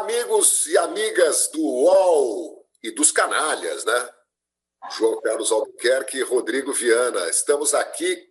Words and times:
amigos 0.00 0.66
e 0.66 0.78
amigas 0.78 1.48
do 1.48 1.60
UOL 1.60 2.66
e 2.82 2.90
dos 2.90 3.12
canalhas, 3.12 3.84
né? 3.84 4.10
João 4.96 5.20
Carlos 5.20 5.52
Albuquerque 5.52 6.18
e 6.18 6.22
Rodrigo 6.22 6.72
Viana. 6.72 7.28
Estamos 7.28 7.74
aqui 7.74 8.28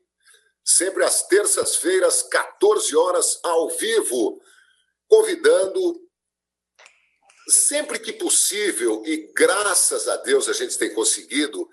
sempre 0.65 1.03
às 1.03 1.27
terças-feiras, 1.27 2.23
14 2.23 2.95
horas, 2.95 3.39
ao 3.43 3.69
vivo, 3.69 4.41
convidando 5.07 6.01
sempre 7.47 7.99
que 7.99 8.13
possível, 8.13 9.03
e 9.05 9.31
graças 9.33 10.07
a 10.07 10.17
Deus 10.17 10.49
a 10.49 10.53
gente 10.53 10.77
tem 10.77 10.93
conseguido, 10.93 11.67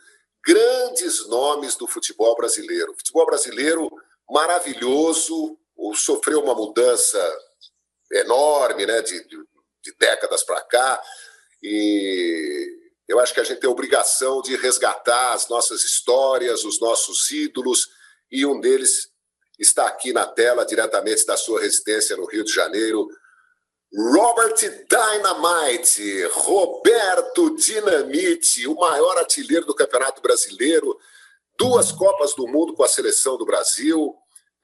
grandes 0.45 1.27
nomes 1.27 1.75
do 1.75 1.87
futebol 1.87 2.37
brasileiro. 2.37 2.95
Futebol 2.95 3.27
brasileiro 3.27 3.91
maravilhoso, 4.29 5.59
sofreu 5.95 6.43
uma 6.43 6.55
mudança 6.55 7.19
enorme, 8.13 8.87
né, 8.87 9.03
de, 9.03 9.27
de, 9.27 9.56
de 9.91 9.97
décadas 9.99 10.43
para 10.43 10.61
cá, 10.63 11.03
e 11.63 12.69
eu 13.09 13.19
acho 13.21 13.33
que 13.33 13.41
a 13.41 13.45
gente 13.45 13.61
tem 13.61 13.69
a 13.69 13.73
obrigação 13.73 14.43
de 14.43 14.57
resgatar 14.57 15.33
as 15.33 15.49
nossas 15.49 15.83
histórias, 15.83 16.65
os 16.65 16.81
nossos 16.81 17.31
ídolos, 17.31 17.89
e 18.31 18.45
um 18.45 18.61
deles 18.61 19.09
está 19.59 19.87
aqui 19.87 20.13
na 20.13 20.27
tela, 20.27 20.67
diretamente 20.67 21.25
da 21.25 21.37
sua 21.37 21.61
residência 21.61 22.17
no 22.17 22.27
Rio 22.27 22.45
de 22.45 22.53
Janeiro, 22.53 23.09
Robert 23.95 24.57
Dynamite, 24.59 26.25
Roberto 26.33 27.55
Dinamite, 27.57 28.67
o 28.67 28.75
maior 28.75 29.17
artilheiro 29.17 29.65
do 29.65 29.75
Campeonato 29.75 30.21
Brasileiro, 30.21 30.99
duas 31.59 31.93
Copas 31.93 32.35
do 32.35 32.47
Mundo 32.47 32.75
com 32.75 32.83
a 32.83 32.89
seleção 32.89 33.39
do 33.39 33.47
Brasil, 33.47 34.15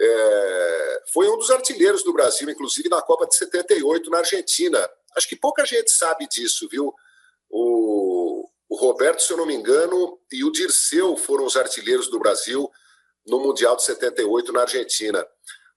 é, 0.00 1.02
foi 1.12 1.28
um 1.28 1.38
dos 1.38 1.50
artilheiros 1.50 2.02
do 2.02 2.12
Brasil, 2.12 2.50
inclusive 2.50 2.88
na 2.88 3.00
Copa 3.00 3.26
de 3.26 3.36
78 3.36 4.10
na 4.10 4.18
Argentina. 4.18 4.90
Acho 5.16 5.28
que 5.28 5.36
pouca 5.36 5.64
gente 5.64 5.90
sabe 5.90 6.26
disso, 6.28 6.68
viu? 6.68 6.92
O, 7.50 8.48
o 8.68 8.76
Roberto, 8.76 9.22
se 9.22 9.32
eu 9.32 9.36
não 9.36 9.46
me 9.46 9.54
engano, 9.54 10.18
e 10.30 10.44
o 10.44 10.50
Dirceu 10.50 11.16
foram 11.16 11.44
os 11.44 11.56
artilheiros 11.56 12.08
do 12.08 12.18
Brasil 12.18 12.70
no 13.26 13.38
Mundial 13.38 13.76
de 13.76 13.84
78 13.84 14.52
na 14.52 14.62
Argentina. 14.62 15.26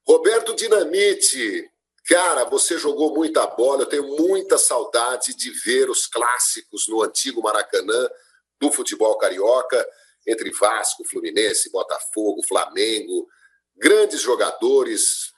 Roberto 0.08 0.56
Dinamite, 0.56 1.70
cara, 2.08 2.46
você 2.46 2.78
jogou 2.78 3.14
muita 3.14 3.46
bola, 3.48 3.82
eu 3.82 3.90
tenho 3.90 4.08
muita 4.18 4.58
saudade 4.58 5.36
de 5.36 5.50
ver 5.52 5.90
os 5.90 6.08
clássicos 6.08 6.88
no 6.88 7.04
antigo 7.04 7.42
Maracanã 7.42 8.10
do 8.60 8.72
futebol 8.72 9.18
carioca, 9.18 9.86
entre 10.28 10.52
Vasco, 10.52 11.04
Fluminense, 11.08 11.72
Botafogo, 11.72 12.46
Flamengo, 12.48 13.28
grandes 13.76 14.22
jogadores, 14.22 15.34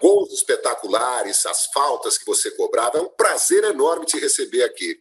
gols 0.00 0.32
espetaculares, 0.32 1.44
as 1.46 1.66
faltas 1.66 2.16
que 2.16 2.26
você 2.26 2.50
cobrava. 2.52 2.98
É 2.98 3.00
um 3.00 3.08
prazer 3.08 3.64
enorme 3.64 4.06
te 4.06 4.18
receber 4.18 4.62
aqui. 4.62 5.00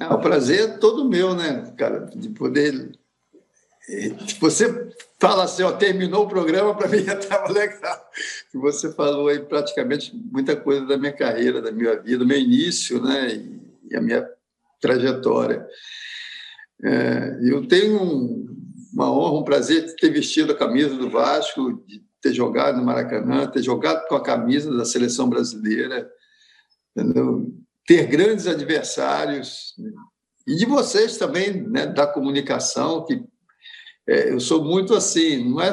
É, 0.00 0.06
o 0.06 0.20
prazer 0.20 0.60
é 0.60 0.78
todo 0.78 1.08
meu, 1.08 1.34
né, 1.34 1.72
cara, 1.76 2.00
de 2.14 2.28
poder. 2.30 2.92
Você 4.40 4.92
fala 5.18 5.44
assim, 5.44 5.62
ó, 5.62 5.72
terminou 5.72 6.24
o 6.24 6.28
programa, 6.28 6.76
para 6.76 6.88
mim 6.88 7.02
já 7.02 7.14
estava 7.14 7.50
legal. 7.50 8.10
Você 8.54 8.92
falou 8.92 9.28
aí 9.28 9.40
praticamente 9.40 10.14
muita 10.14 10.54
coisa 10.54 10.84
da 10.84 10.98
minha 10.98 11.12
carreira, 11.12 11.62
da 11.62 11.72
minha 11.72 11.96
vida, 12.00 12.18
do 12.18 12.26
meu 12.26 12.38
início, 12.38 13.02
né, 13.02 13.42
e 13.90 13.96
a 13.96 14.00
minha 14.00 14.28
trajetória. 14.80 15.66
É, 16.84 17.38
eu 17.42 17.66
tenho 17.66 18.00
um, 18.00 18.46
uma 18.92 19.10
honra, 19.10 19.40
um 19.40 19.44
prazer 19.44 19.86
de 19.86 19.96
ter 19.96 20.10
vestido 20.10 20.52
a 20.52 20.56
camisa 20.56 20.94
do 20.94 21.10
Vasco, 21.10 21.82
de 21.86 22.07
ter 22.20 22.32
jogado 22.32 22.78
no 22.78 22.84
Maracanã, 22.84 23.46
ter 23.46 23.62
jogado 23.62 24.06
com 24.08 24.14
a 24.14 24.22
camisa 24.22 24.74
da 24.76 24.84
seleção 24.84 25.28
brasileira, 25.28 26.08
entendeu? 26.96 27.52
ter 27.86 28.06
grandes 28.06 28.46
adversários 28.46 29.74
e 30.46 30.56
de 30.56 30.66
vocês 30.66 31.16
também, 31.16 31.62
né, 31.62 31.86
da 31.86 32.06
comunicação, 32.06 33.04
que 33.04 33.22
é, 34.06 34.32
eu 34.32 34.40
sou 34.40 34.64
muito 34.64 34.94
assim, 34.94 35.50
não 35.50 35.60
é 35.60 35.70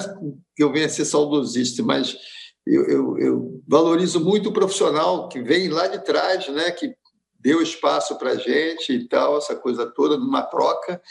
que 0.55 0.63
eu 0.63 0.71
venha 0.71 0.87
ser 0.87 1.05
saudosista, 1.05 1.83
mas 1.83 2.17
eu, 2.65 2.83
eu, 2.85 3.17
eu, 3.17 3.63
valorizo 3.67 4.19
muito 4.19 4.49
o 4.49 4.53
profissional 4.53 5.29
que 5.29 5.41
vem 5.41 5.69
lá 5.69 5.87
de 5.87 6.03
trás, 6.03 6.47
né, 6.49 6.71
que 6.71 6.93
deu 7.39 7.61
espaço 7.61 8.17
para 8.17 8.31
a 8.31 8.35
gente 8.35 8.91
e 8.91 9.07
tal, 9.07 9.37
essa 9.37 9.55
coisa 9.55 9.85
toda, 9.85 10.17
numa 10.17 10.41
troca, 10.41 11.01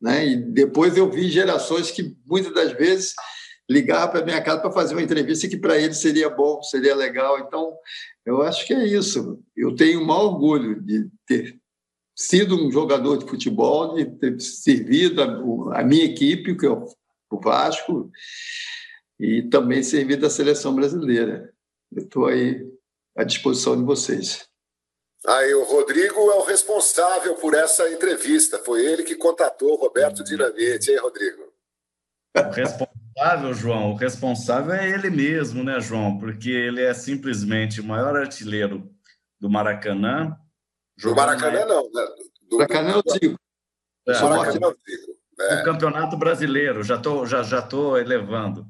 né? 0.00 0.26
E 0.26 0.36
depois 0.36 0.96
eu 0.96 1.10
vi 1.10 1.30
gerações 1.30 1.90
que 1.90 2.14
muitas 2.26 2.52
das 2.52 2.72
vezes 2.72 3.14
ligavam 3.68 4.10
para 4.10 4.24
minha 4.24 4.42
casa 4.42 4.60
para 4.60 4.72
fazer 4.72 4.94
uma 4.94 5.02
entrevista 5.02 5.48
que 5.48 5.56
para 5.56 5.78
eles 5.78 5.98
seria 5.98 6.30
bom, 6.30 6.62
seria 6.62 6.94
legal. 6.94 7.38
Então, 7.38 7.76
eu 8.24 8.42
acho 8.42 8.66
que 8.66 8.72
é 8.72 8.86
isso. 8.86 9.38
Eu 9.56 9.74
tenho 9.74 10.00
o 10.00 10.06
maior 10.06 10.32
orgulho 10.32 10.80
de 10.80 11.08
ter 11.26 11.58
sido 12.16 12.56
um 12.56 12.70
jogador 12.70 13.18
de 13.18 13.26
futebol, 13.26 13.94
de 13.94 14.06
ter 14.06 14.40
servido 14.40 15.22
a, 15.22 15.80
a 15.80 15.84
minha 15.84 16.04
equipe, 16.04 16.56
que 16.56 16.66
é 16.66 16.70
o 16.70 17.40
Vasco, 17.40 18.10
e 19.20 19.42
também 19.42 19.82
servido 19.82 20.26
a 20.26 20.30
seleção 20.30 20.74
brasileira. 20.74 21.52
Eu 21.92 22.04
estou 22.04 22.26
aí 22.26 22.66
à 23.16 23.22
disposição 23.22 23.76
de 23.76 23.84
vocês. 23.84 24.48
Aí 25.26 25.52
o 25.54 25.64
Rodrigo 25.64 26.18
é 26.30 26.36
o 26.36 26.44
responsável 26.44 27.34
por 27.34 27.54
essa 27.54 27.90
entrevista. 27.90 28.58
Foi 28.58 28.84
ele 28.84 29.02
que 29.02 29.16
contatou 29.16 29.72
o 29.72 29.76
Roberto 29.76 30.24
Dinamite, 30.24 30.90
hein, 30.90 30.98
Rodrigo? 30.98 31.52
O 32.36 32.50
responsável, 32.50 32.97
João, 33.54 33.92
o 33.92 33.94
responsável 33.94 34.72
é 34.72 34.88
ele 34.88 35.10
mesmo, 35.10 35.64
né, 35.64 35.80
João? 35.80 36.18
Porque 36.18 36.50
ele 36.50 36.82
é 36.82 36.94
simplesmente 36.94 37.80
o 37.80 37.84
maior 37.84 38.16
artilheiro 38.16 38.90
do 39.40 39.50
Maracanã. 39.50 40.36
Do 40.96 41.14
Maracanã, 41.14 41.64
não, 41.64 41.82
né? 41.92 42.06
Do 42.48 42.58
Maracanã 42.58 42.90
é 42.90 42.96
o 42.96 43.12
Zico. 43.12 43.40
É, 44.06 44.20
Maracanã 44.20 44.66
é 44.66 44.68
o 44.68 44.76
Zico. 44.88 45.18
É. 45.40 45.60
O 45.60 45.64
Campeonato 45.64 46.16
Brasileiro, 46.16 46.82
já 46.82 46.96
estou 46.96 47.24
já, 47.26 47.42
já 47.42 47.62
tô 47.62 47.96
elevando. 47.96 48.66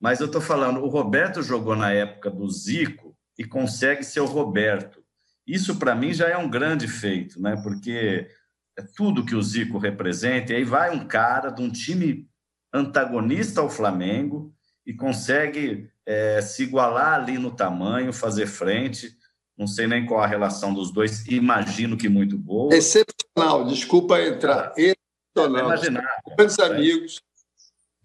Mas 0.00 0.20
eu 0.20 0.26
estou 0.26 0.40
falando, 0.40 0.80
o 0.80 0.88
Roberto 0.88 1.42
jogou 1.42 1.76
na 1.76 1.92
época 1.92 2.30
do 2.30 2.48
Zico 2.50 3.16
e 3.38 3.44
consegue 3.44 4.02
ser 4.04 4.20
o 4.20 4.26
Roberto. 4.26 5.02
Isso, 5.46 5.76
para 5.76 5.94
mim, 5.94 6.12
já 6.12 6.28
é 6.28 6.36
um 6.36 6.48
grande 6.48 6.86
feito, 6.86 7.40
né? 7.40 7.60
porque 7.62 8.28
é 8.76 8.82
tudo 8.96 9.24
que 9.24 9.34
o 9.34 9.42
Zico 9.42 9.78
representa, 9.78 10.52
e 10.52 10.56
aí 10.56 10.64
vai 10.64 10.94
um 10.94 11.06
cara 11.06 11.50
de 11.50 11.62
um 11.62 11.70
time 11.70 12.28
antagonista 12.72 13.60
ao 13.60 13.68
Flamengo 13.68 14.54
e 14.86 14.94
consegue 14.94 15.90
é, 16.06 16.40
se 16.40 16.64
igualar 16.64 17.14
ali 17.14 17.38
no 17.38 17.50
tamanho, 17.50 18.12
fazer 18.12 18.46
frente. 18.46 19.16
Não 19.56 19.66
sei 19.66 19.86
nem 19.86 20.06
qual 20.06 20.20
a 20.20 20.26
relação 20.26 20.72
dos 20.72 20.90
dois, 20.90 21.26
imagino 21.26 21.96
que 21.96 22.08
muito 22.08 22.38
boa. 22.38 22.74
Excepcional, 22.74 23.66
desculpa 23.66 24.20
entrar. 24.20 24.72
Excepcional. 24.76 25.66
Imaginava. 25.66 26.08
Grandes 26.36 26.58
amigos. 26.58 27.22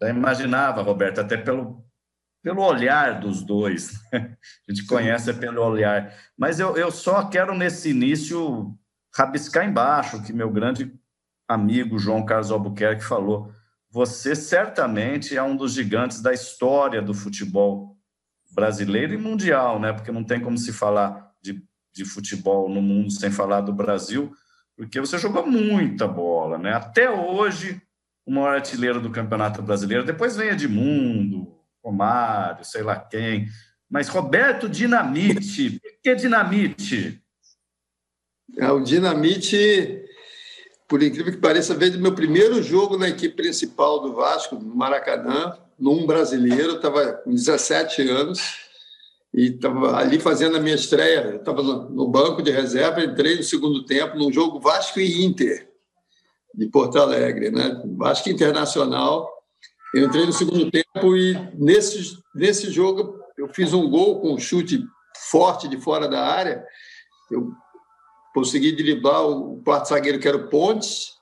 Já 0.01 0.09
imaginava, 0.09 0.81
Roberto, 0.81 1.19
até 1.19 1.37
pelo, 1.37 1.83
pelo 2.43 2.61
olhar 2.61 3.19
dos 3.19 3.43
dois. 3.43 3.93
A 4.13 4.71
gente 4.71 4.85
conhece 4.85 5.33
pelo 5.33 5.63
olhar. 5.63 6.13
Mas 6.37 6.59
eu, 6.59 6.77
eu 6.77 6.91
só 6.91 7.27
quero, 7.27 7.55
nesse 7.55 7.89
início, 7.89 8.77
rabiscar 9.15 9.67
embaixo 9.67 10.21
que 10.21 10.31
meu 10.31 10.51
grande 10.51 10.93
amigo 11.47 11.97
João 11.97 12.25
Carlos 12.25 12.51
Albuquerque 12.51 13.03
falou. 13.03 13.51
Você 13.97 14.35
certamente 14.35 15.35
é 15.35 15.41
um 15.41 15.57
dos 15.57 15.73
gigantes 15.73 16.21
da 16.21 16.31
história 16.31 17.01
do 17.01 17.15
futebol 17.15 17.97
brasileiro 18.51 19.15
e 19.15 19.17
mundial, 19.17 19.79
né? 19.79 19.91
Porque 19.91 20.11
não 20.11 20.23
tem 20.23 20.39
como 20.39 20.55
se 20.55 20.71
falar 20.71 21.33
de, 21.41 21.63
de 21.91 22.05
futebol 22.05 22.69
no 22.69 22.79
mundo 22.79 23.09
sem 23.09 23.31
falar 23.31 23.61
do 23.61 23.73
Brasil, 23.73 24.31
porque 24.75 24.99
você 24.99 25.17
jogou 25.17 25.47
muita 25.47 26.07
bola, 26.07 26.59
né? 26.59 26.73
Até 26.73 27.09
hoje, 27.09 27.81
o 28.23 28.31
maior 28.31 28.53
artilheiro 28.53 29.01
do 29.01 29.09
Campeonato 29.09 29.63
Brasileiro. 29.63 30.05
Depois 30.05 30.35
vem 30.35 30.49
Edmundo, 30.49 31.59
Romário, 31.83 32.63
sei 32.63 32.83
lá 32.83 32.99
quem. 32.99 33.47
Mas 33.89 34.09
Roberto 34.09 34.69
Dinamite, 34.69 35.79
por 35.79 35.91
que 36.03 36.13
Dinamite? 36.13 37.19
É, 38.59 38.69
o 38.69 38.79
Dinamite, 38.79 40.06
por 40.87 41.03
incrível 41.03 41.31
que 41.31 41.39
pareça, 41.39 41.75
veio 41.75 41.93
do 41.93 41.99
meu 41.99 42.15
primeiro 42.15 42.61
jogo 42.63 42.97
na 42.97 43.09
equipe 43.09 43.35
principal 43.35 44.01
do 44.01 44.13
Vasco, 44.13 44.55
no 44.55 44.75
Maracanã, 44.75 45.57
num 45.77 46.05
brasileiro, 46.05 46.75
estava 46.75 47.13
com 47.13 47.31
17 47.31 48.09
anos 48.09 48.39
e 49.33 49.47
estava 49.47 49.97
ali 49.97 50.19
fazendo 50.19 50.57
a 50.57 50.59
minha 50.59 50.75
estreia. 50.75 51.35
Estava 51.35 51.61
no 51.61 52.07
banco 52.07 52.41
de 52.41 52.51
reserva, 52.51 53.03
entrei 53.03 53.35
no 53.35 53.43
segundo 53.43 53.85
tempo 53.85 54.17
num 54.17 54.31
jogo 54.31 54.59
Vasco 54.59 54.99
e 54.99 55.25
Inter 55.25 55.69
de 56.53 56.67
Porto 56.67 56.97
Alegre, 56.97 57.51
né? 57.51 57.81
Vasco 57.97 58.29
Internacional 58.29 59.37
eu 59.93 60.05
entrei 60.05 60.25
no 60.25 60.33
segundo 60.33 60.69
tempo 60.69 61.15
e 61.15 61.33
nesse, 61.55 62.17
nesse 62.35 62.69
jogo 62.69 63.19
eu 63.37 63.47
fiz 63.47 63.73
um 63.73 63.89
gol 63.89 64.19
com 64.19 64.33
um 64.33 64.37
chute 64.37 64.83
forte 65.31 65.67
de 65.67 65.79
fora 65.79 66.07
da 66.07 66.25
área. 66.25 66.63
Eu 67.31 67.51
consegui 68.37 68.71
driblar 68.71 69.27
o 69.27 69.59
quarto 69.63 69.89
zagueiro, 69.89 70.19
que 70.19 70.27
era 70.27 70.37
o 70.37 70.47
Pontes, 70.47 71.13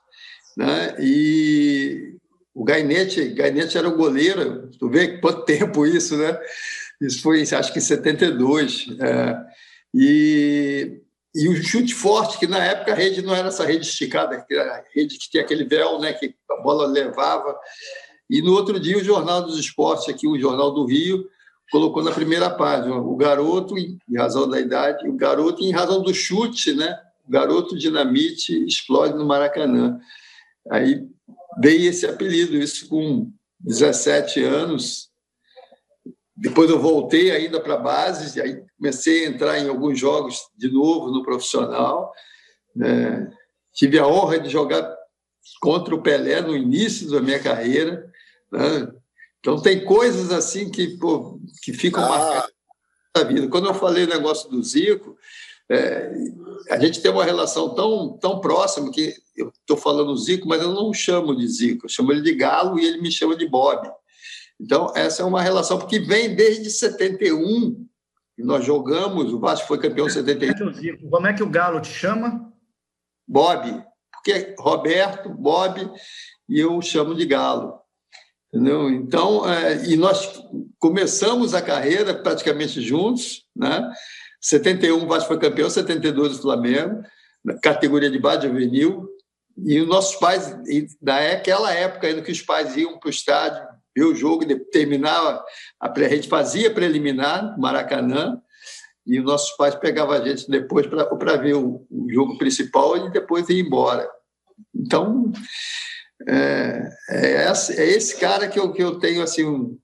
né? 0.54 0.94
e 1.00 2.14
o 2.54 2.62
Gainete, 2.62 3.28
Gainete 3.30 3.78
era 3.78 3.88
o 3.88 3.96
goleiro. 3.96 4.70
Tu 4.78 4.86
vê 4.90 5.16
quanto 5.18 5.44
tempo 5.46 5.86
isso, 5.86 6.14
né? 6.18 6.38
Isso 7.00 7.22
foi, 7.22 7.40
acho 7.40 7.72
que 7.72 7.78
em 7.78 7.82
72. 7.82 8.86
É, 9.00 9.36
E, 9.94 11.00
e 11.34 11.48
o 11.48 11.56
chute 11.62 11.94
forte, 11.94 12.38
que 12.38 12.46
na 12.46 12.62
época 12.62 12.92
a 12.92 12.94
rede 12.94 13.22
não 13.22 13.34
era 13.34 13.48
essa 13.48 13.64
rede 13.64 13.86
esticada, 13.86 14.36
a 14.36 14.84
rede 14.94 15.16
que 15.16 15.30
tinha 15.30 15.42
aquele 15.42 15.64
véu, 15.64 15.98
né, 15.98 16.12
que 16.12 16.34
a 16.50 16.56
bola 16.56 16.86
levava. 16.86 17.58
E 18.28 18.42
no 18.42 18.52
outro 18.52 18.78
dia, 18.78 18.98
o 18.98 19.04
Jornal 19.04 19.40
dos 19.40 19.58
Esportes, 19.58 20.06
aqui, 20.08 20.26
o 20.26 20.38
Jornal 20.38 20.70
do 20.72 20.84
Rio, 20.84 21.26
colocou 21.70 22.02
na 22.02 22.10
primeira 22.10 22.50
página 22.50 22.96
o 22.96 23.16
garoto, 23.16 23.78
em 23.78 23.98
razão 24.14 24.46
da 24.48 24.60
idade, 24.60 25.08
o 25.08 25.14
garoto 25.14 25.62
em 25.62 25.72
razão 25.72 26.02
do 26.02 26.12
chute, 26.12 26.74
né? 26.74 26.98
O 27.26 27.30
garoto 27.30 27.76
dinamite 27.76 28.64
explode 28.64 29.14
no 29.14 29.26
Maracanã. 29.26 29.98
Aí 30.70 31.06
dei 31.58 31.86
esse 31.86 32.06
apelido, 32.06 32.56
isso 32.56 32.88
com 32.88 33.32
17 33.60 34.42
anos. 34.44 35.10
Depois 36.36 36.68
eu 36.70 36.78
voltei 36.78 37.30
ainda 37.30 37.60
para 37.60 37.74
a 37.74 37.78
base, 37.78 38.40
aí 38.40 38.62
comecei 38.76 39.24
a 39.24 39.28
entrar 39.30 39.58
em 39.58 39.68
alguns 39.68 39.98
jogos 39.98 40.38
de 40.56 40.70
novo 40.70 41.10
no 41.10 41.22
profissional. 41.22 42.12
Né? 42.74 43.32
Tive 43.72 43.98
a 43.98 44.06
honra 44.06 44.38
de 44.38 44.50
jogar 44.50 44.94
contra 45.60 45.94
o 45.94 46.02
Pelé 46.02 46.40
no 46.40 46.56
início 46.56 47.10
da 47.10 47.20
minha 47.20 47.42
carreira. 47.42 48.10
Né? 48.52 48.92
Então, 49.40 49.60
tem 49.60 49.84
coisas 49.84 50.30
assim 50.30 50.70
que, 50.70 50.98
pô, 50.98 51.40
que 51.62 51.72
ficam 51.72 52.04
ah. 52.04 52.08
marcadas 52.08 52.52
na 53.16 53.22
vida. 53.24 53.48
Quando 53.48 53.68
eu 53.68 53.74
falei 53.74 54.04
o 54.04 54.08
negócio 54.08 54.50
do 54.50 54.62
Zico, 54.62 55.16
é, 55.70 56.12
a 56.70 56.78
gente 56.78 57.00
tem 57.00 57.10
uma 57.10 57.24
relação 57.24 57.74
tão, 57.74 58.16
tão 58.18 58.40
próxima 58.40 58.90
que 58.90 59.14
eu 59.36 59.48
estou 59.48 59.76
falando 59.76 60.16
Zico, 60.16 60.48
mas 60.48 60.62
eu 60.62 60.72
não 60.72 60.92
chamo 60.92 61.36
de 61.36 61.46
Zico, 61.46 61.86
eu 61.86 61.88
chamo 61.88 62.12
ele 62.12 62.22
de 62.22 62.34
Galo 62.34 62.78
e 62.78 62.84
ele 62.84 63.00
me 63.00 63.10
chama 63.10 63.36
de 63.36 63.46
Bob. 63.46 63.88
Então, 64.60 64.92
essa 64.96 65.22
é 65.22 65.24
uma 65.24 65.42
relação 65.42 65.78
que 65.78 65.98
vem 65.98 66.34
desde 66.34 66.70
71, 66.70 67.86
e 68.38 68.42
nós 68.42 68.64
jogamos, 68.64 69.32
o 69.32 69.38
Vasco 69.38 69.66
foi 69.66 69.78
campeão 69.78 70.06
em 70.06 70.10
71. 70.10 71.08
Como 71.10 71.26
é 71.26 71.32
que 71.32 71.42
o 71.42 71.50
Galo 71.50 71.80
te 71.80 71.88
chama? 71.88 72.52
Bob, 73.26 73.82
porque 74.12 74.54
Roberto, 74.58 75.30
Bob, 75.30 75.90
e 76.48 76.60
eu 76.60 76.80
chamo 76.82 77.14
de 77.14 77.26
Galo. 77.26 77.80
Entendeu? 78.52 78.90
Então, 78.90 79.50
é, 79.50 79.84
e 79.86 79.96
nós 79.96 80.42
começamos 80.78 81.52
a 81.52 81.60
carreira 81.60 82.14
praticamente 82.14 82.80
juntos, 82.80 83.44
né? 83.54 83.90
71 84.40 85.02
o 85.02 85.06
Vasco 85.06 85.28
foi 85.28 85.38
campeão, 85.38 85.68
72 85.68 86.38
o 86.38 86.42
Flamengo, 86.42 87.02
na 87.44 87.58
categoria 87.58 88.10
de 88.10 88.18
base 88.18 88.46
juvenil, 88.46 89.08
e 89.58 89.80
os 89.80 89.88
nossos 89.88 90.16
pais, 90.16 90.54
naquela 91.00 91.72
época 91.72 92.06
ainda 92.06 92.22
que 92.22 92.32
os 92.32 92.42
pais 92.42 92.76
iam 92.76 92.98
para 92.98 93.08
o 93.08 93.10
estádio 93.10 93.62
ver 93.96 94.04
o 94.04 94.14
jogo, 94.14 94.44
terminava, 94.70 95.42
a, 95.80 96.08
gente 96.08 96.28
fazia 96.28 96.72
preliminar, 96.72 97.58
Maracanã, 97.58 98.38
e 99.06 99.18
os 99.18 99.24
nossos 99.24 99.56
pais 99.56 99.74
pegavam 99.74 100.14
a 100.14 100.28
gente 100.28 100.50
depois 100.50 100.86
para 100.86 101.36
ver 101.36 101.54
o, 101.54 101.86
jogo 102.10 102.36
principal 102.36 102.96
e 102.98 103.10
depois 103.10 103.48
ir 103.48 103.64
embora. 103.64 104.06
Então, 104.74 105.32
é, 106.28 106.90
é, 107.08 107.44
é, 107.46 107.86
esse 107.86 108.20
cara 108.20 108.48
que 108.48 108.58
eu, 108.58 108.70
que 108.72 108.82
eu 108.82 108.98
tenho 108.98 109.22
assim, 109.22 109.44
um, 109.44 109.78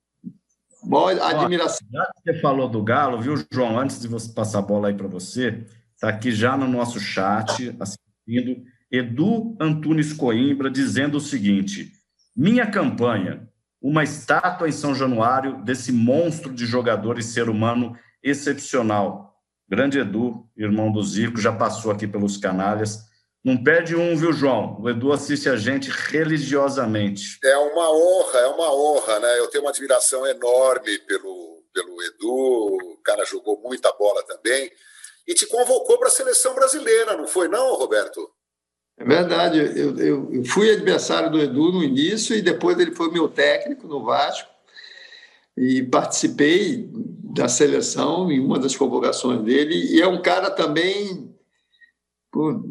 maior 0.84 1.20
admiração. 1.20 1.86
Já 1.90 2.06
que 2.06 2.32
você 2.32 2.40
falou 2.40 2.68
do 2.68 2.82
Galo, 2.82 3.20
viu, 3.20 3.34
João? 3.50 3.78
Antes 3.78 4.00
de 4.00 4.08
você 4.08 4.32
passar 4.32 4.60
a 4.60 4.62
bola 4.62 4.88
aí 4.88 4.94
para 4.94 5.08
você, 5.08 5.64
está 5.94 6.08
aqui 6.08 6.30
já 6.32 6.56
no 6.56 6.66
nosso 6.68 6.98
chat, 6.98 7.74
assistindo, 7.78 8.62
Edu 8.90 9.56
Antunes 9.60 10.12
Coimbra 10.12 10.70
dizendo 10.70 11.16
o 11.16 11.20
seguinte: 11.20 11.92
minha 12.36 12.66
campanha, 12.66 13.48
uma 13.80 14.04
estátua 14.04 14.68
em 14.68 14.72
São 14.72 14.94
Januário 14.94 15.62
desse 15.64 15.90
monstro 15.92 16.52
de 16.52 16.66
jogador 16.66 17.18
e 17.18 17.22
ser 17.22 17.48
humano 17.48 17.96
excepcional. 18.22 19.40
Grande 19.68 19.98
Edu, 19.98 20.46
irmão 20.56 20.92
do 20.92 21.02
Zico, 21.02 21.40
já 21.40 21.52
passou 21.52 21.90
aqui 21.90 22.06
pelos 22.06 22.36
canalhas. 22.36 23.10
Não 23.44 23.60
perde 23.62 23.96
um, 23.96 24.16
viu, 24.16 24.32
João? 24.32 24.80
O 24.80 24.88
Edu 24.88 25.12
assiste 25.12 25.48
a 25.48 25.56
gente 25.56 25.90
religiosamente. 25.90 27.38
É 27.42 27.56
uma 27.56 27.90
honra, 27.90 28.38
é 28.38 28.46
uma 28.46 28.72
honra, 28.72 29.18
né? 29.18 29.38
Eu 29.40 29.48
tenho 29.48 29.64
uma 29.64 29.70
admiração 29.70 30.24
enorme 30.24 30.96
pelo, 31.00 31.64
pelo 31.74 32.02
Edu, 32.04 32.76
o 32.92 33.00
cara 33.02 33.24
jogou 33.24 33.60
muita 33.60 33.92
bola 33.94 34.22
também. 34.24 34.70
E 35.26 35.34
te 35.34 35.46
convocou 35.46 35.98
para 35.98 36.06
a 36.06 36.10
seleção 36.10 36.54
brasileira, 36.54 37.16
não 37.16 37.26
foi, 37.26 37.48
não, 37.48 37.74
Roberto? 37.74 38.30
É 38.96 39.04
verdade. 39.04 39.58
Eu, 39.58 39.98
eu, 39.98 40.32
eu 40.32 40.44
fui 40.44 40.70
adversário 40.70 41.30
do 41.30 41.40
Edu 41.40 41.72
no 41.72 41.82
início 41.82 42.36
e 42.36 42.42
depois 42.42 42.78
ele 42.78 42.94
foi 42.94 43.10
meu 43.10 43.28
técnico 43.28 43.88
no 43.88 44.04
Vasco 44.04 44.48
e 45.56 45.82
participei 45.82 46.88
da 47.34 47.48
seleção 47.48 48.30
em 48.30 48.38
uma 48.38 48.58
das 48.58 48.76
convocações 48.76 49.42
dele. 49.42 49.74
E 49.74 50.00
é 50.00 50.06
um 50.06 50.22
cara 50.22 50.48
também 50.48 51.32
pô, 52.32 52.64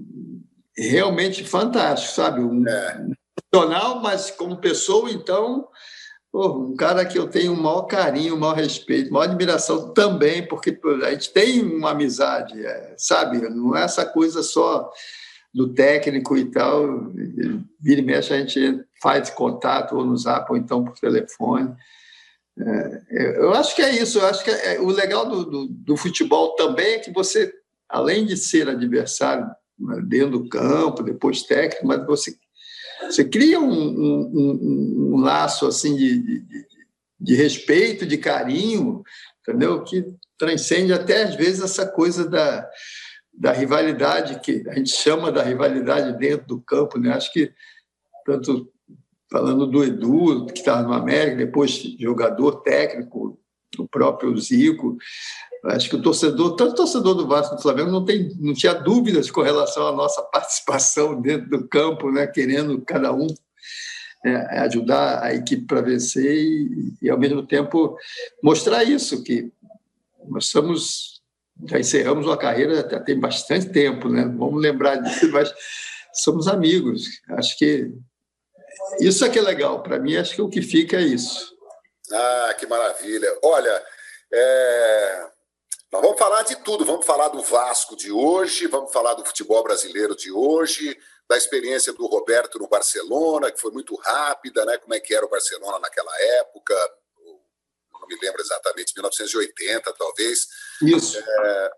realmente 0.90 1.44
fantástico, 1.44 2.14
sabe? 2.14 2.42
Um 2.42 2.68
é. 2.68 3.06
profissional, 3.36 4.02
mas 4.02 4.32
como 4.32 4.58
pessoa, 4.58 5.12
então, 5.12 5.68
pô, 6.32 6.58
um 6.58 6.76
cara 6.76 7.06
que 7.06 7.18
eu 7.18 7.28
tenho 7.28 7.54
o 7.54 7.62
maior 7.62 7.84
carinho, 7.84 8.36
o 8.36 8.40
maior 8.40 8.56
respeito, 8.56 9.10
a 9.10 9.14
maior 9.14 9.30
admiração 9.30 9.94
também, 9.94 10.48
porque 10.48 10.80
a 11.04 11.12
gente 11.12 11.32
tem 11.32 11.62
uma 11.62 11.92
amizade, 11.92 12.66
é, 12.66 12.96
sabe? 12.98 13.38
Não 13.50 13.76
é 13.76 13.84
essa 13.84 14.06
coisa 14.06 14.42
só 14.42 14.92
do 15.54 15.74
técnico 15.74 16.38
e 16.38 16.50
tal. 16.50 17.12
Vira 17.80 18.02
e 18.02 18.04
mexe, 18.04 18.34
a 18.34 18.38
gente 18.38 18.84
faz 19.02 19.30
contato 19.30 19.96
ou 19.96 20.06
no 20.06 20.18
zap 20.18 20.50
ou 20.52 20.58
então 20.58 20.84
por 20.84 20.98
telefone. 20.98 21.76
É, 22.58 23.38
eu 23.38 23.54
acho 23.54 23.76
que 23.76 23.82
é 23.82 23.92
isso. 23.92 24.20
Eu 24.20 24.28
acho 24.28 24.44
que 24.44 24.52
é, 24.52 24.80
o 24.80 24.88
legal 24.88 25.28
do, 25.28 25.46
do, 25.46 25.68
do 25.68 25.98
futebol 25.98 26.56
também 26.56 26.94
é 26.94 27.00
que 27.00 27.12
você, 27.12 27.54
além 27.90 28.26
de 28.26 28.38
ser 28.38 28.70
adversário 28.70 29.50
dentro 30.08 30.40
do 30.40 30.50
campo, 30.50 31.04
depois 31.04 31.44
técnico, 31.44 31.88
mas 31.88 32.06
você, 32.06 32.36
você 33.02 33.26
cria 33.26 33.60
um, 33.60 33.72
um, 33.72 34.32
um, 34.34 35.14
um 35.14 35.22
laço 35.22 35.66
assim 35.66 35.96
de, 35.96 36.20
de, 36.22 36.46
de, 37.20 37.36
respeito, 37.36 38.06
de 38.06 38.18
carinho, 38.18 39.04
entendeu? 39.42 39.84
Que 39.84 40.06
transcende 40.38 40.94
até 40.94 41.24
às 41.24 41.36
vezes 41.36 41.62
essa 41.62 41.86
coisa 41.86 42.28
da, 42.28 42.68
da 43.34 43.52
rivalidade 43.52 44.40
que 44.40 44.64
a 44.70 44.76
gente 44.76 44.92
chama 44.92 45.32
da 45.32 45.44
rivalidade 45.44 46.18
dentro 46.18 46.48
do 46.48 46.62
campo, 46.62 47.00
né? 47.00 47.14
Acho 47.14 47.32
que 47.32 47.52
tanto 48.26 48.72
falando 49.32 49.66
do 49.66 49.84
Edu, 49.84 50.46
que 50.48 50.60
estava 50.60 50.82
no 50.84 50.94
América, 50.94 51.38
depois 51.38 51.72
jogador 51.98 52.62
técnico, 52.62 53.40
o 53.78 53.88
próprio 53.88 54.38
Zico, 54.38 54.98
Acho 55.66 55.90
que 55.90 55.96
o 55.96 56.02
torcedor, 56.02 56.56
tanto 56.56 56.72
o 56.72 56.76
torcedor 56.76 57.14
do 57.14 57.28
Vasco 57.28 57.56
do 57.56 57.62
Flamengo, 57.62 57.92
não, 57.92 58.04
tem, 58.04 58.36
não 58.40 58.54
tinha 58.54 58.74
dúvidas 58.74 59.30
com 59.30 59.42
relação 59.42 59.88
à 59.88 59.92
nossa 59.92 60.22
participação 60.34 61.22
dentro 61.22 61.50
do 61.50 61.68
campo, 61.68 62.12
né? 62.12 62.26
querendo 62.26 62.82
cada 62.82 63.14
um 63.14 63.28
é, 64.26 64.60
ajudar 64.60 65.24
a 65.24 65.34
equipe 65.34 65.66
para 65.66 65.82
vencer 65.82 66.36
e, 66.36 66.94
e, 67.02 67.10
ao 67.10 67.18
mesmo 67.18 67.46
tempo, 67.46 67.96
mostrar 68.44 68.84
isso, 68.84 69.24
que 69.24 69.52
nós 70.28 70.48
somos, 70.48 71.22
já 71.68 71.80
encerramos 71.80 72.26
uma 72.26 72.38
carreira 72.38 72.88
já 72.90 73.00
tem 73.00 73.20
bastante 73.20 73.70
tempo, 73.70 74.10
né? 74.10 74.24
vamos 74.24 74.62
lembrar 74.62 74.96
disso, 74.96 75.32
mas 75.32 75.54
somos 76.14 76.48
amigos. 76.48 77.06
Acho 77.30 77.58
que 77.58 77.92
isso 79.00 79.24
é 79.24 79.30
que 79.30 79.40
é 79.40 79.42
legal. 79.42 79.82
Para 79.84 80.00
mim, 80.00 80.16
acho 80.16 80.36
que 80.36 80.42
o 80.42 80.50
que 80.50 80.62
fica 80.62 80.98
é 80.98 81.02
isso. 81.02 81.52
Ah, 82.12 82.56
que 82.60 82.66
maravilha. 82.68 83.28
Olha, 83.44 83.82
é, 84.34 85.26
nós 85.92 86.02
vamos 86.02 86.18
falar 86.18 86.44
de 86.44 86.56
tudo, 86.64 86.86
vamos 86.86 87.06
falar 87.06 87.28
do 87.28 87.42
Vasco 87.42 87.98
de 87.98 88.14
hoje, 88.14 88.66
vamos 88.68 88.94
falar 88.94 89.14
do 89.14 89.26
futebol 89.26 89.62
brasileiro 89.62 90.16
de 90.16 90.32
hoje, 90.32 90.98
da 91.28 91.36
experiência 91.36 91.92
do 91.92 92.08
Roberto 92.08 92.58
no 92.58 92.68
Barcelona, 92.68 93.52
que 93.52 93.60
foi 93.60 93.72
muito 93.72 93.96
rápida, 93.96 94.64
né? 94.64 94.78
Como 94.78 94.94
é 94.94 95.02
que 95.02 95.14
era 95.14 95.26
o 95.26 95.30
Barcelona 95.30 95.80
naquela 95.80 96.12
época? 96.40 96.74
Não 97.92 98.08
me 98.08 98.18
lembro 98.22 98.42
exatamente, 98.42 98.94
1980, 98.96 99.94
talvez. 99.94 100.48
Isso. 100.82 101.20
É, 101.20 101.72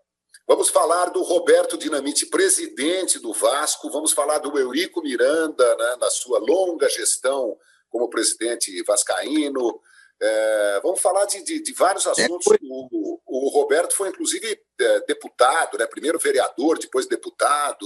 vamos 0.47 0.69
falar 0.69 1.05
do 1.05 1.23
Roberto 1.23 1.75
Dinamite, 1.75 2.27
presidente 2.27 3.17
do 3.17 3.33
Vasco. 3.33 3.89
Vamos 3.89 4.11
falar 4.11 4.37
do 4.37 4.57
Eurico 4.59 5.01
Miranda, 5.01 5.75
né, 5.75 5.95
na 5.99 6.11
sua 6.11 6.37
longa 6.37 6.87
gestão 6.87 7.57
como 7.89 8.09
presidente 8.09 8.79
vascaíno. 8.83 9.81
É, 10.25 10.79
vamos 10.81 11.01
falar 11.01 11.25
de, 11.25 11.43
de, 11.43 11.61
de 11.61 11.73
vários 11.73 12.05
é, 12.05 12.11
assuntos. 12.11 12.47
É, 12.47 12.57
o, 12.63 13.19
o, 13.25 13.49
Roberto 13.49 13.93
foi, 13.93 14.07
inclusive, 14.07 14.57
é, 14.79 14.99
deputado, 15.01 15.77
né? 15.77 15.85
primeiro 15.85 16.17
vereador, 16.17 16.79
depois 16.79 17.05
deputado. 17.05 17.85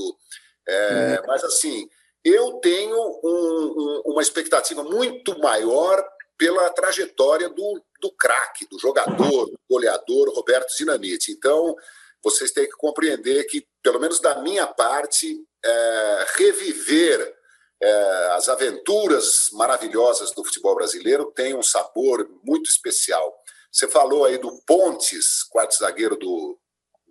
É, 0.68 1.24
mas, 1.26 1.44
assim, 1.44 1.90
eu 2.24 2.54
tenho 2.60 2.96
um, 2.96 3.20
um, 3.24 4.02
uma 4.12 4.22
expectativa 4.22 4.84
muito 4.84 5.40
maior 5.40 6.08
pela 6.38 6.70
trajetória 6.70 7.50
do, 7.50 7.82
do 8.00 8.12
craque, 8.12 8.68
do 8.70 8.78
jogador, 8.78 9.48
do 9.48 9.60
goleador 9.68 10.30
Roberto 10.30 10.76
Dinamite. 10.78 11.32
Então, 11.32 11.76
vocês 12.24 12.52
têm 12.52 12.66
que 12.66 12.78
compreender 12.78 13.46
que, 13.46 13.66
pelo 13.82 14.00
menos 14.00 14.20
da 14.20 14.42
minha 14.44 14.68
parte, 14.68 15.44
é, 15.66 16.26
reviver 16.36 17.37
é, 17.82 18.28
as 18.32 18.50
aventuras 18.50 19.50
maravilhosas 19.54 20.32
do 20.32 20.44
futebol 20.44 20.76
brasileiro 20.76 21.32
têm 21.36 21.56
um 21.56 21.64
sabor 21.64 22.28
muito 22.44 22.70
especial. 22.70 23.34
Você 23.72 23.88
falou 23.88 24.26
aí 24.26 24.38
do 24.38 24.52
Pontes, 24.66 25.44
quarto 25.44 25.78
zagueiro 25.78 26.16
do, 26.16 26.58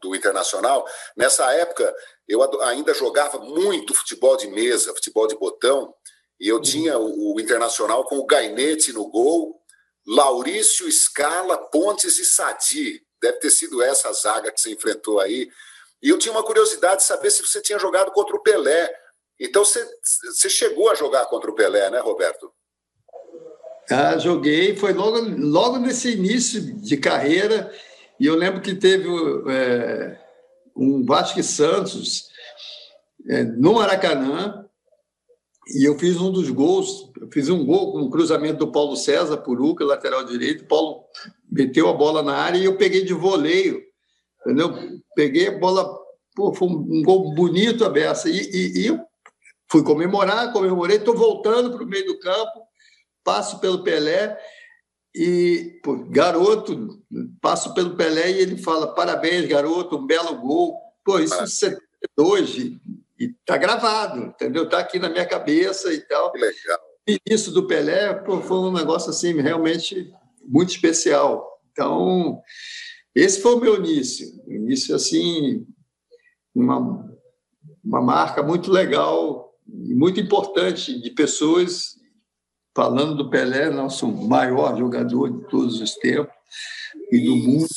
do 0.03 0.15
Internacional. 0.15 0.87
Nessa 1.17 1.53
época, 1.53 1.95
eu 2.29 2.43
ainda 2.63 2.93
jogava 2.93 3.39
muito 3.39 3.95
futebol 3.95 4.37
de 4.37 4.49
mesa, 4.49 4.95
futebol 4.95 5.27
de 5.27 5.37
botão, 5.37 5.95
e 6.41 6.49
eu 6.49 6.61
tinha 6.61 6.99
o, 6.99 7.35
o 7.35 7.41
Internacional 7.41 8.05
com 8.05 8.19
o 8.19 8.27
Gainete 8.27 8.93
no 8.93 9.09
gol, 9.09 9.61
Laurício, 10.07 10.91
Scala, 10.91 11.59
Pontes 11.71 12.19
e 12.19 12.25
Sadi. 12.25 13.03
Deve 13.21 13.39
ter 13.39 13.51
sido 13.51 13.83
essa 13.83 14.13
zaga 14.13 14.53
que 14.53 14.61
você 14.61 14.71
enfrentou 14.71 15.21
aí. 15.21 15.49
E 16.03 16.09
eu 16.11 16.19
tinha 16.19 16.33
uma 16.33 16.45
curiosidade 16.45 17.01
de 17.01 17.07
saber 17.07 17.31
se 17.31 17.43
você 17.43 17.61
tinha 17.61 17.79
jogado 17.79 18.13
contra 18.13 18.37
o 18.37 18.43
Pelé. 18.43 18.93
Então 19.39 19.65
você, 19.65 20.49
chegou 20.49 20.91
a 20.91 20.95
jogar 20.95 21.27
contra 21.27 21.51
o 21.51 21.55
Pelé, 21.55 21.91
né, 21.91 22.01
Roberto? 22.01 22.51
Ah, 23.91 24.19
joguei, 24.19 24.75
foi 24.75 24.93
logo, 24.93 25.19
logo 25.39 25.79
nesse 25.79 26.13
início 26.13 26.61
de 26.61 26.97
carreira, 26.97 27.73
e 28.19 28.27
eu 28.27 28.35
lembro 28.35 28.61
que 28.61 28.75
teve 28.75 29.09
é, 29.49 30.19
um 30.75 31.05
Vasco 31.05 31.41
Santos 31.43 32.29
é, 33.29 33.45
no 33.45 33.75
Maracanã, 33.75 34.67
e 35.69 35.85
eu 35.85 35.99
fiz 35.99 36.17
um 36.17 36.33
dos 36.33 36.49
gols, 36.51 37.11
eu 37.21 37.29
fiz 37.31 37.49
um 37.49 37.65
gol 37.65 37.93
com 37.93 38.03
o 38.03 38.11
cruzamento 38.11 38.59
do 38.59 38.73
Paulo 38.73 38.97
César, 38.97 39.37
Puruca, 39.39 39.85
lateral 39.85 40.25
direito, 40.25 40.63
o 40.63 40.69
Paulo 40.69 41.05
meteu 41.51 41.89
a 41.89 41.93
bola 41.93 42.23
na 42.23 42.37
área 42.37 42.59
e 42.59 42.65
eu 42.65 42.77
peguei 42.77 43.05
de 43.05 43.13
voleio, 43.13 43.83
entendeu? 44.41 44.75
Peguei 45.15 45.49
a 45.49 45.59
bola, 45.59 45.89
pô, 46.35 46.53
foi 46.53 46.69
um, 46.69 47.03
gol 47.03 47.35
bonito 47.35 47.85
a 47.85 47.89
beça, 47.89 48.29
e, 48.29 48.39
e, 48.39 48.87
e 48.87 49.01
fui 49.71 49.83
comemorar, 49.83 50.53
comemorei, 50.53 50.97
estou 50.97 51.17
voltando 51.17 51.73
para 51.73 51.83
o 51.83 51.87
meio 51.87 52.07
do 52.07 52.19
campo, 52.19 52.63
passo 53.25 53.61
pelo 53.61 53.83
Pelé, 53.83 54.39
e, 55.15 55.81
pô, 55.83 55.97
garoto, 55.97 57.03
passo 57.41 57.73
pelo 57.73 57.97
Pelé 57.97 58.33
e 58.33 58.39
ele 58.39 58.59
fala: 58.59 58.95
parabéns, 58.95 59.49
garoto, 59.49 59.97
um 59.97 60.07
belo 60.07 60.37
gol. 60.37 60.77
Pô, 61.03 61.19
isso 61.19 61.35
é 61.35 61.47
72 61.47 62.79
e 63.19 63.29
tá 63.47 63.57
gravado, 63.57 64.21
entendeu? 64.21 64.69
Tá 64.69 64.79
aqui 64.79 64.99
na 64.99 65.09
minha 65.09 65.25
cabeça 65.25 65.91
e 65.93 66.01
tal. 66.01 66.33
Que 66.33 66.39
legal. 66.39 66.81
E 67.09 67.19
isso 67.31 67.51
do 67.51 67.67
Pelé 67.67 68.13
pô, 68.13 68.43
foi 68.43 68.59
um 68.59 68.73
negócio 68.73 69.09
assim 69.09 69.41
realmente 69.41 70.13
muito 70.45 70.71
especial. 70.71 71.61
Então, 71.73 72.43
esse 73.15 73.41
foi 73.41 73.55
o 73.55 73.61
meu 73.61 73.77
início. 73.77 74.27
Início 74.47 74.95
assim, 74.95 75.67
uma, 76.55 77.11
uma 77.83 78.03
marca 78.03 78.43
muito 78.43 78.71
legal 78.71 79.46
muito 79.67 80.21
importante 80.21 81.01
de 81.01 81.11
pessoas 81.11 81.97
falando 82.75 83.17
do 83.17 83.31
Pelé, 83.31 83.71
nosso 83.71 84.07
maior 84.07 84.77
jogador 84.77 85.31
de 85.31 85.49
todos 85.49 85.81
os 85.81 85.95
tempos 85.95 86.35
e 87.11 87.25
do 87.25 87.35
mundo. 87.35 87.69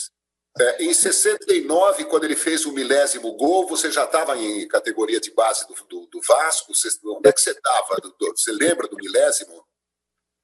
É, 0.60 0.84
em 0.84 0.94
69, 0.94 2.04
quando 2.06 2.26
ele 2.26 2.36
fez 2.36 2.66
o 2.66 2.74
milésimo 2.74 3.34
gol, 3.38 3.66
você 3.66 3.90
já 3.90 4.04
estava 4.04 4.38
em 4.38 4.68
categoria 4.68 5.20
de 5.20 5.32
base 5.32 5.66
do, 5.68 5.74
do, 5.88 6.08
do 6.08 6.22
Vasco? 6.28 6.76
Você, 6.76 6.90
onde 7.06 7.30
é 7.30 7.32
que 7.32 7.40
você 7.40 7.52
estava? 7.52 7.96
Você 8.36 8.52
lembra 8.52 8.88
do 8.88 8.98
milésimo? 8.98 9.64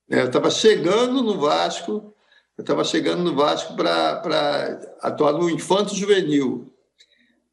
É, 0.09 0.21
eu 0.21 0.27
estava 0.27 0.49
chegando 0.49 1.21
no 1.21 1.37
Vasco, 1.37 2.13
eu 2.57 2.61
estava 2.61 2.83
chegando 2.85 3.23
no 3.23 3.35
Vasco 3.35 3.75
para 3.75 4.79
atuar 5.01 5.33
no 5.33 5.49
Infanto 5.49 5.93
Juvenil. 5.93 6.73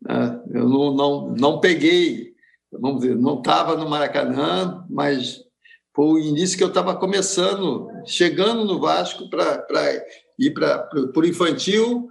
Né? 0.01 0.43
Eu 0.53 0.69
não, 0.69 0.95
não, 0.95 1.29
não 1.31 1.61
peguei, 1.61 2.32
vamos 2.73 3.01
dizer, 3.01 3.17
não 3.17 3.39
estava 3.39 3.77
no 3.77 3.89
Maracanã, 3.89 4.85
mas 4.89 5.45
foi 5.95 6.07
o 6.07 6.19
início 6.19 6.57
que 6.57 6.65
eu 6.65 6.69
estava 6.69 6.97
começando, 6.97 7.89
chegando 8.07 8.65
no 8.65 8.81
Vasco 8.81 9.29
para 9.29 9.67
ir 10.39 10.53
para 10.55 10.89
o 11.15 11.25
infantil, 11.25 12.09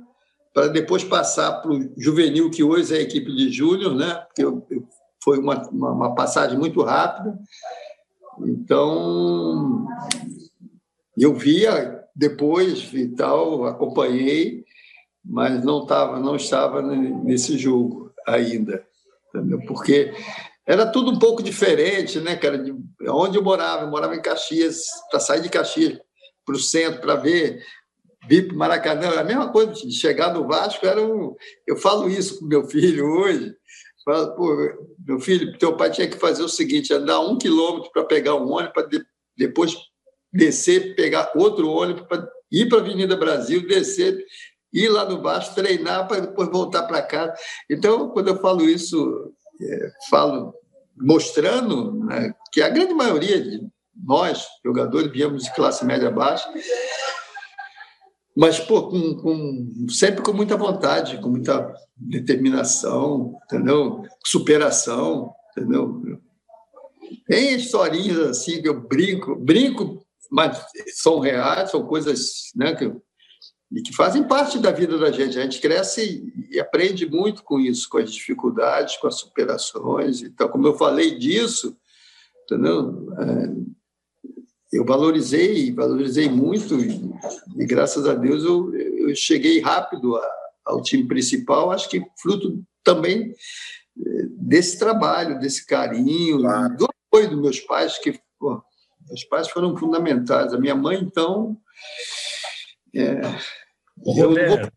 para 0.54 0.68
depois 0.68 1.04
passar 1.04 1.62
para 1.62 1.72
o 1.72 1.92
juvenil, 1.98 2.52
que 2.52 2.64
hoje 2.64 2.94
é 2.94 3.00
a 3.00 3.02
equipe 3.02 3.34
de 3.36 3.50
júnior, 3.52 3.96
né? 3.96 4.16
Porque 4.28 4.44
eu, 4.44 4.66
eu, 4.70 4.88
foi 5.24 5.40
uma, 5.40 5.68
uma, 5.70 5.92
uma, 5.92 6.16
passagem 6.16 6.58
muito 6.58 6.82
rápida. 6.84 7.38
Então, 8.40 9.88
eu 11.18 11.34
via 11.34 12.04
depois 12.16 12.94
e 12.94 13.08
tal, 13.10 13.66
acompanhei, 13.66 14.66
mas 15.24 15.64
não, 15.64 15.86
tava, 15.86 16.20
não 16.20 16.36
estava 16.36 16.82
nesse 16.82 17.58
jogo 17.58 18.12
ainda, 18.28 18.84
entendeu? 19.30 19.60
Porque 19.66 20.14
era 20.68 20.86
tudo 20.86 21.12
um 21.12 21.20
pouco 21.20 21.42
diferente, 21.42 22.20
né, 22.20 22.36
cara? 22.36 22.58
De 22.58 22.74
onde 23.10 23.38
eu 23.38 23.44
morava, 23.44 23.84
eu 23.84 23.90
morava 23.90 24.16
em 24.16 24.22
Caxias, 24.22 24.84
para 25.10 25.20
sair 25.20 25.42
de 25.42 25.50
Caxias 25.50 26.00
para 26.46 26.56
o 26.56 26.60
centro 26.60 27.02
para 27.02 27.16
ver, 27.16 27.64
vir 28.28 28.48
para 28.48 28.58
Maracanã, 28.58 29.20
a 29.20 29.24
mesma 29.24 29.52
coisa 29.52 29.74
de 29.74 29.92
chegar 29.92 30.34
no 30.34 30.48
Vasco 30.48 30.86
era 30.86 31.02
um. 31.02 31.36
Eu 31.68 31.78
falo 31.78 32.10
isso 32.10 32.40
com 32.40 32.46
meu 32.46 32.66
filho 32.70 33.06
hoje. 33.06 33.54
Falo, 34.04 34.36
meu 35.06 35.20
filho, 35.20 35.58
teu 35.60 35.78
pai 35.78 35.92
tinha 35.92 36.08
que 36.08 36.18
fazer 36.18 36.44
o 36.44 36.50
seguinte: 36.50 36.94
andar 36.94 37.20
um 37.20 37.38
quilômetro 37.38 37.92
para 37.92 38.06
pegar 38.06 38.36
um 38.36 38.52
ônibus, 38.52 38.74
para 38.74 38.88
de, 38.88 39.04
depois 39.38 39.76
descer, 40.34 40.96
pegar 40.96 41.32
outro 41.36 41.70
ônibus, 41.70 42.08
para 42.08 42.28
ir 42.52 42.68
para 42.68 42.80
a 42.80 42.82
Avenida 42.82 43.16
Brasil, 43.16 43.68
descer, 43.68 44.26
ir 44.74 44.90
lá 44.90 45.06
no 45.06 45.22
Vasco, 45.22 45.56
treinar 45.56 46.08
para 46.08 46.22
depois 46.22 46.50
voltar 46.50 46.84
para 46.84 47.02
casa. 47.02 47.34
Então, 47.70 48.10
quando 48.10 48.30
eu 48.30 48.38
falo 48.38 48.64
isso, 48.64 49.32
é, 49.62 49.92
falo 50.10 50.54
mostrando 50.98 51.94
né, 52.06 52.34
que 52.52 52.62
a 52.62 52.70
grande 52.70 52.94
maioria 52.94 53.42
de 53.42 53.68
nós, 53.96 54.46
jogadores, 54.64 55.12
viemos 55.12 55.44
de 55.44 55.54
classe 55.54 55.86
média 55.86 56.10
baixa, 56.10 56.52
mas 58.36 58.60
pô, 58.60 58.90
com, 58.90 59.16
com, 59.18 59.68
sempre 59.90 60.22
com 60.24 60.34
muita 60.34 60.56
vontade, 60.56 61.20
com 61.20 61.30
muita 61.30 61.74
determinação, 61.96 63.38
entendeu? 63.46 64.04
Superação, 64.26 65.34
entendeu? 65.52 66.02
Tem 67.28 67.56
historinhas 67.56 68.20
assim 68.20 68.62
que 68.62 68.70
eu 68.70 68.80
brinco, 68.82 69.36
brinco, 69.36 70.06
mas 70.32 70.64
são 70.96 71.20
reais, 71.20 71.72
são 71.72 71.86
coisas 71.86 72.52
né, 72.56 72.74
que 72.74 72.86
eu 72.86 73.02
e 73.72 73.82
que 73.82 73.96
fazem 73.96 74.24
parte 74.24 74.60
da 74.60 74.72
vida 74.72 74.98
da 74.98 75.12
gente. 75.12 75.40
A 75.40 75.44
gente 75.44 75.62
cresce 75.62 76.32
e 76.50 76.60
aprende 76.60 77.10
muito 77.10 77.42
com 77.44 77.60
isso, 77.60 77.88
com 77.90 77.98
as 77.98 78.12
dificuldades, 78.12 78.98
com 78.98 79.08
as 79.08 79.16
superações. 79.16 80.22
Então, 80.22 80.50
como 80.50 80.68
eu 80.68 80.78
falei 80.78 81.18
disso, 81.18 81.78
entendeu? 82.44 83.08
É, 83.20 84.78
eu 84.78 84.86
valorizei, 84.86 85.74
valorizei 85.74 86.30
muito 86.30 86.80
e, 86.80 87.66
graças 87.66 88.06
a 88.06 88.14
Deus 88.14 88.44
eu, 88.44 88.74
eu 88.76 89.16
cheguei 89.16 89.62
rápido 89.62 90.18
a, 90.18 90.32
ao 90.66 90.82
time 90.82 91.08
principal. 91.08 91.72
Acho 91.72 91.90
que 91.90 92.04
fruto 92.22 92.62
também 92.84 93.34
é, 94.06 94.24
desse 94.32 94.78
trabalho, 94.78 95.40
desse 95.40 95.66
carinho, 95.66 96.40
claro. 96.40 96.76
do 96.76 96.88
apoio 97.08 97.30
dos 97.30 97.42
meus 97.42 97.60
pais, 97.62 97.98
que 97.98 98.20
pô, 98.38 98.62
meus 99.08 99.24
pais 99.26 99.50
foram 99.50 99.78
fundamentais. 99.78 100.54
A 100.54 100.60
minha 100.60 100.76
mãe, 100.76 101.00
então, 101.02 101.58
é, 102.94 103.22
eu 104.06 104.32
não 104.32 104.48
vou 104.48 104.72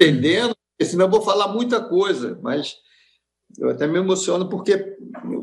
entendendo, 0.00 0.54
senão 0.82 1.06
eu 1.06 1.10
vou 1.10 1.22
falar 1.22 1.48
muita 1.48 1.82
coisa, 1.82 2.38
mas 2.42 2.76
eu 3.58 3.70
até 3.70 3.86
me 3.86 3.98
emociono 3.98 4.48
porque 4.48 4.96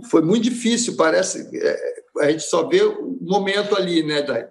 foi 0.09 0.21
muito 0.21 0.43
difícil, 0.43 0.95
parece. 0.95 1.49
É, 1.57 1.93
a 2.19 2.31
gente 2.31 2.43
só 2.43 2.67
vê 2.67 2.83
o 2.83 3.17
momento 3.21 3.75
ali, 3.75 4.03
né, 4.03 4.21
Dai? 4.21 4.49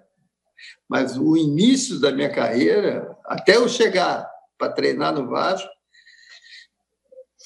Mas 0.89 1.17
o 1.17 1.37
início 1.37 1.99
da 1.99 2.11
minha 2.11 2.29
carreira, 2.29 3.15
até 3.25 3.55
eu 3.55 3.67
chegar 3.67 4.29
para 4.57 4.73
treinar 4.73 5.13
no 5.13 5.27
Vasco, 5.27 5.69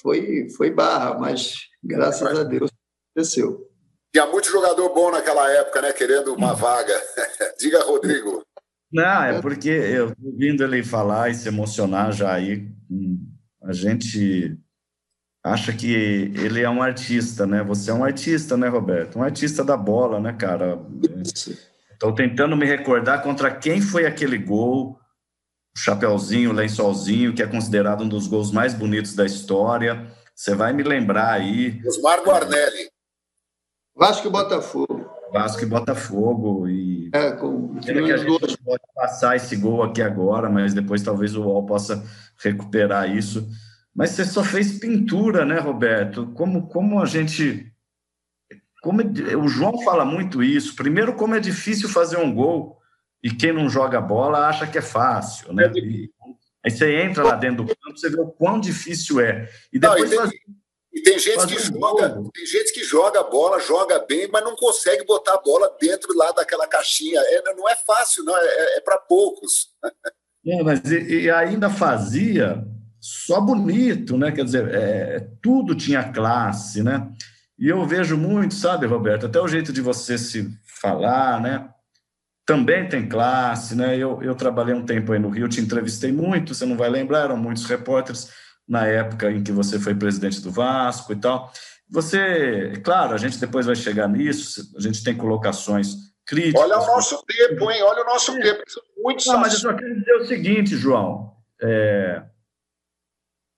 foi, 0.01 0.49
foi 0.49 0.69
barra, 0.69 1.17
mas 1.17 1.55
graças 1.83 2.37
a 2.37 2.43
Deus 2.43 2.69
aconteceu. 3.11 3.69
Tinha 4.13 4.27
muito 4.27 4.49
jogador 4.49 4.93
bom 4.93 5.11
naquela 5.11 5.49
época, 5.51 5.81
né? 5.81 5.91
Querendo 5.91 6.33
uma 6.33 6.53
vaga. 6.53 6.93
Diga, 7.59 7.83
Rodrigo. 7.83 8.44
Não, 8.95 9.23
é 9.23 9.41
porque 9.41 9.67
eu 9.67 10.13
ouvindo 10.23 10.63
ele 10.63 10.81
falar 10.81 11.29
e 11.29 11.35
se 11.35 11.49
emocionar 11.49 12.13
já 12.13 12.33
aí, 12.33 12.65
a 13.61 13.73
gente 13.73 14.57
acha 15.43 15.73
que 15.73 15.91
ele 15.93 16.61
é 16.61 16.69
um 16.69 16.81
artista, 16.81 17.45
né? 17.45 17.61
Você 17.61 17.91
é 17.91 17.93
um 17.93 18.05
artista, 18.05 18.55
né, 18.55 18.69
Roberto? 18.69 19.19
Um 19.19 19.21
artista 19.21 19.65
da 19.65 19.75
bola, 19.75 20.17
né, 20.21 20.31
cara? 20.31 20.79
Estou 21.91 22.15
tentando 22.15 22.55
me 22.55 22.65
recordar 22.65 23.21
contra 23.21 23.53
quem 23.53 23.81
foi 23.81 24.05
aquele 24.05 24.37
gol, 24.37 24.97
o 25.75 25.77
Chapeuzinho, 25.77 26.51
o 26.51 26.53
Lençolzinho, 26.53 27.35
que 27.35 27.43
é 27.43 27.47
considerado 27.47 28.05
um 28.05 28.07
dos 28.07 28.27
gols 28.27 28.49
mais 28.49 28.73
bonitos 28.73 29.13
da 29.13 29.25
história. 29.25 30.09
Você 30.33 30.55
vai 30.55 30.71
me 30.71 30.83
lembrar 30.83 31.33
aí. 31.33 31.81
Osmar 31.85 32.23
Guarnelli. 32.23 32.89
Vasco 33.93 34.27
e 34.27 34.31
Botafogo. 34.31 34.84
Vasco 35.35 35.63
e 35.63 35.65
Botafogo. 35.65 36.67
E 36.69 37.09
é, 37.13 37.31
com, 37.33 37.75
que 37.75 37.91
a 37.91 38.17
gente 38.17 38.57
pode 38.63 38.83
passar 38.95 39.35
esse 39.35 39.55
gol 39.57 39.83
aqui 39.83 40.01
agora, 40.01 40.49
mas 40.49 40.73
depois 40.73 41.03
talvez 41.03 41.35
o 41.35 41.43
UOL 41.43 41.65
possa 41.65 42.03
recuperar 42.41 43.13
isso. 43.13 43.47
Mas 43.93 44.11
você 44.11 44.23
só 44.23 44.43
fez 44.43 44.79
pintura, 44.79 45.45
né, 45.45 45.59
Roberto? 45.59 46.27
Como, 46.33 46.67
como 46.67 47.01
a 47.01 47.05
gente. 47.05 47.71
Como 48.81 49.01
é, 49.01 49.35
o 49.35 49.47
João 49.47 49.81
fala 49.83 50.05
muito 50.05 50.41
isso. 50.41 50.75
Primeiro, 50.75 51.15
como 51.15 51.35
é 51.35 51.39
difícil 51.39 51.89
fazer 51.89 52.17
um 52.17 52.33
gol 52.33 52.77
e 53.21 53.29
quem 53.29 53.51
não 53.51 53.67
joga 53.67 53.99
bola 53.99 54.47
acha 54.47 54.67
que 54.67 54.77
é 54.77 54.81
fácil, 54.81 55.53
né? 55.53 55.71
E 55.75 56.09
Aí 56.65 56.71
você 56.71 56.99
entra 56.99 57.23
lá 57.23 57.35
dentro 57.35 57.63
do 57.63 57.75
campo, 57.75 57.95
você 57.95 58.09
vê 58.09 58.19
o 58.19 58.25
quão 58.25 58.59
difícil 58.59 59.19
é. 59.19 59.47
E 59.71 59.77
depois 59.77 60.09
Não, 60.09 60.25
e 60.25 60.29
tem, 60.29 60.39
e 60.95 61.01
tem 61.01 61.19
gente 61.19 61.45
que 61.45 61.59
joga, 61.59 62.09
tem 62.33 62.45
gente 62.45 62.73
que 62.73 62.81
joga 62.81 63.19
a 63.19 63.23
bola, 63.23 63.59
joga 63.59 63.99
bem, 63.99 64.29
mas 64.31 64.41
não 64.45 64.55
consegue 64.55 65.03
botar 65.03 65.33
a 65.33 65.41
bola 65.41 65.75
dentro 65.79 66.15
lá 66.15 66.31
daquela 66.31 66.65
caixinha. 66.67 67.19
É, 67.19 67.53
não 67.53 67.67
é 67.67 67.75
fácil, 67.75 68.23
não, 68.23 68.35
é, 68.35 68.45
é, 68.45 68.77
é 68.77 68.79
para 68.79 68.97
poucos. 68.99 69.71
É, 70.47 70.63
mas 70.63 70.89
e, 70.89 71.23
e, 71.23 71.29
ainda 71.29 71.69
fazia 71.69 72.65
só 73.01 73.41
bonito, 73.41 74.17
né? 74.17 74.31
Quer 74.31 74.45
dizer, 74.45 74.73
é, 74.73 75.27
tudo 75.41 75.75
tinha 75.75 76.13
classe, 76.13 76.81
né? 76.81 77.11
E 77.59 77.67
eu 77.67 77.85
vejo 77.85 78.15
muito, 78.15 78.53
sabe, 78.53 78.85
Roberto, 78.85 79.25
até 79.25 79.41
o 79.41 79.49
jeito 79.49 79.73
de 79.73 79.81
você 79.81 80.17
se 80.17 80.49
falar, 80.81 81.41
né? 81.41 81.69
Também 82.45 82.87
tem 82.87 83.09
classe, 83.09 83.75
né? 83.75 83.97
Eu, 83.97 84.23
eu 84.23 84.33
trabalhei 84.33 84.73
um 84.73 84.85
tempo 84.85 85.11
aí 85.11 85.19
no 85.19 85.29
Rio, 85.29 85.49
te 85.49 85.59
entrevistei 85.59 86.13
muito, 86.13 86.53
você 86.53 86.65
não 86.65 86.77
vai 86.77 86.89
lembrar, 86.89 87.25
eram 87.25 87.35
muitos 87.35 87.65
repórteres 87.65 88.29
na 88.67 88.85
época 88.85 89.31
em 89.31 89.43
que 89.43 89.51
você 89.51 89.79
foi 89.79 89.93
presidente 89.93 90.41
do 90.41 90.51
Vasco 90.51 91.13
e 91.13 91.15
tal. 91.15 91.51
Você, 91.89 92.73
claro, 92.83 93.13
a 93.13 93.17
gente 93.17 93.39
depois 93.39 93.65
vai 93.65 93.75
chegar 93.75 94.07
nisso, 94.07 94.73
a 94.75 94.81
gente 94.81 95.03
tem 95.03 95.15
colocações 95.15 95.95
críticas. 96.25 96.61
Olha 96.61 96.79
o 96.79 96.85
nosso 96.87 97.23
tempo, 97.25 97.71
hein? 97.71 97.83
Olha 97.83 98.01
o 98.01 98.05
nosso 98.05 98.31
é. 98.31 98.41
tempo. 98.41 98.63
Muitos 98.97 99.25
Não, 99.27 99.39
mas 99.39 99.53
eu 99.53 99.59
só 99.59 99.73
quero 99.73 99.99
dizer 99.99 100.15
o 100.15 100.25
seguinte, 100.25 100.75
João. 100.75 101.31
É... 101.61 102.23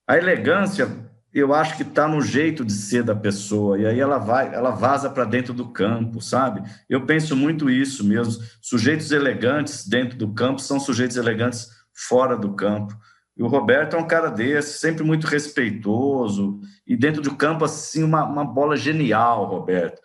A 0.10 0.18
elegância, 0.18 0.90
eu 1.34 1.54
acho 1.54 1.78
que 1.78 1.84
está 1.84 2.08
no 2.08 2.22
jeito 2.22 2.66
de 2.66 2.74
ser 2.74 3.04
da 3.04 3.16
pessoa, 3.16 3.78
e 3.78 3.86
aí 3.86 4.00
ela 4.00 4.18
vai, 4.18 4.54
ela 4.54 4.72
vaza 4.72 5.10
para 5.10 5.26
dentro 5.26 5.54
do 5.54 5.70
campo, 5.70 6.22
sabe? 6.22 6.64
Eu 6.90 7.06
penso 7.06 7.36
muito 7.36 7.70
isso 7.70 8.04
mesmo. 8.04 8.42
Sujeitos 8.62 9.12
elegantes 9.12 9.88
dentro 9.88 10.18
do 10.18 10.34
campo 10.34 10.60
são 10.60 10.80
sujeitos 10.80 11.16
elegantes 11.18 11.70
fora 11.94 12.38
do 12.38 12.54
campo. 12.54 12.94
E 13.38 13.44
o 13.44 13.48
Roberto 13.48 13.96
é 13.96 14.00
um 14.00 14.08
cara 14.08 14.30
desse, 14.30 14.80
sempre 14.80 15.04
muito 15.04 15.28
respeitoso, 15.28 16.60
e 16.86 16.96
dentro 16.96 17.22
do 17.22 17.36
campo, 17.36 17.66
assim, 17.66 18.04
uma, 18.04 18.26
uma 18.26 18.44
bola 18.44 18.76
genial, 18.76 19.46
Roberto. 19.46 20.02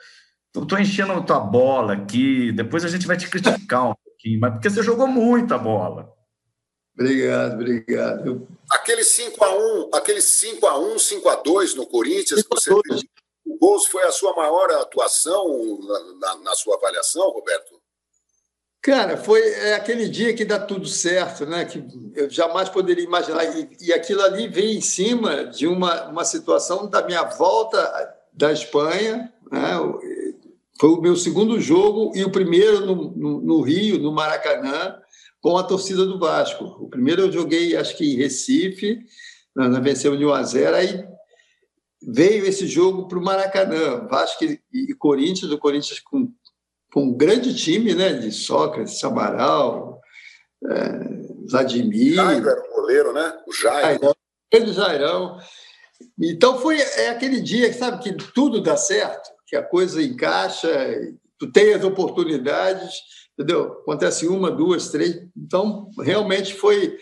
Estou 0.55 0.79
enchendo 0.79 1.12
a 1.12 1.23
tua 1.23 1.41
bola 1.41 1.95
aqui, 1.95 2.53
depois 2.53 2.85
a 2.85 2.89
gente 2.89 3.07
vai 3.07 3.17
te 3.17 3.31
criticar 3.31 3.91
um 3.91 3.95
pouquinho, 4.05 4.39
mas 4.39 4.53
porque 4.53 4.69
você 4.69 4.83
jogou 4.83 5.07
muita 5.07 5.57
bola. 5.57 6.12
Obrigado, 6.95 7.55
obrigado. 7.55 8.49
Aquele 8.71 9.01
5x1, 9.01 9.89
aquele 9.95 10.21
5x1, 10.21 10.97
5x2 10.97 11.75
no 11.75 11.87
Corinthians, 11.87 12.43
que 12.43 12.49
você 12.51 12.71
o 13.45 13.59
Gols 13.59 13.87
foi 13.87 14.03
a 14.05 14.12
sua 14.12 14.35
maior 14.37 14.71
atuação 14.73 15.79
na, 15.81 16.15
na, 16.15 16.37
na 16.43 16.55
sua 16.55 16.77
avaliação, 16.77 17.31
Roberto? 17.31 17.82
Cara, 18.83 19.17
foi 19.17 19.41
é 19.41 19.75
aquele 19.75 20.09
dia 20.09 20.35
que 20.35 20.45
dá 20.45 20.59
tudo 20.59 20.89
certo, 20.89 21.47
né? 21.47 21.65
Que 21.65 21.85
eu 22.17 22.29
jamais 22.29 22.69
poderia 22.69 23.05
imaginar. 23.05 23.45
E, 23.57 23.69
e 23.81 23.93
aquilo 23.93 24.23
ali 24.23 24.49
veio 24.49 24.77
em 24.77 24.81
cima 24.81 25.45
de 25.45 25.69
uma, 25.69 26.09
uma 26.09 26.25
situação 26.25 26.91
da 26.91 27.07
minha 27.07 27.23
volta 27.23 27.79
da 28.33 28.53
Espanha, 28.53 29.33
né? 29.53 29.71
Foi 30.81 30.91
o 30.91 31.01
meu 31.01 31.15
segundo 31.15 31.61
jogo 31.61 32.11
e 32.12 32.25
o 32.25 32.33
primeiro 32.33 32.85
no, 32.85 33.12
no, 33.12 33.41
no 33.41 33.61
Rio, 33.61 34.01
no 34.01 34.11
Maracanã, 34.11 34.97
com 35.41 35.57
a 35.57 35.62
torcida 35.62 36.05
do 36.05 36.19
Vasco. 36.19 36.65
O 36.81 36.89
primeiro 36.89 37.23
eu 37.23 37.31
joguei, 37.31 37.77
acho 37.77 37.97
que 37.97 38.12
em 38.12 38.17
Recife, 38.17 38.99
na, 39.55 39.69
vencemos 39.79 40.19
de 40.19 40.27
1 40.27 40.33
a 40.33 40.43
0 40.43 40.77
aí 40.77 41.05
veio 42.05 42.45
esse 42.45 42.67
jogo 42.67 43.07
para 43.07 43.17
o 43.17 43.23
Maracanã, 43.23 44.09
Vasco 44.09 44.45
e 44.45 44.93
Corinthians, 44.95 45.53
o 45.53 45.59
Corinthians 45.59 46.01
com 46.01 46.33
com 46.93 47.05
um 47.05 47.17
grande 47.17 47.55
time, 47.55 47.95
né? 47.95 48.13
De 48.13 48.31
Sócrates, 48.31 49.01
Samaral, 49.01 50.01
é, 50.71 51.47
Vladimir. 51.51 52.15
Jairo 52.15 52.49
era 52.49 52.61
o 52.61 52.75
goleiro, 52.75 53.13
né? 53.13 53.33
O 53.47 53.53
Jairo. 53.53 53.87
Jairão, 53.87 54.15
grande 54.53 54.73
Jairão. 54.73 55.38
Então 56.21 56.59
foi 56.59 56.79
é 56.81 57.09
aquele 57.09 57.40
dia, 57.40 57.73
sabe, 57.73 58.03
que 58.03 58.12
tudo 58.12 58.61
dá 58.61 58.77
certo, 58.77 59.31
que 59.47 59.57
a 59.57 59.62
coisa 59.62 60.03
encaixa, 60.03 60.69
tu 61.38 61.51
tem 61.51 61.73
as 61.73 61.85
oportunidades, 61.85 62.95
entendeu? 63.33 63.73
Acontece 63.83 64.27
uma, 64.27 64.51
duas, 64.51 64.90
três. 64.90 65.27
Então, 65.37 65.88
realmente 66.01 66.55
foi, 66.55 66.97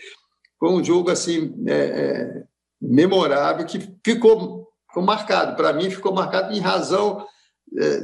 foi 0.59 0.69
um 0.69 0.83
jogo 0.83 1.09
assim 1.09 1.53
é, 1.67 1.73
é, 1.73 2.43
memorável 2.81 3.65
que 3.65 3.79
ficou, 4.05 4.67
ficou 4.87 5.03
marcado. 5.03 5.55
Para 5.55 5.73
mim, 5.73 5.89
ficou 5.89 6.13
marcado 6.13 6.53
em 6.53 6.59
razão 6.59 7.25
é, 7.79 8.01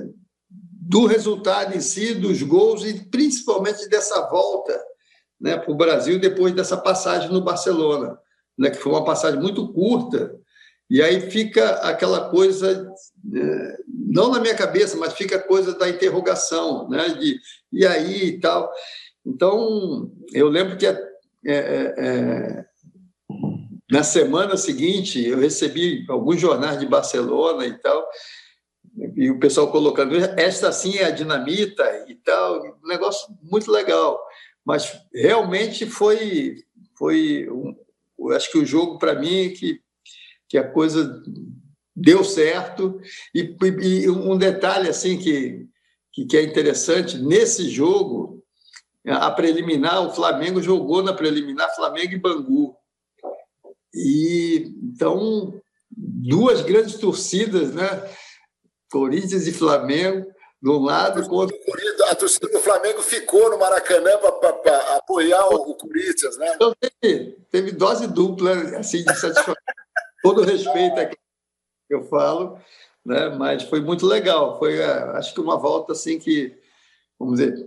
do 0.88 1.06
resultado 1.06 1.76
em 1.76 1.82
si, 1.82 2.14
dos 2.14 2.42
gols 2.42 2.86
e 2.86 2.94
principalmente 3.10 3.90
dessa 3.90 4.26
volta 4.30 4.82
né, 5.40 5.58
para 5.58 5.70
o 5.70 5.76
Brasil 5.76 6.18
depois 6.18 6.54
dessa 6.54 6.78
passagem 6.78 7.30
no 7.30 7.44
Barcelona, 7.44 8.18
né, 8.58 8.70
que 8.70 8.78
foi 8.78 8.94
uma 8.94 9.04
passagem 9.04 9.38
muito 9.38 9.72
curta. 9.74 10.34
E 10.90 11.02
aí 11.02 11.30
fica 11.30 11.72
aquela 11.82 12.30
coisa, 12.30 12.90
é, 13.36 13.78
não 13.88 14.32
na 14.32 14.40
minha 14.40 14.56
cabeça, 14.56 14.96
mas 14.96 15.12
fica 15.12 15.36
a 15.36 15.44
coisa 15.44 15.78
da 15.78 15.90
interrogação, 15.90 16.88
né, 16.88 17.10
de 17.10 17.38
e 17.74 17.86
aí 17.86 18.28
e 18.28 18.40
tal. 18.40 18.72
Então, 19.26 20.10
eu 20.32 20.48
lembro 20.48 20.78
que 20.78 20.88
é, 20.88 20.98
é, 21.46 21.96
é, 21.98 22.66
na 23.92 24.04
semana 24.04 24.56
seguinte 24.56 25.22
eu 25.22 25.38
recebi 25.38 26.06
alguns 26.08 26.40
jornais 26.40 26.80
de 26.80 26.86
Barcelona 26.86 27.66
e 27.66 27.74
tal, 27.74 28.08
e 29.16 29.30
o 29.30 29.40
pessoal 29.40 29.72
colocando, 29.72 30.16
esta 30.38 30.72
sim 30.72 30.98
é 30.98 31.06
a 31.06 31.12
dinamita 31.12 31.84
e 32.08 32.16
tal, 32.16 32.64
um 32.84 32.88
negócio 32.88 33.28
muito 33.44 33.72
legal. 33.72 34.20
Mas 34.66 35.00
realmente 35.14 35.86
foi, 35.86 36.64
foi 36.98 37.48
um, 37.50 37.76
acho 38.34 38.52
que 38.52 38.58
o 38.58 38.66
jogo 38.66 38.98
para 38.98 39.16
mim 39.16 39.54
que, 39.54 39.80
que 40.50 40.58
a 40.58 40.68
coisa 40.68 41.22
deu 41.96 42.24
certo. 42.24 43.00
E, 43.34 43.56
e 43.82 44.10
um 44.10 44.38
detalhe 44.38 44.90
assim 44.90 45.18
que, 45.18 45.68
que, 46.12 46.26
que 46.26 46.38
é 46.38 46.44
interessante, 46.44 47.18
nesse 47.18 47.70
jogo, 47.70 48.44
a 49.06 49.32
preliminar, 49.32 50.02
o 50.06 50.14
Flamengo 50.14 50.62
jogou 50.62 51.04
na 51.04 51.14
preliminar 51.14 51.74
Flamengo 51.76 52.14
e 52.14 52.20
Bangu. 52.20 52.76
E 53.94 54.74
então 54.84 55.54
duas 55.90 56.62
grandes 56.62 56.96
torcidas, 56.96 57.74
né? 57.74 57.88
Corinthians 58.92 59.48
e 59.48 59.54
Flamengo, 59.54 60.28
de 60.62 60.70
um 60.70 60.80
lado 60.84 61.28
contra. 61.28 61.56
A 62.10 62.16
torcida 62.16 62.48
do 62.48 62.60
Flamengo 62.60 63.02
ficou 63.02 63.50
no 63.50 63.60
Maracanã 63.60 64.12
para 64.18 64.98
apoiar 64.98 65.46
o, 65.48 65.76
Corinthians, 65.76 66.38
né? 66.38 66.54
Então 66.56 66.74
teve, 66.80 67.38
teve 67.52 67.72
dose 67.72 68.08
dupla, 68.08 68.52
assim, 68.78 69.04
de 69.04 69.16
satisfação. 69.16 69.56
Todo 70.24 70.42
respeito 70.44 71.00
aqui 71.00 71.16
que 71.88 71.96
eu 71.96 72.04
falo, 72.04 72.60
né? 73.06 73.30
mas 73.30 73.64
foi 73.64 73.80
muito 73.80 74.06
legal. 74.06 74.60
Foi, 74.60 74.78
é, 74.80 74.92
acho 75.18 75.34
que 75.34 75.40
uma 75.40 75.58
volta 75.58 75.94
assim 75.94 76.20
que, 76.20 76.58
vamos 77.18 77.40
dizer, 77.40 77.66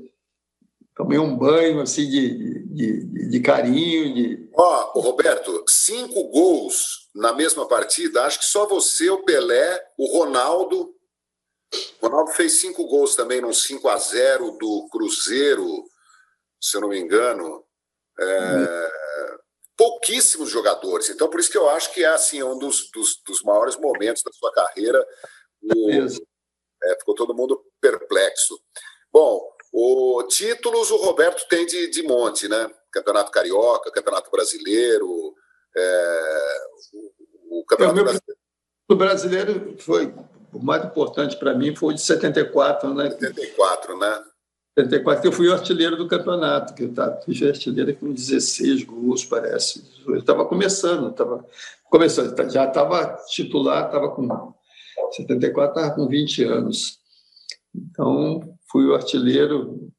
tomei 0.94 1.18
um 1.18 1.34
banho 1.36 1.80
assim 1.80 2.08
de, 2.08 2.64
de, 2.66 3.28
de 3.30 3.40
carinho. 3.40 4.14
De... 4.14 4.50
Ó, 4.54 4.92
oh, 4.94 5.00
Roberto, 5.00 5.64
cinco 5.66 6.24
gols 6.24 7.08
na 7.14 7.32
mesma 7.32 7.66
partida, 7.66 8.24
acho 8.24 8.38
que 8.38 8.44
só 8.44 8.66
você, 8.66 9.10
o 9.10 9.24
Pelé, 9.24 9.82
o 9.96 10.18
Ronaldo 10.18 10.94
o 12.00 12.06
Ronaldo 12.06 12.32
fez 12.32 12.60
cinco 12.60 12.86
gols 12.86 13.14
também 13.14 13.40
num 13.40 13.52
5 13.52 13.88
a 13.88 13.96
0 13.96 14.52
do 14.52 14.88
Cruzeiro, 14.90 15.84
se 16.60 16.76
eu 16.76 16.80
não 16.80 16.88
me 16.88 16.98
engano. 16.98 17.64
É, 18.18 19.00
pouquíssimos 19.76 20.50
jogadores. 20.50 21.08
Então, 21.08 21.28
por 21.30 21.40
isso 21.40 21.50
que 21.50 21.56
eu 21.56 21.68
acho 21.70 21.92
que 21.94 22.04
é 22.04 22.08
assim, 22.08 22.42
um 22.42 22.58
dos, 22.58 22.90
dos, 22.90 23.20
dos 23.26 23.42
maiores 23.42 23.76
momentos 23.76 24.22
da 24.22 24.32
sua 24.32 24.52
carreira. 24.52 25.06
O, 25.62 25.90
é, 26.82 26.98
ficou 26.98 27.14
todo 27.14 27.34
mundo 27.34 27.64
perplexo. 27.80 28.60
Bom, 29.12 29.40
o 29.72 30.22
títulos 30.24 30.90
o 30.90 30.96
Roberto 30.96 31.46
tem 31.48 31.64
de, 31.66 31.88
de 31.88 32.02
monte, 32.02 32.48
né? 32.48 32.70
Campeonato 32.92 33.30
Carioca, 33.30 33.92
Campeonato 33.92 34.30
Brasileiro, 34.30 35.34
é, 35.76 36.66
o, 36.92 37.60
o 37.60 37.64
Campeonato 37.64 37.98
é, 37.98 38.02
o 38.02 38.04
Brasileiro. 38.04 38.40
O 38.88 38.96
brasileiro 38.96 39.76
foi 39.78 40.14
o 40.52 40.64
mais 40.64 40.84
importante 40.84 41.36
para 41.36 41.54
mim 41.54 41.74
foi 41.74 41.94
o 41.94 41.96
de 41.96 42.02
74, 42.02 42.92
né? 42.94 43.10
74, 43.10 43.98
né? 43.98 44.22
74, 44.78 45.22
que 45.22 45.28
eu 45.28 45.32
fui 45.32 45.52
artilheiro 45.52 45.96
do 45.96 46.08
campeonato, 46.08 46.74
que 46.74 46.84
eu 46.84 46.94
tava, 46.94 47.20
fui 47.22 47.48
artilheiro 47.48 47.94
com 47.96 48.12
16 48.12 48.84
gols, 48.84 49.24
parece. 49.24 49.84
Eu 50.06 50.18
estava 50.18 50.44
começando, 50.44 51.10
estava 51.10 51.44
começando, 51.84 52.50
já 52.50 52.66
estava 52.66 53.16
titular, 53.28 53.86
estava 53.86 54.10
com 54.10 54.54
74, 55.12 55.76
estava 55.76 55.94
com 55.94 56.08
20 56.08 56.44
anos. 56.44 56.98
Então, 57.74 58.56
fui 58.70 58.86
o 58.86 58.94
artilheiro. 58.94 59.90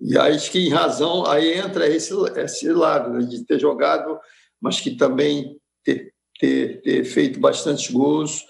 E 0.00 0.18
acho 0.18 0.50
que 0.50 0.58
em 0.58 0.70
razão, 0.70 1.26
aí 1.26 1.52
entra 1.52 1.86
esse, 1.86 2.12
esse 2.36 2.68
lado, 2.72 3.10
né, 3.10 3.24
de 3.24 3.44
ter 3.44 3.58
jogado, 3.58 4.18
mas 4.60 4.80
que 4.80 4.96
também 4.96 5.56
ter, 5.84 6.12
ter, 6.40 6.82
ter 6.82 7.04
feito 7.04 7.38
bastante 7.38 7.92
gols 7.92 8.44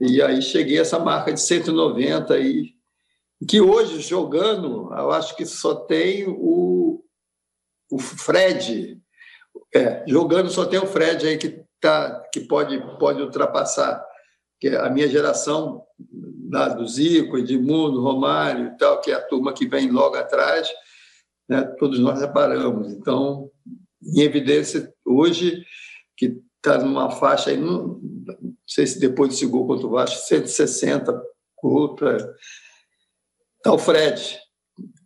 e 0.00 0.20
aí 0.20 0.42
cheguei 0.42 0.78
a 0.78 0.82
essa 0.82 0.98
marca 0.98 1.32
de 1.32 1.40
190 1.40 2.38
e 2.38 2.76
que 3.48 3.60
hoje 3.60 4.00
jogando, 4.00 4.92
eu 4.94 5.10
acho 5.10 5.36
que 5.36 5.44
só 5.44 5.74
tem 5.74 6.24
o, 6.26 7.02
o 7.90 7.98
Fred, 7.98 9.00
É, 9.74 10.04
jogando 10.06 10.50
só 10.50 10.64
tem 10.64 10.78
o 10.78 10.86
Fred 10.86 11.26
aí 11.26 11.36
que, 11.36 11.62
tá, 11.80 12.20
que 12.32 12.40
pode, 12.40 12.78
pode 12.98 13.20
ultrapassar. 13.20 14.02
Que 14.58 14.68
é 14.68 14.76
a 14.78 14.88
minha 14.88 15.08
geração, 15.08 15.82
lá 16.50 16.68
do 16.68 16.86
Zico, 16.86 17.36
Edmundo, 17.36 18.02
Romário 18.02 18.68
e 18.68 18.76
tal, 18.78 19.00
que 19.00 19.10
é 19.10 19.14
a 19.14 19.22
turma 19.22 19.52
que 19.52 19.66
vem 19.66 19.90
logo 19.90 20.16
atrás, 20.16 20.68
né, 21.48 21.62
todos 21.78 21.98
nós 21.98 22.20
reparamos. 22.20 22.90
Então, 22.92 23.50
em 24.02 24.20
evidência, 24.20 24.92
hoje, 25.04 25.62
que 26.16 26.40
está 26.68 26.78
numa 26.78 27.10
faixa 27.10 27.50
aí, 27.50 27.56
não, 27.56 28.00
não, 28.00 28.54
sei 28.66 28.86
se 28.86 28.98
depois 28.98 29.30
desse 29.30 29.46
gol 29.46 29.66
contra 29.66 29.86
o 29.86 29.90
Vasco, 29.90 30.26
160 30.26 31.22
gol 31.62 31.96
Está 33.56 33.72
o 33.72 33.78
Fred. 33.78 34.38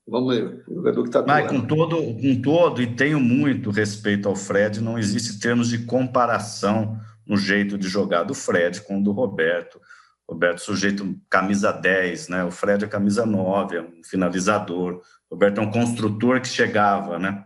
Vamos 0.07 0.35
ver, 0.35 0.65
o 0.69 0.75
jogador 0.75 1.03
que 1.03 1.09
está 1.09 1.23
Mas 1.23 1.49
com 1.49 1.61
todo, 1.61 1.97
com 1.97 2.43
todo, 2.43 2.83
e 2.83 2.95
tenho 2.95 3.21
muito 3.21 3.71
respeito 3.71 4.29
ao 4.29 4.35
Fred, 4.35 4.81
não 4.81 4.99
existe 4.99 5.39
termos 5.39 5.69
de 5.69 5.85
comparação 5.87 6.99
no 7.25 7.37
jeito 7.37 7.79
de 7.79 7.89
jogar 7.89 8.25
do 8.25 8.35
Fred 8.35 8.81
com 8.83 8.99
o 8.99 9.05
do 9.05 9.13
Roberto. 9.13 9.81
Roberto, 10.29 10.61
sujeito 10.61 11.17
camisa 11.29 11.73
10, 11.73 12.29
né? 12.29 12.45
O 12.45 12.51
Fred 12.51 12.85
é 12.85 12.89
camisa 12.89 13.25
9, 13.25 13.77
é 13.77 13.83
um 13.83 14.03
finalizador. 14.05 15.01
O 15.29 15.35
Roberto 15.35 15.59
é 15.59 15.61
um 15.61 15.71
construtor 15.71 16.41
que 16.41 16.49
chegava, 16.49 17.19
né? 17.19 17.45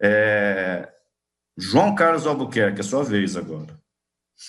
É... 0.00 0.88
João 1.56 1.94
Carlos 1.94 2.26
Albuquerque, 2.26 2.80
é 2.80 2.84
sua 2.84 3.02
vez 3.02 3.36
agora. 3.36 3.78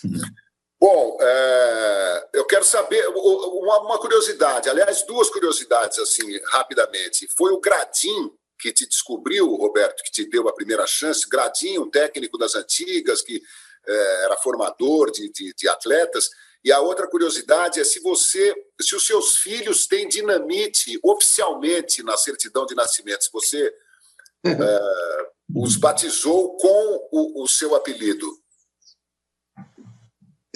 Bom, 0.80 1.18
é, 1.20 2.30
eu 2.34 2.46
quero 2.46 2.64
saber 2.64 3.08
uma, 3.08 3.82
uma, 3.82 4.00
curiosidade, 4.00 4.70
aliás, 4.70 5.04
duas 5.04 5.28
curiosidades, 5.30 5.98
assim, 5.98 6.40
rapidamente. 6.52 7.28
Foi 7.36 7.52
o 7.52 7.60
Gradim 7.60 8.32
que 8.60 8.72
te 8.72 8.88
descobriu, 8.88 9.48
Roberto, 9.56 10.04
que 10.04 10.12
te 10.12 10.30
deu 10.30 10.48
a 10.48 10.54
primeira 10.54 10.86
chance? 10.86 11.28
Gradim, 11.28 11.80
um 11.80 11.90
técnico 11.90 12.38
das 12.38 12.56
antigas, 12.56 13.22
que 13.22 13.42
é, 13.88 14.24
era 14.26 14.38
formador 14.38 15.12
de, 15.12 15.32
de, 15.32 15.54
de, 15.54 15.68
atletas. 15.68 16.30
E 16.64 16.72
a 16.72 16.80
outra 16.80 17.08
curiosidade 17.08 17.80
é 17.80 17.84
se 17.84 18.00
você, 18.00 18.54
se 18.80 18.96
os 18.96 19.06
seus 19.06 19.38
filhos 19.38 19.88
têm 19.88 20.08
dinamite 20.08 21.00
oficialmente 21.04 22.04
na 22.04 22.18
certidão 22.18 22.66
de 22.66 22.76
nascimento, 22.76 23.24
se 23.24 23.32
você 23.32 23.74
é, 24.46 25.30
os 25.54 25.76
batizou 25.76 26.58
com 26.58 27.08
o, 27.12 27.44
o 27.44 27.48
seu 27.48 27.76
apelido. 27.76 28.28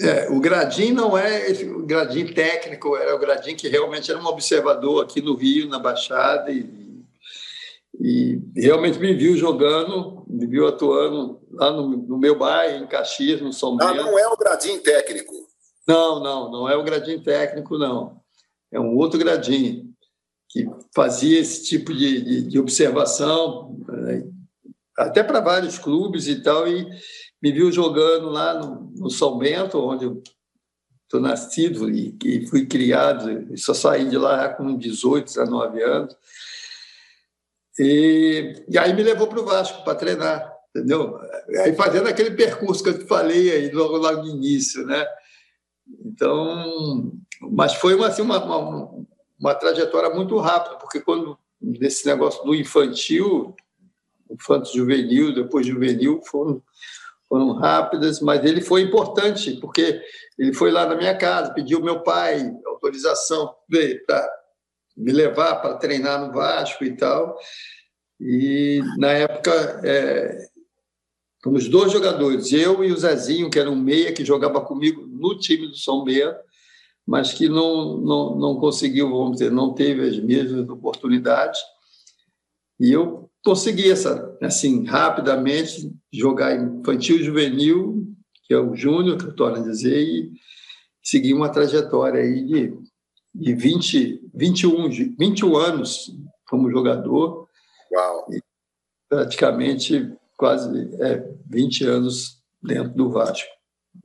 É, 0.00 0.28
o 0.30 0.40
Gradim 0.40 0.92
não 0.92 1.16
é 1.16 1.50
esse, 1.50 1.64
o 1.64 1.86
Gradim 1.86 2.26
técnico, 2.26 2.96
era 2.96 3.14
o 3.14 3.18
Gradim 3.18 3.54
que 3.54 3.68
realmente 3.68 4.10
era 4.10 4.20
um 4.20 4.26
observador 4.26 5.04
aqui 5.04 5.22
no 5.22 5.34
Rio, 5.34 5.68
na 5.68 5.78
Baixada, 5.78 6.50
e, 6.50 6.98
e 8.00 8.40
realmente 8.56 8.98
me 8.98 9.14
viu 9.14 9.36
jogando, 9.36 10.24
me 10.26 10.46
viu 10.46 10.66
atuando 10.66 11.40
lá 11.52 11.70
no, 11.70 11.88
no 11.88 12.18
meu 12.18 12.36
bairro, 12.36 12.82
em 12.82 12.86
Caxias, 12.88 13.40
no 13.40 13.52
São 13.52 13.76
Bento. 13.76 13.90
Ah, 13.90 13.94
não 13.94 14.18
é 14.18 14.26
o 14.26 14.36
Gradim 14.36 14.78
técnico? 14.80 15.32
Não, 15.86 16.20
não, 16.20 16.50
não 16.50 16.68
é 16.68 16.76
o 16.76 16.82
Gradim 16.82 17.20
técnico, 17.20 17.78
não. 17.78 18.20
É 18.72 18.80
um 18.80 18.96
outro 18.96 19.18
Gradim 19.18 19.92
que 20.48 20.66
fazia 20.94 21.38
esse 21.38 21.64
tipo 21.64 21.94
de, 21.94 22.20
de, 22.22 22.42
de 22.42 22.58
observação, 22.58 23.78
né, 23.88 24.22
até 24.96 25.22
para 25.22 25.40
vários 25.40 25.78
clubes 25.78 26.26
e 26.26 26.42
tal, 26.42 26.68
e 26.68 26.88
me 27.42 27.52
viu 27.52 27.72
jogando 27.72 28.28
lá 28.28 28.54
no, 28.54 28.92
no 28.96 29.10
São 29.10 29.38
Bento, 29.38 29.78
onde 29.78 30.04
eu 30.04 30.22
estou 31.04 31.20
nascido 31.20 31.90
e, 31.90 32.16
e, 32.24 32.46
fui 32.46 32.66
criado, 32.66 33.52
e 33.52 33.58
só 33.58 33.74
saí 33.74 34.08
de 34.08 34.16
lá 34.16 34.48
com 34.48 34.76
18, 34.76 35.26
19 35.26 35.82
anos. 35.82 36.16
E, 37.78 38.64
e 38.68 38.78
aí 38.78 38.94
me 38.94 39.02
levou 39.02 39.26
para 39.26 39.40
o 39.40 39.44
Vasco 39.44 39.82
para 39.84 39.94
treinar, 39.94 40.52
entendeu? 40.74 41.18
Aí 41.64 41.74
fazendo 41.74 42.08
aquele 42.08 42.30
percurso 42.30 42.82
que 42.82 42.90
eu 42.90 42.98
te 42.98 43.06
falei 43.06 43.50
aí 43.50 43.70
logo 43.70 43.96
lá 43.96 44.12
no 44.12 44.26
início, 44.26 44.86
né? 44.86 45.06
Então, 46.04 47.12
mas 47.40 47.74
foi 47.74 47.94
uma, 47.94 48.08
assim, 48.08 48.22
uma, 48.22 48.42
uma, 48.42 49.04
uma 49.38 49.54
trajetória 49.54 50.10
muito 50.10 50.38
rápida, 50.38 50.76
porque 50.76 51.00
quando 51.00 51.38
nesse 51.60 52.06
negócio 52.06 52.44
do 52.44 52.54
infantil, 52.54 53.54
infanto 54.32 54.72
juvenil, 54.74 55.34
depois 55.34 55.66
juvenil, 55.66 56.20
foram 56.24 56.62
foram 57.32 57.52
rápidas, 57.52 58.20
mas 58.20 58.44
ele 58.44 58.60
foi 58.60 58.82
importante, 58.82 59.52
porque 59.58 60.02
ele 60.38 60.52
foi 60.52 60.70
lá 60.70 60.84
na 60.84 60.94
minha 60.94 61.16
casa, 61.16 61.54
pediu 61.54 61.82
meu 61.82 62.02
pai 62.02 62.54
autorização 62.66 63.54
para 64.06 64.30
me 64.94 65.12
levar 65.12 65.56
para 65.62 65.78
treinar 65.78 66.20
no 66.20 66.30
Vasco 66.30 66.84
e 66.84 66.94
tal. 66.94 67.34
E, 68.20 68.82
na 68.98 69.12
época, 69.12 69.50
é, 69.82 70.46
fomos 71.42 71.68
dois 71.68 71.90
jogadores, 71.90 72.52
eu 72.52 72.84
e 72.84 72.92
o 72.92 72.96
Zezinho, 72.98 73.48
que 73.48 73.58
era 73.58 73.70
um 73.70 73.80
meia 73.80 74.12
que 74.12 74.26
jogava 74.26 74.60
comigo 74.60 75.06
no 75.06 75.38
time 75.38 75.68
do 75.68 75.76
São 75.76 76.04
Bento, 76.04 76.36
mas 77.06 77.32
que 77.32 77.48
não, 77.48 77.96
não, 77.96 78.36
não 78.36 78.56
conseguiu, 78.56 79.08
vamos 79.08 79.38
dizer, 79.38 79.50
não 79.50 79.72
teve 79.72 80.06
as 80.06 80.18
mesmas 80.18 80.68
oportunidades. 80.68 81.60
E 82.78 82.92
eu 82.92 83.31
consegui 83.44 83.90
essa, 83.90 84.36
assim, 84.40 84.84
rapidamente 84.84 85.92
jogar 86.12 86.54
infantil 86.54 87.22
juvenil, 87.22 88.06
que 88.44 88.54
é 88.54 88.58
o 88.58 88.74
júnior, 88.74 89.18
que 89.18 89.24
eu 89.24 89.30
estou 89.30 89.48
a 89.48 89.58
dizer, 89.58 90.00
e 90.00 90.32
seguir 91.02 91.34
uma 91.34 91.48
trajetória 91.48 92.20
aí 92.20 92.44
de, 92.44 92.78
de 93.34 93.54
20, 93.54 94.30
21, 94.34 94.88
21 95.18 95.56
anos 95.56 96.12
como 96.48 96.70
jogador. 96.70 97.48
Uau! 97.92 98.26
E 98.30 98.40
praticamente 99.08 100.12
quase 100.36 100.90
é, 101.00 101.24
20 101.48 101.84
anos 101.84 102.42
dentro 102.62 102.94
do 102.94 103.10
Vasco. 103.10 103.48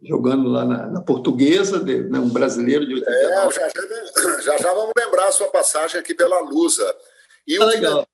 Jogando 0.03 0.49
lá 0.49 0.65
na, 0.65 0.87
na 0.87 1.01
Portuguesa, 1.01 1.79
de, 1.79 2.03
né, 2.03 2.19
um 2.19 2.29
brasileiro 2.29 2.85
de 2.85 2.95
89. 2.95 3.47
É, 3.47 3.51
já, 3.51 3.69
já, 3.69 4.41
já, 4.41 4.57
já 4.57 4.73
vamos 4.73 4.91
lembrar 4.97 5.27
a 5.27 5.31
sua 5.31 5.47
passagem 5.47 5.99
aqui 5.99 6.13
pela 6.13 6.41
Lusa. 6.41 6.93
E 7.47 7.55
ah, 7.55 8.05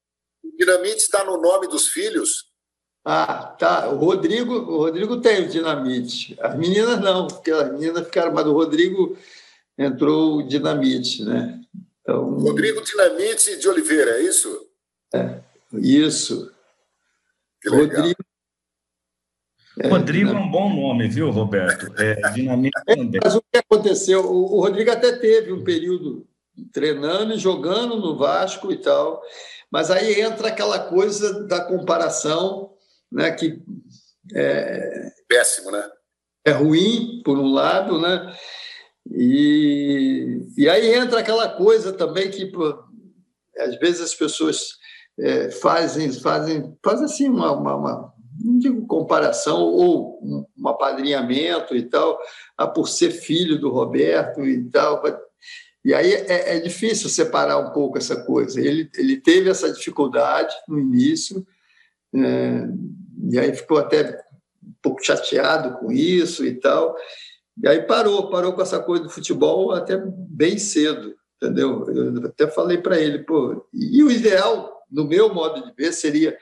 o. 0.43 0.57
Dinamite 0.57 0.97
está 0.97 1.23
no 1.23 1.41
nome 1.41 1.67
dos 1.67 1.87
filhos? 1.87 2.51
Ah, 3.05 3.55
tá. 3.59 3.89
O 3.89 3.97
Rodrigo, 3.97 4.53
o 4.53 4.77
Rodrigo 4.77 5.19
tem 5.19 5.45
o 5.45 5.49
dinamite. 5.49 6.37
As 6.39 6.57
meninas 6.57 6.99
não, 7.01 7.27
porque 7.27 7.51
as 7.51 7.71
meninas 7.71 8.05
ficaram, 8.05 8.33
mas 8.33 8.45
o 8.45 8.53
Rodrigo 8.53 9.17
entrou 9.77 10.37
o 10.37 10.47
dinamite, 10.47 11.23
né? 11.23 11.59
Então, 12.01 12.37
Rodrigo 12.37 12.81
Dinamite 12.81 13.57
de 13.57 13.69
Oliveira, 13.69 14.11
é 14.11 14.23
isso? 14.23 14.67
É, 15.13 15.39
isso. 15.73 16.51
Que 17.61 17.69
Rodrigo. 17.69 18.23
É, 19.79 19.87
Rodrigo 19.87 20.29
é 20.31 20.35
um 20.35 20.51
bom 20.51 20.69
nome, 20.69 21.07
viu, 21.07 21.31
Roberto? 21.31 21.93
É, 21.97 22.15
dinamite 22.31 22.77
é, 22.87 22.95
também. 22.95 23.19
Mas 23.23 23.35
o 23.35 23.41
que 23.41 23.57
aconteceu? 23.57 24.25
O, 24.25 24.57
o 24.57 24.61
Rodrigo 24.61 24.91
até 24.91 25.13
teve 25.13 25.51
um 25.51 25.63
período 25.63 26.27
treinando 26.71 27.33
e 27.33 27.39
jogando 27.39 27.95
no 27.95 28.17
Vasco 28.17 28.71
e 28.71 28.77
tal. 28.77 29.23
Mas 29.73 29.89
aí 29.89 30.21
entra 30.21 30.49
aquela 30.49 30.77
coisa 30.77 31.47
da 31.47 31.59
comparação, 31.65 32.69
né, 33.11 33.31
que 33.31 33.59
é 34.31 35.11
péssimo, 35.27 35.71
né? 35.71 35.89
É 36.45 36.51
ruim 36.51 37.23
por 37.25 37.39
um 37.39 37.51
lado, 37.51 37.99
né? 37.99 38.37
E, 39.09 40.45
e 40.55 40.69
aí 40.69 40.93
entra 40.93 41.21
aquela 41.21 41.49
coisa 41.49 41.91
também 41.91 42.29
que 42.29 42.45
pô, 42.45 42.83
às 43.57 43.75
vezes 43.79 44.01
as 44.01 44.13
pessoas 44.13 44.77
é, 45.19 45.49
fazem 45.49 46.11
fazem 46.13 46.77
fazem 46.85 47.05
assim 47.05 47.27
uma, 47.27 47.51
uma, 47.51 47.75
uma, 47.75 48.13
não 48.43 48.59
digo 48.59 48.85
comparação 48.85 49.59
ou 49.59 50.19
um 50.21 50.67
apadrinhamento 50.67 51.75
e 51.75 51.81
tal, 51.81 52.19
a 52.55 52.67
por 52.67 52.87
ser 52.87 53.09
filho 53.09 53.59
do 53.59 53.71
Roberto 53.71 54.45
e 54.45 54.69
tal, 54.69 55.01
e 55.83 55.93
aí 55.93 56.13
é, 56.13 56.55
é, 56.55 56.59
difícil 56.59 57.09
separar 57.09 57.57
um 57.57 57.71
pouco 57.71 57.97
essa 57.97 58.23
coisa. 58.23 58.59
Ele, 58.59 58.89
ele 58.95 59.17
teve 59.17 59.49
essa 59.49 59.71
dificuldade 59.71 60.55
no 60.67 60.79
início, 60.79 61.45
é, 62.15 62.67
e 63.29 63.39
aí 63.39 63.53
ficou 63.53 63.77
até 63.77 64.23
um 64.63 64.73
pouco 64.81 65.03
chateado 65.03 65.77
com 65.79 65.91
isso 65.91 66.45
e 66.45 66.53
tal. 66.53 66.95
E 67.61 67.67
aí 67.67 67.81
parou, 67.81 68.29
parou 68.29 68.53
com 68.53 68.61
essa 68.61 68.79
coisa 68.79 69.03
do 69.03 69.09
futebol 69.09 69.71
até 69.71 70.01
bem 70.05 70.57
cedo, 70.57 71.15
entendeu? 71.35 71.85
Eu 71.89 72.25
até 72.25 72.47
falei 72.47 72.77
para 72.77 72.99
ele, 72.99 73.19
pô, 73.19 73.67
e 73.73 74.01
o 74.03 74.09
ideal, 74.09 74.85
no 74.89 75.05
meu 75.05 75.33
modo 75.33 75.63
de 75.63 75.73
ver, 75.75 75.91
seria 75.91 76.37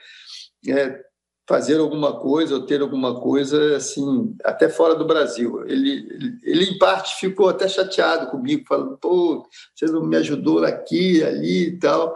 é, 0.68 1.00
fazer 1.48 1.78
alguma 1.78 2.18
coisa 2.18 2.54
ou 2.54 2.66
ter 2.66 2.80
alguma 2.80 3.20
coisa 3.20 3.76
assim, 3.76 4.34
até 4.44 4.68
fora 4.68 4.94
do 4.94 5.06
Brasil. 5.06 5.64
Ele, 5.66 5.90
ele, 6.10 6.38
ele, 6.42 6.64
em 6.64 6.78
parte, 6.78 7.18
ficou 7.18 7.48
até 7.48 7.68
chateado 7.68 8.30
comigo, 8.30 8.64
falando: 8.66 8.96
pô, 8.98 9.46
você 9.74 9.86
não 9.86 10.04
me 10.04 10.16
ajudou 10.16 10.64
aqui, 10.64 11.22
ali 11.22 11.68
e 11.68 11.78
tal. 11.78 12.14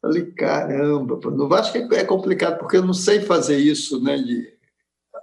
Falei: 0.00 0.26
caramba, 0.32 1.18
no 1.30 1.48
Vasco 1.48 1.76
é, 1.76 1.88
é 1.92 2.04
complicado, 2.04 2.58
porque 2.58 2.76
eu 2.76 2.84
não 2.84 2.94
sei 2.94 3.20
fazer 3.20 3.56
isso, 3.56 4.02
né? 4.02 4.16
De, 4.16 4.54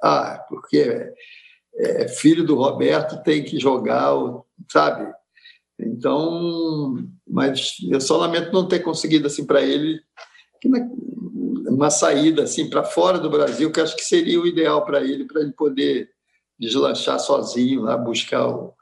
ah, 0.03 0.43
porque 0.47 1.13
é, 1.75 2.03
é 2.03 2.07
filho 2.07 2.43
do 2.43 2.55
Roberto, 2.55 3.23
tem 3.23 3.43
que 3.43 3.59
jogar, 3.59 4.13
sabe? 4.71 5.11
Então, 5.79 6.95
mas 7.27 7.75
eu 7.89 7.99
só 7.99 8.17
lamento 8.17 8.53
não 8.53 8.67
ter 8.67 8.79
conseguido 8.79 9.25
assim 9.25 9.45
para 9.45 9.61
ele 9.61 9.99
que 10.61 10.69
uma 11.67 11.89
saída 11.89 12.43
assim 12.43 12.69
para 12.69 12.83
fora 12.83 13.17
do 13.17 13.29
Brasil, 13.29 13.71
que 13.71 13.81
acho 13.81 13.95
que 13.95 14.03
seria 14.03 14.39
o 14.39 14.47
ideal 14.47 14.85
para 14.85 15.01
ele, 15.01 15.25
para 15.25 15.41
ele 15.41 15.51
poder 15.51 16.09
deslanchar 16.59 17.19
sozinho 17.19 17.81
lá, 17.81 17.97
buscar 17.97 18.47
o, 18.47 18.73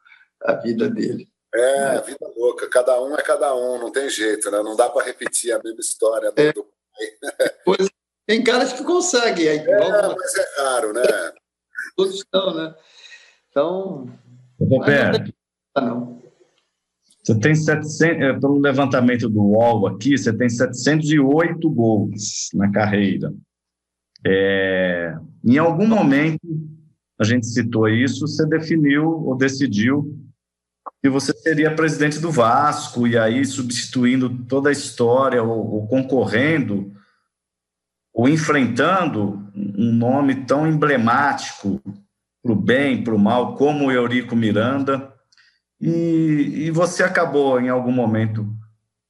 a 0.43 0.53
vida 0.53 0.89
dele. 0.89 1.27
É, 1.53 1.95
né? 1.95 2.01
vida 2.01 2.31
louca. 2.37 2.69
Cada 2.69 3.01
um 3.01 3.15
é 3.15 3.21
cada 3.21 3.55
um, 3.55 3.79
não 3.79 3.91
tem 3.91 4.09
jeito, 4.09 4.51
né? 4.51 4.61
Não 4.61 4.75
dá 4.75 4.89
para 4.89 5.05
repetir 5.05 5.51
a 5.51 5.61
mesma 5.63 5.79
história 5.79 6.31
do, 6.31 6.39
é. 6.39 6.53
do 6.53 6.65
Pois, 7.65 7.89
tem 8.27 8.43
caras 8.43 8.73
que 8.73 8.83
conseguem. 8.83 9.47
Aí, 9.47 9.57
é, 9.57 9.77
logo... 9.77 10.15
mas 10.17 10.35
é 10.35 10.61
raro, 10.61 10.93
né? 10.93 11.03
Todos 11.95 12.15
estão, 12.15 12.53
né? 12.53 12.75
Então. 13.49 14.07
Roberto. 14.59 15.33
Não, 15.75 15.85
não. 15.85 16.28
Você 17.29 17.39
tem 17.39 17.53
700, 17.53 18.01
eh, 18.01 18.33
pelo 18.39 18.57
levantamento 18.57 19.29
do 19.29 19.39
UOL 19.39 19.85
aqui, 19.85 20.17
você 20.17 20.33
tem 20.33 20.49
708 20.49 21.69
gols 21.69 22.49
na 22.55 22.71
carreira. 22.71 23.31
É, 24.25 25.15
em 25.45 25.59
algum 25.59 25.85
momento, 25.85 26.41
a 27.19 27.23
gente 27.23 27.45
citou 27.45 27.87
isso, 27.87 28.27
você 28.27 28.47
definiu 28.47 29.05
ou 29.07 29.37
decidiu 29.37 30.19
que 31.03 31.07
você 31.07 31.31
seria 31.33 31.75
presidente 31.75 32.19
do 32.19 32.31
Vasco, 32.31 33.05
e 33.05 33.15
aí 33.15 33.45
substituindo 33.45 34.29
toda 34.45 34.69
a 34.69 34.71
história, 34.71 35.43
ou, 35.43 35.75
ou 35.75 35.87
concorrendo, 35.87 36.91
ou 38.11 38.27
enfrentando 38.27 39.47
um 39.55 39.93
nome 39.93 40.45
tão 40.45 40.67
emblemático 40.67 41.79
para 42.41 42.51
o 42.51 42.55
bem, 42.55 43.03
para 43.03 43.13
o 43.13 43.19
mal, 43.19 43.55
como 43.55 43.85
o 43.85 43.91
Eurico 43.91 44.35
Miranda, 44.35 45.13
e, 45.79 46.65
e 46.65 46.71
você 46.71 47.03
acabou, 47.03 47.59
em 47.59 47.69
algum 47.69 47.91
momento, 47.91 48.47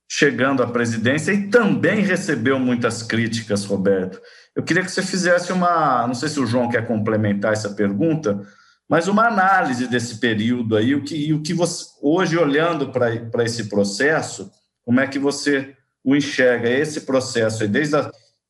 chegando 0.10 0.64
à 0.64 0.68
presidência 0.68 1.32
e 1.32 1.48
também 1.48 2.02
recebeu 2.02 2.60
muitas 2.60 3.04
críticas, 3.04 3.66
Roberto. 3.66 4.20
Eu 4.56 4.64
queria 4.64 4.84
que 4.84 4.92
você 4.92 5.02
fizesse 5.02 5.52
uma. 5.52 6.06
Não 6.08 6.14
sei 6.14 6.30
se 6.30 6.40
o 6.40 6.46
João 6.46 6.70
quer 6.70 6.88
complementar 6.88 7.54
essa 7.54 7.70
pergunta, 7.70 8.42
mas 8.90 9.08
uma 9.08 9.28
análise 9.28 9.88
desse 9.88 10.20
período 10.20 10.76
aí, 10.76 10.96
o 10.96 11.04
que, 11.04 11.32
o 11.34 11.42
que 11.42 11.54
você, 11.54 11.86
hoje, 12.02 12.38
olhando 12.38 12.92
para 12.92 13.44
esse 13.44 13.70
processo, 13.70 14.52
como 14.84 15.00
é 15.00 15.08
que 15.08 15.20
você 15.20 15.76
o 16.04 16.16
enxerga, 16.16 16.70
esse 16.70 17.02
processo 17.02 17.64
aí, 17.64 17.70
desde 17.70 17.96
a 17.96 18.10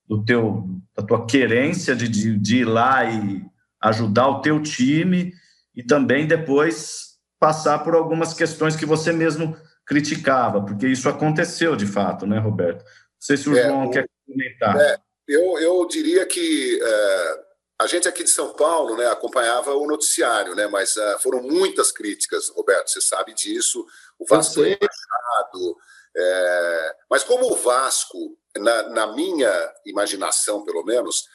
do 0.09 0.23
teu, 0.23 0.67
da 0.97 1.03
tua 1.03 1.27
querência 1.27 1.95
de, 1.95 2.09
de, 2.09 2.35
de 2.37 2.57
ir 2.57 2.65
lá 2.65 3.05
e 3.05 3.45
ajudar 3.79 4.27
o 4.27 4.41
teu 4.41 4.59
time 4.59 5.31
e 5.75 5.83
também 5.83 6.25
depois 6.25 7.08
passar 7.39 7.83
por 7.83 7.95
algumas 7.95 8.33
questões 8.33 8.75
que 8.75 8.85
você 8.85 9.11
mesmo 9.11 9.55
criticava, 9.85 10.61
porque 10.61 10.87
isso 10.87 11.09
aconteceu 11.09 11.75
de 11.75 11.87
fato, 11.87 12.27
né, 12.27 12.37
Roberto? 12.37 12.83
Não 12.83 12.91
sei 13.19 13.37
se 13.37 13.49
o 13.49 13.57
é, 13.57 13.63
João 13.63 13.87
o, 13.87 13.91
quer 13.91 14.07
comentar. 14.27 14.77
É, 14.79 14.97
eu, 15.27 15.57
eu 15.59 15.87
diria 15.87 16.25
que 16.25 16.79
é, 16.81 17.39
a 17.81 17.87
gente 17.87 18.07
aqui 18.07 18.23
de 18.23 18.29
São 18.29 18.53
Paulo 18.53 18.97
né, 18.97 19.07
acompanhava 19.07 19.73
o 19.73 19.87
noticiário, 19.87 20.53
né, 20.53 20.67
mas 20.67 20.97
é, 20.97 21.17
foram 21.19 21.41
muitas 21.41 21.91
críticas, 21.91 22.49
Roberto, 22.49 22.89
você 22.89 23.01
sabe 23.01 23.33
disso. 23.33 23.85
O 24.19 24.25
Vasco 24.25 24.55
foi 24.55 24.73
embaixado. 24.73 25.77
É, 26.15 26.95
mas 27.09 27.23
como 27.23 27.51
o 27.51 27.55
Vasco, 27.55 28.37
na, 28.57 28.89
na 28.89 29.07
minha 29.15 29.73
imaginação, 29.85 30.63
pelo 30.63 30.83
menos, 30.83 31.25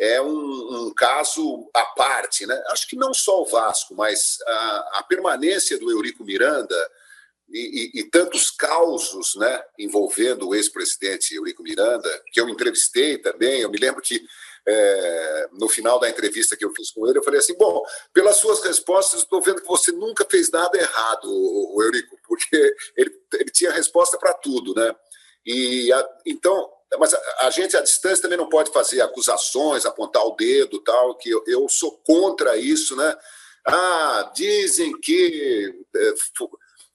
é 0.00 0.20
um, 0.22 0.86
um, 0.86 0.94
caso 0.94 1.68
à 1.74 1.84
parte, 1.84 2.46
né? 2.46 2.58
Acho 2.68 2.88
que 2.88 2.96
não 2.96 3.12
só 3.12 3.42
o 3.42 3.44
Vasco, 3.44 3.94
mas 3.94 4.38
a, 4.46 4.90
a 4.94 5.02
permanência 5.06 5.78
do 5.78 5.90
Eurico 5.90 6.24
Miranda 6.24 6.74
e, 7.50 7.92
e, 7.94 8.00
e, 8.00 8.04
tantos 8.04 8.50
causos, 8.50 9.34
né, 9.34 9.62
envolvendo 9.78 10.48
o 10.48 10.54
ex-presidente 10.54 11.34
Eurico 11.34 11.62
Miranda, 11.62 12.08
que 12.32 12.40
eu 12.40 12.48
entrevistei 12.48 13.18
também. 13.18 13.60
Eu 13.60 13.70
me 13.70 13.76
lembro 13.76 14.00
que 14.00 14.22
é, 14.66 15.48
no 15.52 15.68
final 15.68 15.98
da 15.98 16.08
entrevista 16.08 16.56
que 16.56 16.64
eu 16.64 16.72
fiz 16.74 16.90
com 16.92 17.06
ele, 17.06 17.18
eu 17.18 17.22
falei 17.22 17.40
assim: 17.40 17.54
bom, 17.58 17.82
pelas 18.14 18.36
suas 18.36 18.62
respostas, 18.62 19.20
estou 19.20 19.42
vendo 19.42 19.60
que 19.60 19.68
você 19.68 19.92
nunca 19.92 20.24
fez 20.24 20.50
nada 20.50 20.78
errado, 20.78 21.26
o, 21.26 21.82
Eurico, 21.82 22.16
porque 22.26 22.74
ele, 22.96 23.10
ele 23.34 23.50
tinha 23.50 23.70
resposta 23.70 24.16
para 24.16 24.32
tudo, 24.32 24.74
né? 24.74 24.94
E 25.44 25.92
a, 25.92 26.08
então 26.24 26.70
mas 26.98 27.14
a, 27.14 27.50
gente 27.50 27.76
à 27.76 27.80
distância 27.80 28.22
também 28.22 28.38
não 28.38 28.48
pode 28.48 28.72
fazer 28.72 29.00
acusações, 29.00 29.86
apontar 29.86 30.24
o 30.24 30.34
dedo, 30.34 30.80
tal, 30.80 31.16
que 31.16 31.30
eu, 31.30 31.44
eu 31.46 31.68
sou 31.68 31.96
contra 31.98 32.56
isso, 32.56 32.96
né? 32.96 33.16
Ah, 33.66 34.32
dizem 34.34 34.98
que 35.00 35.72
é, 35.94 36.14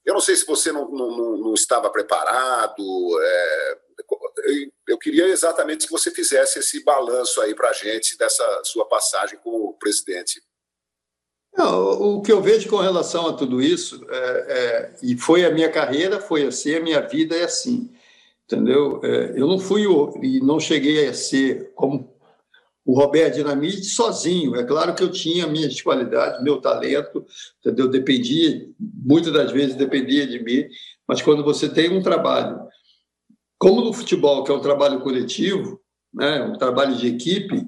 eu 0.04 0.14
não 0.14 0.20
sei 0.20 0.36
se 0.36 0.46
você 0.46 0.70
não, 0.70 0.90
não, 0.90 1.36
não 1.38 1.54
estava 1.54 1.88
preparado. 1.90 2.82
É, 3.20 3.78
eu 4.86 4.98
queria 4.98 5.26
exatamente 5.28 5.86
que 5.86 5.92
você 5.92 6.10
fizesse 6.10 6.58
esse 6.58 6.84
balanço 6.84 7.40
aí 7.40 7.54
para 7.54 7.70
a 7.70 7.72
gente 7.72 8.18
dessa 8.18 8.62
sua 8.64 8.86
passagem 8.86 9.38
como 9.42 9.76
presidente. 9.78 10.42
Não, 11.56 12.16
o 12.18 12.22
que 12.22 12.30
eu 12.30 12.42
vejo 12.42 12.68
com 12.68 12.76
relação 12.76 13.28
a 13.28 13.32
tudo 13.32 13.62
isso, 13.62 14.06
é, 14.10 14.46
é, 14.48 14.96
e 15.02 15.16
foi 15.16 15.44
a 15.44 15.50
minha 15.50 15.72
carreira, 15.72 16.20
foi 16.20 16.46
assim, 16.46 16.74
a 16.74 16.80
minha 16.80 17.00
vida 17.00 17.34
é 17.34 17.44
assim 17.44 17.95
entendeu? 18.46 19.00
É, 19.02 19.32
eu 19.36 19.46
não 19.46 19.58
fui 19.58 19.84
e 20.22 20.40
não 20.40 20.58
cheguei 20.58 21.08
a 21.08 21.14
ser 21.14 21.72
como 21.74 22.16
o 22.84 22.94
Roberto 22.94 23.34
Dinamite 23.34 23.84
sozinho. 23.84 24.54
É 24.54 24.64
claro 24.64 24.94
que 24.94 25.02
eu 25.02 25.10
tinha 25.10 25.46
minhas 25.46 25.82
qualidades, 25.82 26.42
meu 26.42 26.60
talento, 26.60 27.26
entendeu? 27.58 27.88
Dependia, 27.88 28.68
muitas 28.78 29.32
das 29.32 29.50
vezes 29.50 29.74
dependia 29.74 30.26
de 30.26 30.42
mim, 30.42 30.64
mas 31.06 31.20
quando 31.20 31.42
você 31.42 31.68
tem 31.68 31.90
um 31.90 32.02
trabalho, 32.02 32.60
como 33.58 33.80
no 33.80 33.92
futebol, 33.92 34.44
que 34.44 34.52
é 34.52 34.54
um 34.54 34.60
trabalho 34.60 35.00
coletivo, 35.00 35.80
né, 36.14 36.42
um 36.42 36.56
trabalho 36.56 36.94
de 36.94 37.08
equipe, 37.08 37.66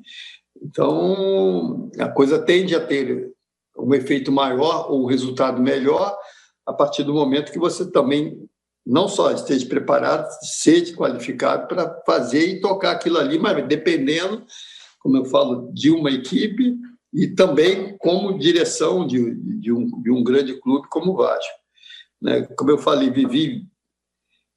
então 0.62 1.90
a 1.98 2.08
coisa 2.08 2.38
tende 2.38 2.74
a 2.74 2.80
ter 2.80 3.32
um 3.76 3.92
efeito 3.94 4.30
maior 4.30 4.90
ou 4.90 5.02
um 5.02 5.06
resultado 5.06 5.60
melhor 5.60 6.16
a 6.66 6.72
partir 6.72 7.02
do 7.02 7.14
momento 7.14 7.52
que 7.52 7.58
você 7.58 7.90
também 7.90 8.47
não 8.88 9.06
só 9.06 9.30
esteja 9.30 9.66
preparado, 9.66 10.26
seja 10.40 10.96
qualificado 10.96 11.68
para 11.68 12.02
fazer 12.06 12.46
e 12.46 12.60
tocar 12.60 12.92
aquilo 12.92 13.18
ali, 13.18 13.38
mas 13.38 13.68
dependendo, 13.68 14.46
como 14.98 15.18
eu 15.18 15.26
falo, 15.26 15.70
de 15.74 15.90
uma 15.90 16.10
equipe 16.10 16.74
e 17.12 17.28
também 17.28 17.98
como 17.98 18.38
direção 18.38 19.06
de, 19.06 19.34
de, 19.60 19.70
um, 19.70 19.86
de 20.00 20.10
um 20.10 20.24
grande 20.24 20.58
clube 20.58 20.88
como 20.88 21.12
o 21.12 21.16
Vasco. 21.16 21.52
Né? 22.20 22.42
Como 22.56 22.70
eu 22.70 22.78
falei, 22.78 23.10
vivi 23.10 23.66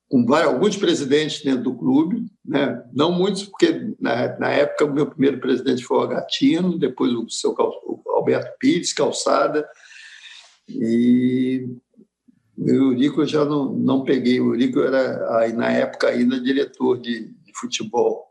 com 0.09 0.25
vários, 0.25 0.53
alguns 0.53 0.77
presidentes 0.77 1.43
dentro 1.43 1.63
do 1.63 1.75
clube, 1.75 2.25
né? 2.43 2.81
não 2.93 3.11
muitos, 3.11 3.43
porque 3.43 3.93
na, 3.99 4.39
na 4.39 4.49
época 4.49 4.85
o 4.85 4.93
meu 4.93 5.07
primeiro 5.07 5.41
presidente 5.41 5.83
foi 5.83 5.97
o 5.97 6.01
Agatino, 6.01 6.79
depois 6.79 7.11
o 7.11 7.29
seu 7.29 7.51
o 7.51 8.01
Alberto 8.07 8.57
Pires, 8.57 8.93
Calçada, 8.93 9.67
e 10.69 11.67
o 12.61 12.69
Eurico 12.69 13.21
eu 13.21 13.27
já 13.27 13.43
não, 13.43 13.73
não 13.73 14.03
peguei. 14.03 14.39
O 14.39 14.53
Eurico 14.53 14.79
era, 14.79 15.51
na 15.53 15.71
época, 15.71 16.09
ainda 16.09 16.39
diretor 16.39 16.99
de, 16.99 17.33
de 17.43 17.51
futebol, 17.59 18.27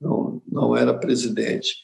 não, 0.00 0.40
não 0.46 0.76
era 0.76 0.94
presidente. 0.94 1.74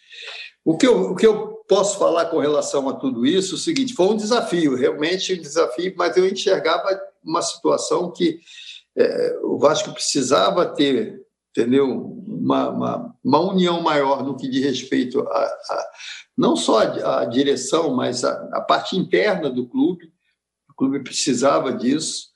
O 0.65 0.77
que, 0.77 0.87
eu, 0.87 1.11
o 1.11 1.17
que 1.17 1.27
eu 1.27 1.57
posso 1.69 1.99
falar 1.99 2.27
com 2.27 2.39
relação 2.39 2.89
a 2.89 2.95
tudo 2.95 3.27
isso 3.27 3.55
é 3.55 3.57
o 3.57 3.61
seguinte: 3.61 3.95
foi 3.95 4.07
um 4.07 4.17
desafio, 4.17 4.77
realmente 4.77 5.35
um 5.35 5.43
desafio, 5.43 5.93
mas 5.97 6.17
eu 6.17 6.27
enxergava 6.27 6.89
uma 7.23 7.43
situação 7.43 8.13
que 8.13 8.39
é, 8.97 9.39
o 9.43 9.59
Vasco 9.59 9.93
precisava 9.93 10.65
ter, 10.67 11.21
entendeu? 11.51 11.89
Uma, 12.27 12.69
uma, 12.71 13.15
uma, 13.25 13.41
união 13.41 13.81
maior 13.83 14.25
no 14.25 14.37
que 14.37 14.49
diz 14.49 14.65
respeito 14.65 15.21
a, 15.21 15.45
a 15.45 15.87
não 16.39 16.55
só 16.55 16.79
a, 16.79 17.25
direção, 17.25 17.95
mas 17.95 18.25
a, 18.25 18.31
a 18.53 18.61
parte 18.61 18.97
interna 18.97 19.51
do 19.51 19.67
clube 19.67 20.13
clube 20.77 21.03
precisava 21.03 21.73
disso. 21.73 22.29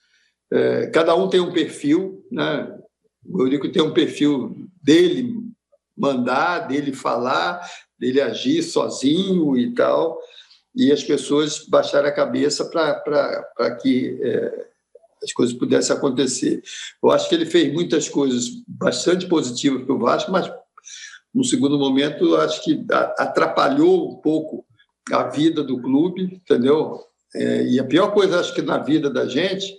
É, 0.51 0.87
cada 0.89 1.15
um 1.15 1.29
tem 1.29 1.41
um 1.41 1.53
perfil, 1.53 2.25
né? 2.31 2.77
O 3.25 3.43
Eurico 3.43 3.71
tem 3.71 3.83
um 3.83 3.93
perfil 3.93 4.67
dele 4.83 5.35
mandar, 5.97 6.61
dele 6.61 6.93
falar, 6.93 7.61
dele 7.99 8.21
agir 8.21 8.63
sozinho 8.63 9.57
e 9.57 9.75
tal, 9.75 10.19
e 10.75 10.91
as 10.91 11.05
pessoas 11.05 11.67
baixaram 11.67 12.09
a 12.09 12.13
cabeça 12.13 12.65
para 12.65 13.77
que 13.83 14.19
é, 14.23 14.67
as 15.23 15.33
coisas 15.33 15.55
pudessem 15.55 15.95
acontecer. 15.95 16.63
Eu 17.03 17.11
acho 17.11 17.29
que 17.29 17.35
ele 17.35 17.45
fez 17.45 17.73
muitas 17.73 18.09
coisas 18.09 18.49
bastante 18.67 19.27
positivas 19.27 19.85
para 19.85 19.95
o 19.95 19.99
Vasco, 19.99 20.33
mas 20.33 20.51
no 21.35 21.45
segundo 21.45 21.79
momento 21.79 22.35
acho 22.37 22.65
que 22.65 22.85
atrapalhou 23.19 24.13
um 24.13 24.17
pouco 24.17 24.65
a 25.13 25.25
vida 25.25 25.63
do 25.63 25.81
clube, 25.81 26.23
entendeu? 26.23 27.05
É, 27.35 27.63
e 27.65 27.79
a 27.79 27.85
pior 27.85 28.13
coisa, 28.13 28.41
acho 28.41 28.55
que 28.55 28.63
na 28.63 28.79
vida 28.79 29.09
da 29.09 29.27
gente, 29.27 29.79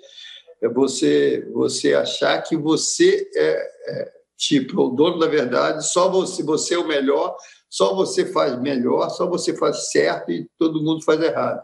é 0.62 0.70
você, 0.70 1.48
você 1.52 1.94
achar 1.94 2.42
que 2.44 2.56
você 2.56 3.30
é, 3.36 3.72
é 3.88 4.12
tipo 4.38 4.82
o 4.82 4.90
dono 4.90 5.20
da 5.20 5.28
verdade, 5.28 5.86
só 5.86 6.10
você, 6.10 6.44
você 6.44 6.76
é 6.76 6.78
o 6.78 6.88
melhor, 6.88 7.36
só 7.70 7.96
você 7.96 8.26
faz 8.26 8.60
melhor, 8.60 9.10
só 9.10 9.28
você 9.28 9.56
faz 9.56 9.92
certo 9.92 10.32
e 10.32 10.48
todo 10.58 10.84
mundo 10.84 11.04
faz 11.04 11.22
errado. 11.22 11.62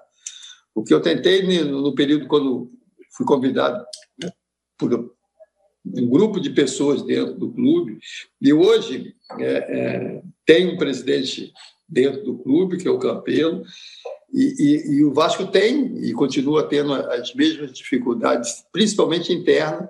O 0.74 0.84
que 0.84 0.94
eu 0.94 1.02
tentei 1.02 1.42
no, 1.64 1.96
período 1.96 2.28
quando 2.28 2.72
fui 3.16 3.26
convidado 3.26 3.84
por 4.78 5.12
um 5.86 6.08
grupo 6.08 6.40
de 6.40 6.52
pessoas 6.52 7.02
dentro 7.02 7.34
do 7.34 7.52
clube, 7.52 7.98
e 8.42 8.54
hoje 8.54 9.16
é, 9.40 9.46
é, 9.46 10.22
tem 10.46 10.68
um 10.68 10.78
presidente 10.78 11.52
dentro 11.90 12.24
do 12.24 12.38
clube, 12.38 12.78
que 12.78 12.88
é 12.88 12.92
o 12.92 13.00
Campelo, 13.00 13.64
e, 14.34 14.56
e, 14.60 14.92
e, 14.98 15.06
o 15.06 15.14
Vasco 15.14 15.48
tem 15.48 15.98
e 16.04 16.12
continua 16.14 16.68
tendo 16.68 16.94
as 16.94 17.34
mesmas 17.34 17.72
dificuldades, 17.72 18.66
principalmente 18.72 19.32
internas, 19.32 19.90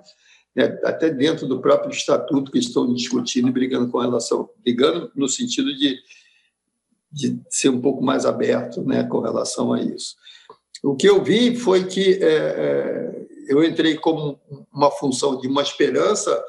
né, 0.54 0.78
até 0.84 1.10
dentro 1.10 1.46
do 1.46 1.60
próprio 1.60 1.90
estatuto 1.90 2.50
que 2.50 2.58
estão 2.58 2.92
discutindo 2.92 3.48
e 3.48 3.52
brigando 3.52 3.90
com 3.90 3.98
relação, 3.98 4.48
brigando 4.62 5.10
no 5.14 5.28
sentido 5.28 5.74
de, 5.74 5.98
de 7.10 7.40
ser 7.50 7.68
um 7.68 7.80
pouco 7.80 8.02
mais 8.02 8.24
aberto 8.24 8.82
né, 8.82 9.04
com 9.04 9.20
relação 9.20 9.72
a 9.72 9.82
isso. 9.82 10.16
O 10.82 10.94
que 10.94 11.08
eu 11.08 11.22
vi 11.22 11.56
foi 11.56 11.86
que 11.86 12.14
é, 12.22 12.36
é, 12.36 13.26
eu 13.48 13.64
entrei 13.64 13.96
como 13.96 14.40
uma 14.72 14.90
função 14.90 15.40
de 15.40 15.48
uma 15.48 15.62
esperança 15.62 16.44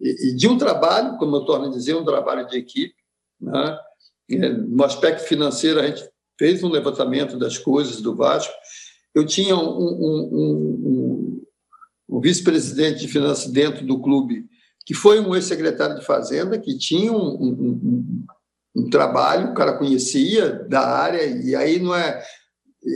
e, 0.00 0.28
e 0.30 0.36
de 0.36 0.46
um 0.46 0.56
trabalho, 0.56 1.16
como 1.18 1.34
eu 1.36 1.44
torno 1.44 1.66
a 1.66 1.70
dizer, 1.70 1.94
um 1.94 2.04
trabalho 2.04 2.46
de 2.46 2.56
equipe. 2.56 2.94
Né? 3.40 3.78
É, 4.30 4.48
no 4.48 4.84
aspecto 4.84 5.26
financeiro, 5.26 5.80
a 5.80 5.86
gente 5.86 6.08
fez 6.38 6.62
um 6.62 6.68
levantamento 6.68 7.38
das 7.38 7.58
coisas 7.58 8.00
do 8.00 8.14
Vasco. 8.14 8.52
Eu 9.14 9.24
tinha 9.24 9.56
um, 9.56 9.60
um, 9.60 10.30
um, 10.32 11.44
um 12.08 12.20
vice-presidente 12.20 13.00
de 13.00 13.08
finanças 13.08 13.50
dentro 13.50 13.86
do 13.86 14.00
clube, 14.00 14.46
que 14.84 14.94
foi 14.94 15.20
um 15.20 15.34
ex-secretário 15.34 15.98
de 15.98 16.04
Fazenda, 16.04 16.58
que 16.58 16.76
tinha 16.76 17.12
um, 17.12 18.26
trabalho, 18.90 19.50
o 19.50 19.54
cara 19.54 19.78
conhecia 19.78 20.64
da 20.68 20.80
área, 20.80 21.24
e 21.24 21.54
aí 21.54 21.78
não 21.78 21.94
é 21.94 22.22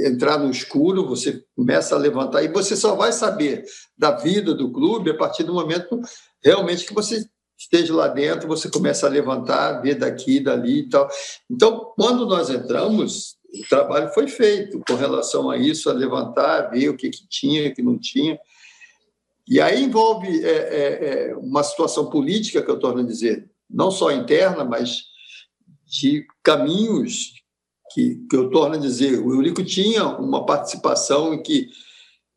entrar 0.04 0.38
no 0.38 0.50
escuro, 0.50 1.06
você 1.06 1.42
começa 1.56 1.94
a 1.94 1.98
levantar, 1.98 2.42
e 2.42 2.48
você 2.48 2.76
só 2.76 2.94
vai 2.94 3.12
saber 3.12 3.64
da 3.96 4.12
vida 4.12 4.54
do 4.54 4.70
clube 4.70 5.10
a 5.10 5.16
partir 5.16 5.44
do 5.44 5.54
momento 5.54 6.00
realmente 6.44 6.84
que 6.84 6.92
você 6.94 7.24
esteja 7.58 7.94
lá 7.94 8.08
dentro, 8.08 8.46
você 8.46 8.70
começa 8.70 9.06
a 9.06 9.10
levantar, 9.10 9.80
ver 9.82 9.96
daqui, 9.96 10.38
dali 10.38 10.80
e 10.80 10.88
tal. 10.88 11.08
Então, 11.50 11.92
quando 11.96 12.24
nós 12.26 12.48
entramos, 12.48 13.36
o 13.52 13.68
trabalho 13.68 14.08
foi 14.10 14.28
feito 14.28 14.80
com 14.86 14.94
relação 14.94 15.50
a 15.50 15.56
isso, 15.56 15.90
a 15.90 15.92
levantar, 15.92 16.70
ver 16.70 16.88
o 16.88 16.96
que, 16.96 17.10
que 17.10 17.26
tinha, 17.28 17.68
o 17.68 17.74
que 17.74 17.82
não 17.82 17.98
tinha. 17.98 18.38
E 19.46 19.60
aí 19.60 19.82
envolve 19.82 20.28
é, 20.44 20.50
é, 20.50 21.30
é, 21.30 21.36
uma 21.36 21.62
situação 21.62 22.08
política, 22.08 22.62
que 22.62 22.70
eu 22.70 22.78
torno 22.78 23.00
a 23.00 23.06
dizer, 23.06 23.50
não 23.68 23.90
só 23.90 24.12
interna, 24.12 24.64
mas 24.64 25.04
de 25.84 26.26
caminhos 26.42 27.32
que, 27.92 28.26
que 28.30 28.36
eu 28.36 28.50
torno 28.50 28.76
a 28.76 28.78
dizer. 28.78 29.18
O 29.18 29.34
Eurico 29.34 29.64
tinha 29.64 30.06
uma 30.06 30.46
participação 30.46 31.34
em 31.34 31.42
que 31.42 31.70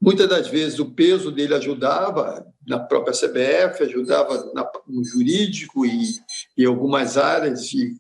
Muitas 0.02 0.28
das 0.28 0.48
vezes 0.48 0.80
o 0.80 0.90
peso 0.90 1.32
dele 1.32 1.54
ajudava 1.54 2.44
na 2.68 2.80
própria 2.80 3.14
CBF, 3.14 3.84
ajudava 3.84 4.52
na, 4.54 4.70
no 4.88 5.04
jurídico 5.04 5.86
e 5.86 6.16
em 6.58 6.66
algumas 6.66 7.18
áreas, 7.18 7.74
e, 7.74 7.96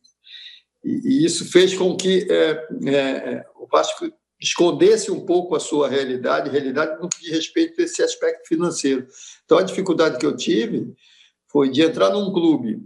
e, 0.84 1.26
isso 1.26 1.46
fez 1.52 1.74
com 1.74 1.96
que 1.96 2.28
é, 2.30 2.68
é, 2.88 3.46
o 3.56 3.68
Vasco 3.68 4.12
escondesse 4.40 5.12
um 5.12 5.26
pouco 5.26 5.56
a 5.56 5.60
sua 5.60 5.88
realidade, 5.88 6.50
realidade 6.50 7.00
no 7.00 7.10
que 7.10 7.22
diz 7.22 7.32
respeito 7.32 7.80
a 7.80 7.84
esse 7.84 8.02
aspecto 8.02 8.48
financeiro. 8.48 9.08
Então, 9.46 9.58
a 9.58 9.64
dificuldade 9.64 10.18
que 10.18 10.26
eu 10.26 10.36
tive 10.36 10.94
foi 11.48 11.70
de 11.70 11.82
entrar 11.82 12.10
num 12.10 12.32
clube, 12.32 12.84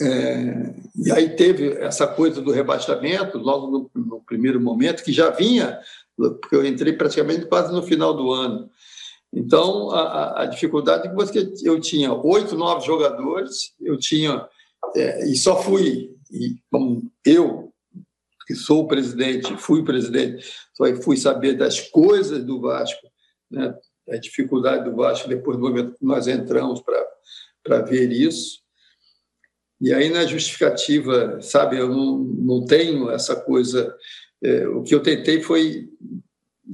é, 0.00 0.74
e 0.96 1.10
aí 1.10 1.34
teve 1.34 1.72
essa 1.78 2.06
coisa 2.06 2.40
do 2.40 2.52
rebaixamento, 2.52 3.38
logo 3.38 3.66
no, 3.66 3.90
no 4.04 4.20
primeiro 4.20 4.60
momento, 4.60 5.02
que 5.02 5.12
já 5.12 5.30
vinha 5.30 5.80
porque 6.40 6.56
eu 6.56 6.66
entrei 6.66 6.92
praticamente 6.92 7.46
quase 7.46 7.72
no 7.72 7.82
final 7.82 8.12
do 8.14 8.32
ano. 8.32 8.68
Então, 9.32 9.90
a, 9.90 10.42
a 10.42 10.46
dificuldade 10.46 11.08
é 11.08 11.26
que 11.32 11.68
eu 11.68 11.78
tinha 11.80 12.12
oito, 12.12 12.56
nove 12.56 12.86
jogadores, 12.86 13.74
eu 13.80 13.98
tinha, 13.98 14.46
é, 14.96 15.26
e 15.28 15.36
só 15.36 15.62
fui, 15.62 16.14
e, 16.30 16.56
como 16.70 17.10
eu, 17.24 17.72
que 18.46 18.54
sou 18.54 18.84
o 18.84 18.88
presidente, 18.88 19.56
fui 19.58 19.84
presidente, 19.84 20.44
só 20.74 20.84
fui 21.02 21.16
saber 21.16 21.54
das 21.54 21.80
coisas 21.80 22.42
do 22.44 22.60
Vasco, 22.60 23.06
né, 23.50 23.76
a 24.08 24.16
dificuldade 24.16 24.88
do 24.88 24.96
Vasco 24.96 25.28
depois 25.28 25.58
do 25.58 25.62
momento 25.62 25.98
que 25.98 26.04
nós 26.04 26.26
entramos 26.26 26.82
para 27.62 27.82
ver 27.82 28.10
isso. 28.10 28.60
E 29.80 29.92
aí, 29.92 30.08
na 30.08 30.24
justificativa, 30.24 31.40
sabe, 31.42 31.78
eu 31.78 31.88
não, 31.88 32.18
não 32.18 32.64
tenho 32.64 33.10
essa 33.10 33.36
coisa 33.36 33.94
é, 34.42 34.68
o 34.68 34.82
que 34.82 34.94
eu 34.94 35.02
tentei 35.02 35.42
foi, 35.42 35.88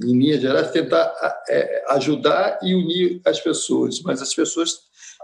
em 0.03 0.17
linhas 0.17 0.41
gerais, 0.41 0.71
tentar 0.71 1.13
é, 1.49 1.85
ajudar 1.89 2.59
e 2.61 2.75
unir 2.75 3.21
as 3.25 3.39
pessoas, 3.39 4.01
mas 4.01 4.21
as 4.21 4.33
pessoas 4.33 4.79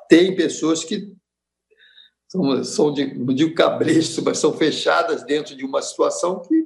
têm 0.08 0.36
pessoas 0.36 0.84
que 0.84 1.12
são, 2.30 2.64
são 2.64 2.94
de, 2.94 3.14
não 3.18 3.34
digo 3.34 3.54
cabresto, 3.54 4.24
mas 4.24 4.38
são 4.38 4.54
fechadas 4.54 5.24
dentro 5.24 5.56
de 5.56 5.66
uma 5.66 5.82
situação 5.82 6.42
que, 6.42 6.66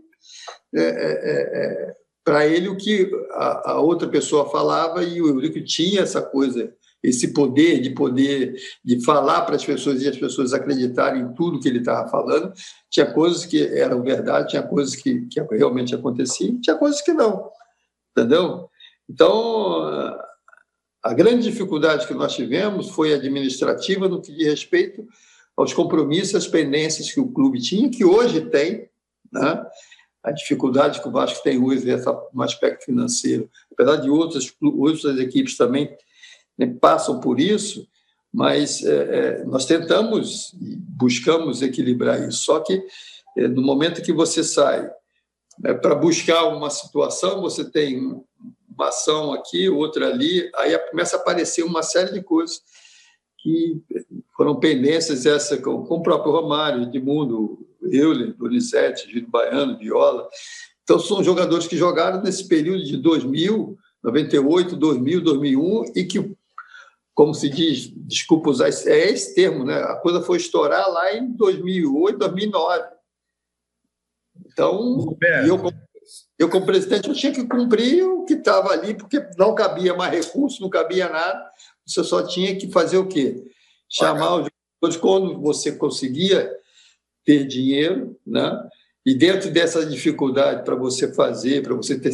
é, 0.76 0.82
é, 0.82 0.84
é, 0.84 1.90
é 1.92 1.96
para 2.24 2.48
ele, 2.48 2.68
o 2.68 2.76
que 2.76 3.10
a, 3.32 3.72
a, 3.72 3.80
outra 3.80 4.08
pessoa 4.08 4.50
falava 4.50 5.04
e 5.04 5.22
o 5.22 5.28
Eurico 5.28 5.64
tinha 5.64 6.02
essa 6.02 6.22
coisa 6.22 6.74
esse 7.04 7.34
poder 7.34 7.80
de 7.82 7.92
poder 7.92 8.56
de 8.84 9.04
falar 9.06 9.44
para 9.44 9.56
as 9.56 9.64
pessoas 9.64 10.02
e 10.02 10.08
as 10.08 10.18
pessoas 10.18 10.54
acreditarem 10.54 11.22
em 11.22 11.34
tudo 11.34 11.60
que 11.60 11.68
ele 11.68 11.78
estava 11.80 12.10
falando. 12.10 12.52
Tinha 12.90 13.06
coisas 13.06 13.46
que 13.46 13.62
eram 13.62 14.02
verdade, 14.02 14.50
tinha 14.50 14.64
coisas 14.64 14.96
que, 14.96 15.28
que 15.28 15.40
realmente 15.52 15.94
aconteciam, 15.94 16.60
tinha 16.60 16.76
coisas 16.76 17.02
que 17.02 17.14
não, 17.14 17.52
entendeu? 18.16 18.70
Então, 19.10 19.84
a 21.04 21.14
grande 21.14 21.44
dificuldade 21.44 22.08
que 22.08 22.14
nós 22.14 22.36
tivemos 22.36 22.90
foi 22.90 23.14
administrativa 23.14 24.08
no 24.08 24.22
que 24.22 24.32
diz 24.32 24.48
respeito 24.48 25.08
aos 25.56 25.74
compromissos, 25.74 26.36
às 26.36 26.48
pendências 26.48 27.12
que 27.12 27.20
o 27.20 27.32
clube 27.32 27.62
tinha, 27.62 27.90
que 27.90 28.04
hoje 28.04 28.42
tem, 28.50 28.90
né? 29.32 29.66
a 30.24 30.32
dificuldade 30.32 31.02
que 31.02 31.08
o 31.08 31.12
Vasco 31.12 31.44
tem 31.44 31.62
hoje 31.64 31.86
no 32.34 32.42
aspecto 32.42 32.86
financeiro, 32.86 33.48
apesar 33.72 33.98
de 33.98 34.10
outras, 34.10 34.52
outras 34.60 35.20
equipes 35.20 35.56
também 35.56 35.96
né, 36.58 36.76
passam 36.82 37.20
por 37.20 37.40
isso, 37.40 37.88
mas 38.34 38.84
é, 38.84 38.90
é, 38.90 39.44
nós 39.46 39.66
tentamos 39.66 40.54
e 40.60 40.76
buscamos 40.76 41.62
equilibrar 41.62 42.28
isso. 42.28 42.40
Só 42.40 42.60
que 42.60 42.84
é, 43.38 43.48
no 43.48 43.62
momento 43.62 44.02
que 44.02 44.12
você 44.12 44.44
sai 44.44 44.90
né, 45.60 45.74
para 45.74 45.96
buscar 45.96 46.46
uma 46.46 46.70
situação, 46.70 47.42
você 47.42 47.70
tem 47.70 48.00
uma 48.70 48.88
ação 48.88 49.34
aqui, 49.34 49.70
outra 49.70 50.08
ali, 50.08 50.50
aí 50.56 50.78
começa 50.90 51.18
a 51.18 51.20
aparecer 51.20 51.64
uma 51.64 51.82
série 51.82 52.12
de 52.12 52.22
coisas 52.22 52.62
que 53.40 53.82
foram 54.36 54.60
pendências 54.60 55.26
essa 55.26 55.58
com, 55.58 55.84
com 55.86 55.96
o 55.96 56.04
próprio 56.04 56.32
Romário, 56.32 56.84
Edmundo, 56.84 57.66
Euler, 57.82 58.34
Donizete, 58.34 59.10
Gil 59.12 59.28
Baiano, 59.28 59.78
Viola. 59.78 60.28
Então, 60.84 61.00
são 61.00 61.24
jogadores 61.24 61.68
que 61.68 61.78
jogaram 61.78 62.22
nesse 62.22 62.48
período 62.48 62.84
de 62.84 62.98
2000, 62.98 63.78
98, 64.04 64.76
2000, 64.76 65.22
2001 65.22 65.84
e 65.96 66.04
que 66.04 66.36
como 67.16 67.34
se 67.34 67.50
diz, 67.50 67.94
desculpa 67.96 68.50
usar 68.50 68.68
é 68.68 69.10
esse 69.10 69.34
termo, 69.34 69.64
né? 69.64 69.76
A 69.76 69.96
coisa 69.96 70.22
foi 70.22 70.36
estourar 70.36 70.86
lá 70.92 71.16
em 71.16 71.32
2008, 71.32 72.20
2009. 72.20 72.84
Então, 74.56 75.06
eu 75.46 75.58
como, 75.58 75.74
eu 76.40 76.50
como 76.50 76.66
presidente 76.66 77.10
eu 77.10 77.14
tinha 77.14 77.34
que 77.34 77.46
cumprir 77.46 78.06
o 78.06 78.24
que 78.24 78.36
estava 78.36 78.72
ali, 78.72 78.94
porque 78.94 79.22
não 79.38 79.54
cabia 79.54 79.94
mais 79.94 80.14
recurso, 80.14 80.62
não 80.62 80.70
cabia 80.70 81.10
nada. 81.10 81.52
Você 81.86 82.02
só 82.06 82.26
tinha 82.26 82.56
que 82.56 82.72
fazer 82.72 82.98
o 82.98 83.06
quê? 83.06 83.44
Chamar 83.90 84.36
os 84.36 84.48
jogadores 84.82 85.02
quando 85.02 85.42
você 85.42 85.74
conseguia 85.74 86.50
ter 87.26 87.46
dinheiro, 87.46 88.18
né? 88.26 88.70
E 89.06 89.14
dentro 89.14 89.52
dessa 89.52 89.86
dificuldade 89.86 90.64
para 90.64 90.76
você 90.76 91.14
fazer, 91.14 91.62
para 91.62 91.76
você 91.76 92.00
ter 92.00 92.10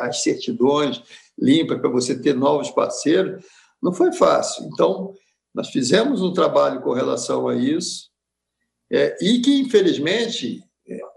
as 0.00 0.22
certidões 0.22 1.02
limpas, 1.36 1.80
para 1.80 1.90
você 1.90 2.18
ter 2.18 2.32
novos 2.32 2.70
parceiros, 2.70 3.44
não 3.82 3.92
foi 3.92 4.12
fácil. 4.12 4.64
Então, 4.72 5.14
nós 5.52 5.68
fizemos 5.70 6.22
um 6.22 6.32
trabalho 6.32 6.80
com 6.80 6.92
relação 6.92 7.48
a 7.48 7.56
isso, 7.56 8.08
é, 8.90 9.16
e 9.20 9.40
que, 9.40 9.58
infelizmente, 9.58 10.62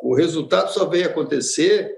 o 0.09 0.15
resultado 0.15 0.73
só 0.73 0.87
veio 0.87 1.05
acontecer 1.05 1.95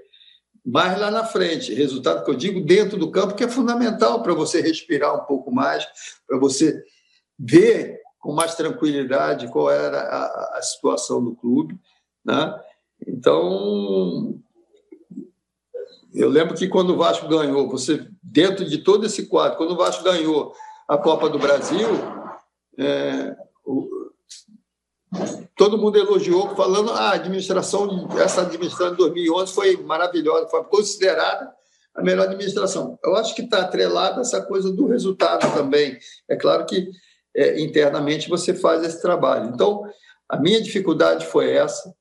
mais 0.62 1.00
lá 1.00 1.10
na 1.10 1.24
frente. 1.24 1.72
Resultado 1.72 2.22
que 2.22 2.30
eu 2.30 2.34
digo 2.34 2.60
dentro 2.60 2.98
do 2.98 3.10
campo, 3.10 3.34
que 3.34 3.42
é 3.42 3.48
fundamental 3.48 4.22
para 4.22 4.34
você 4.34 4.60
respirar 4.60 5.16
um 5.16 5.24
pouco 5.24 5.50
mais, 5.50 5.86
para 6.26 6.38
você 6.38 6.84
ver 7.38 7.98
com 8.20 8.34
mais 8.34 8.54
tranquilidade 8.54 9.50
qual 9.50 9.70
era 9.70 9.98
a, 9.98 10.58
a 10.58 10.62
situação 10.62 11.24
do 11.24 11.34
clube. 11.34 11.74
Né? 12.22 12.54
Então, 13.08 14.38
eu 16.12 16.28
lembro 16.28 16.54
que 16.54 16.68
quando 16.68 16.90
o 16.90 16.98
Vasco 16.98 17.26
ganhou, 17.26 17.66
você 17.66 18.06
dentro 18.22 18.66
de 18.66 18.76
todo 18.76 19.06
esse 19.06 19.26
quadro, 19.26 19.56
quando 19.56 19.70
o 19.70 19.78
Vasco 19.78 20.04
ganhou 20.04 20.52
a 20.86 20.98
Copa 20.98 21.30
do 21.30 21.38
Brasil, 21.38 21.88
é, 22.78 23.34
todo 25.56 25.78
mundo 25.78 25.98
elogiou, 25.98 26.54
falando 26.56 26.90
ah, 26.90 27.10
a 27.10 27.14
administração, 27.14 28.08
essa 28.18 28.42
administração 28.42 28.92
de 28.92 28.96
2011 28.96 29.52
foi 29.52 29.76
maravilhosa, 29.76 30.48
foi 30.48 30.64
considerada 30.64 31.52
a 31.94 32.02
melhor 32.02 32.26
administração. 32.26 32.98
Eu 33.04 33.14
acho 33.16 33.34
que 33.34 33.42
está 33.42 33.60
atrelada 33.60 34.20
essa 34.20 34.40
coisa 34.40 34.72
do 34.72 34.86
resultado 34.86 35.52
também. 35.54 35.98
É 36.28 36.36
claro 36.36 36.64
que 36.64 36.90
é, 37.34 37.60
internamente 37.60 38.28
você 38.28 38.54
faz 38.54 38.82
esse 38.82 39.00
trabalho. 39.02 39.50
Então, 39.52 39.84
a 40.28 40.38
minha 40.38 40.60
dificuldade 40.62 41.26
foi 41.26 41.50
essa. 41.50 41.94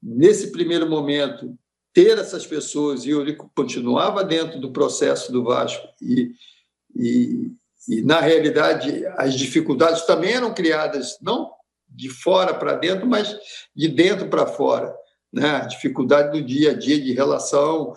Nesse 0.00 0.52
primeiro 0.52 0.88
momento, 0.88 1.56
ter 1.92 2.18
essas 2.18 2.46
pessoas, 2.46 3.04
e 3.04 3.10
eu 3.10 3.24
continuava 3.56 4.22
dentro 4.22 4.60
do 4.60 4.72
processo 4.72 5.32
do 5.32 5.42
Vasco, 5.42 5.86
e, 6.00 6.32
e, 6.94 7.50
e 7.88 8.02
na 8.02 8.20
realidade 8.20 9.04
as 9.16 9.34
dificuldades 9.34 10.02
também 10.02 10.32
eram 10.32 10.54
criadas, 10.54 11.18
não 11.20 11.53
de 11.94 12.08
fora 12.08 12.54
para 12.54 12.74
dentro, 12.74 13.06
mas 13.06 13.36
de 13.74 13.88
dentro 13.88 14.28
para 14.28 14.46
fora. 14.46 14.94
Né? 15.32 15.48
A 15.48 15.66
dificuldade 15.66 16.32
do 16.32 16.44
dia 16.44 16.72
a 16.72 16.74
dia 16.74 17.00
de 17.00 17.12
relação 17.12 17.94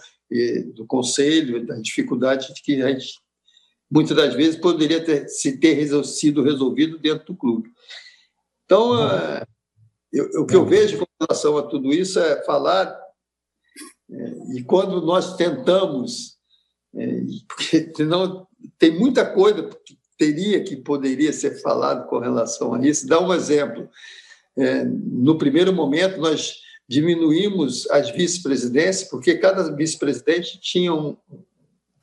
do 0.73 0.85
conselho, 0.85 1.65
da 1.65 1.75
dificuldade 1.75 2.53
que 2.63 2.81
a 2.81 2.89
gente 2.89 3.21
muitas 3.89 4.15
das 4.15 4.33
vezes 4.33 4.59
poderia 4.59 5.03
ter, 5.03 5.27
se 5.29 5.57
ter 5.57 5.87
sido 6.03 6.43
resolvido 6.43 6.99
dentro 6.99 7.27
do 7.27 7.35
clube. 7.35 7.71
Então, 8.65 8.91
uhum. 8.91 9.41
eu, 10.11 10.41
o 10.41 10.45
que 10.45 10.55
eu 10.55 10.65
vejo 10.65 10.97
com 10.97 11.05
relação 11.21 11.57
a 11.57 11.63
tudo 11.63 11.93
isso 11.93 12.19
é 12.19 12.43
falar, 12.43 12.99
é, 14.11 14.57
e 14.57 14.63
quando 14.63 15.01
nós 15.01 15.35
tentamos, 15.37 16.37
é, 16.93 17.21
porque 17.47 17.93
senão 17.95 18.45
tem 18.77 18.97
muita 18.97 19.25
coisa 19.25 19.69
que 19.85 19.96
teria 20.17 20.63
que 20.63 20.75
poderia 20.75 21.31
ser 21.31 21.61
falado 21.61 22.07
com 22.07 22.19
relação 22.19 22.73
a 22.73 22.85
isso. 22.85 23.07
Dá 23.07 23.19
um 23.19 23.33
exemplo. 23.33 23.89
É, 24.57 24.83
no 24.83 25.37
primeiro 25.37 25.71
momento, 25.71 26.19
nós 26.19 26.55
diminuímos 26.89 27.89
as 27.91 28.09
vice-presidências, 28.09 29.09
porque 29.09 29.35
cada 29.35 29.75
vice-presidente 29.75 30.59
tinha 30.59 30.93
um, 30.93 31.17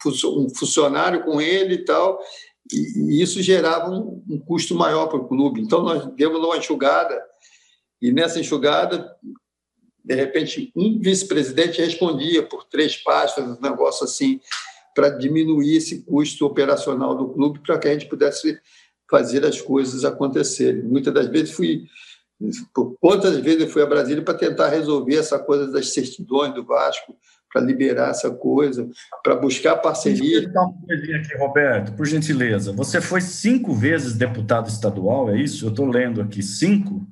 um 0.07 0.49
funcionário 0.55 1.25
com 1.25 1.41
ele 1.41 1.75
e 1.75 1.85
tal, 1.85 2.21
e, 2.73 3.23
isso 3.23 3.43
gerava 3.43 3.91
um, 3.91 4.23
um 4.29 4.39
custo 4.39 4.75
maior 4.75 5.07
para 5.07 5.19
o 5.19 5.27
clube. 5.27 5.61
Então, 5.61 5.83
nós 5.83 6.07
demos 6.15 6.39
uma 6.39 6.59
enxugada, 6.59 7.21
e 8.01 8.13
nessa 8.13 8.39
enxugada, 8.39 9.11
de 10.05 10.15
repente, 10.15 10.71
um 10.77 11.01
vice-presidente 11.01 11.81
respondia 11.81 12.43
por 12.43 12.65
três 12.65 12.97
pastas, 12.97 13.45
um 13.45 13.61
negócio 13.61 14.05
assim, 14.05 14.39
para 14.95 15.11
diminuir 15.11 15.77
esse 15.77 16.03
custo 16.03 16.47
operacional 16.47 17.17
do 17.17 17.29
clube, 17.29 17.61
para 17.61 17.79
que 17.79 17.89
a 17.89 17.93
gente 17.93 18.07
pudesse 18.07 18.59
fazer 19.11 19.45
as 19.45 19.61
coisas 19.61 20.05
acontecerem. 20.05 20.83
Muitas 20.83 21.13
das 21.13 21.27
vezes 21.29 21.51
fui 21.51 21.85
quantas 23.01 23.37
vezes 23.39 23.63
eu 23.63 23.69
fui 23.69 23.83
a 23.83 23.87
Brasília 23.87 24.23
para 24.23 24.35
tentar 24.35 24.69
resolver 24.69 25.17
essa 25.17 25.39
coisa 25.39 25.71
das 25.71 25.93
certidões 25.93 26.55
do 26.55 26.65
Vasco, 26.65 27.17
para 27.53 27.63
liberar 27.63 28.11
essa 28.11 28.31
coisa, 28.33 28.89
para 29.23 29.37
buscar 29.37 29.77
parceria. 29.77 30.41
Deixa 30.41 30.59
eu 30.59 30.63
uma 30.63 30.87
coisinha 30.87 31.19
aqui, 31.19 31.37
Roberto, 31.39 31.93
por 31.97 32.05
gentileza. 32.05 32.73
Você 32.73 33.01
foi 33.01 33.21
cinco 33.21 33.73
vezes 33.73 34.15
deputado 34.15 34.69
estadual, 34.69 35.31
é 35.31 35.41
isso? 35.41 35.65
Eu 35.65 35.71
estou 35.71 35.87
lendo 35.87 36.21
aqui, 36.21 36.43
cinco? 36.43 37.07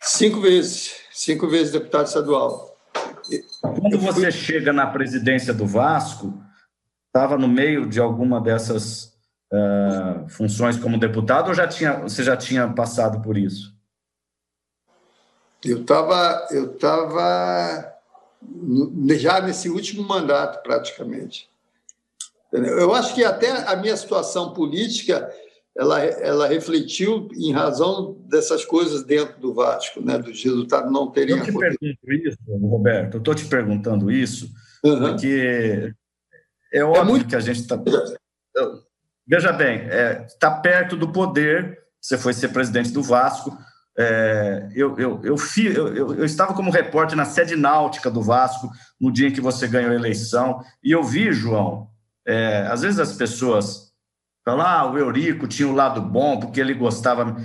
Cinco 0.00 0.40
vezes, 0.40 0.92
cinco 1.10 1.48
vezes 1.48 1.72
deputado 1.72 2.06
estadual. 2.06 2.76
Quando 3.60 3.98
você 3.98 4.30
chega 4.30 4.72
na 4.72 4.86
presidência 4.86 5.52
do 5.52 5.66
Vasco, 5.66 6.41
estava 7.12 7.36
no 7.36 7.46
meio 7.46 7.86
de 7.86 8.00
alguma 8.00 8.40
dessas 8.40 9.12
uh, 9.52 10.26
funções 10.30 10.78
como 10.78 10.98
deputado 10.98 11.48
ou 11.48 11.54
já 11.54 11.68
tinha, 11.68 12.00
você 12.00 12.24
já 12.24 12.36
tinha 12.36 12.66
passado 12.68 13.20
por 13.20 13.36
isso? 13.36 13.74
Eu 15.62 15.82
estava 15.82 16.48
eu 16.50 16.76
tava 16.76 17.92
já 19.16 19.40
nesse 19.40 19.68
último 19.68 20.02
mandato, 20.02 20.62
praticamente. 20.62 21.48
Eu 22.50 22.92
acho 22.94 23.14
que 23.14 23.24
até 23.24 23.50
a 23.68 23.76
minha 23.76 23.96
situação 23.96 24.52
política 24.52 25.30
ela, 25.76 26.02
ela 26.04 26.46
refletiu 26.46 27.28
em 27.34 27.52
razão 27.52 28.16
dessas 28.28 28.64
coisas 28.64 29.04
dentro 29.04 29.40
do 29.40 29.54
Vasco, 29.54 30.02
né, 30.02 30.18
dos 30.18 30.42
resultados 30.42 30.92
não 30.92 31.10
terem 31.10 31.38
Eu 31.38 31.44
te 31.44 31.52
pergunto 31.52 32.12
isso, 32.12 32.38
Roberto, 32.48 33.14
eu 33.14 33.18
estou 33.18 33.34
te 33.34 33.46
perguntando 33.46 34.10
isso, 34.10 34.50
uhum. 34.84 34.98
porque 35.00 35.94
é 36.72 36.84
óbvio 36.84 37.00
é 37.00 37.04
muito... 37.04 37.26
que 37.26 37.36
a 37.36 37.40
gente 37.40 37.60
está. 37.60 37.78
Veja 39.26 39.52
bem, 39.52 39.84
está 39.84 39.94
é, 39.94 40.14
tá 40.38 40.50
perto 40.50 40.96
do 40.96 41.12
poder, 41.12 41.78
você 42.00 42.18
foi 42.18 42.32
ser 42.32 42.48
presidente 42.48 42.90
do 42.90 43.02
Vasco, 43.02 43.56
é, 43.96 44.68
eu, 44.74 44.98
eu, 44.98 45.20
eu, 45.22 45.36
eu, 45.56 46.14
eu, 46.14 46.24
estava 46.24 46.54
como 46.54 46.70
repórter 46.70 47.16
na 47.16 47.26
sede 47.26 47.54
náutica 47.54 48.10
do 48.10 48.22
Vasco 48.22 48.70
no 49.00 49.12
dia 49.12 49.28
em 49.28 49.32
que 49.32 49.40
você 49.40 49.68
ganhou 49.68 49.92
a 49.92 49.94
eleição, 49.94 50.62
e 50.82 50.90
eu 50.90 51.02
vi, 51.02 51.30
João, 51.32 51.88
é, 52.26 52.66
às 52.68 52.82
vezes 52.82 52.98
as 52.98 53.14
pessoas 53.14 53.92
falam, 54.44 54.66
ah, 54.66 54.90
o 54.90 54.98
Eurico 54.98 55.46
tinha 55.46 55.68
um 55.68 55.74
lado 55.74 56.00
bom 56.00 56.40
porque 56.40 56.60
ele 56.60 56.74
gostava. 56.74 57.36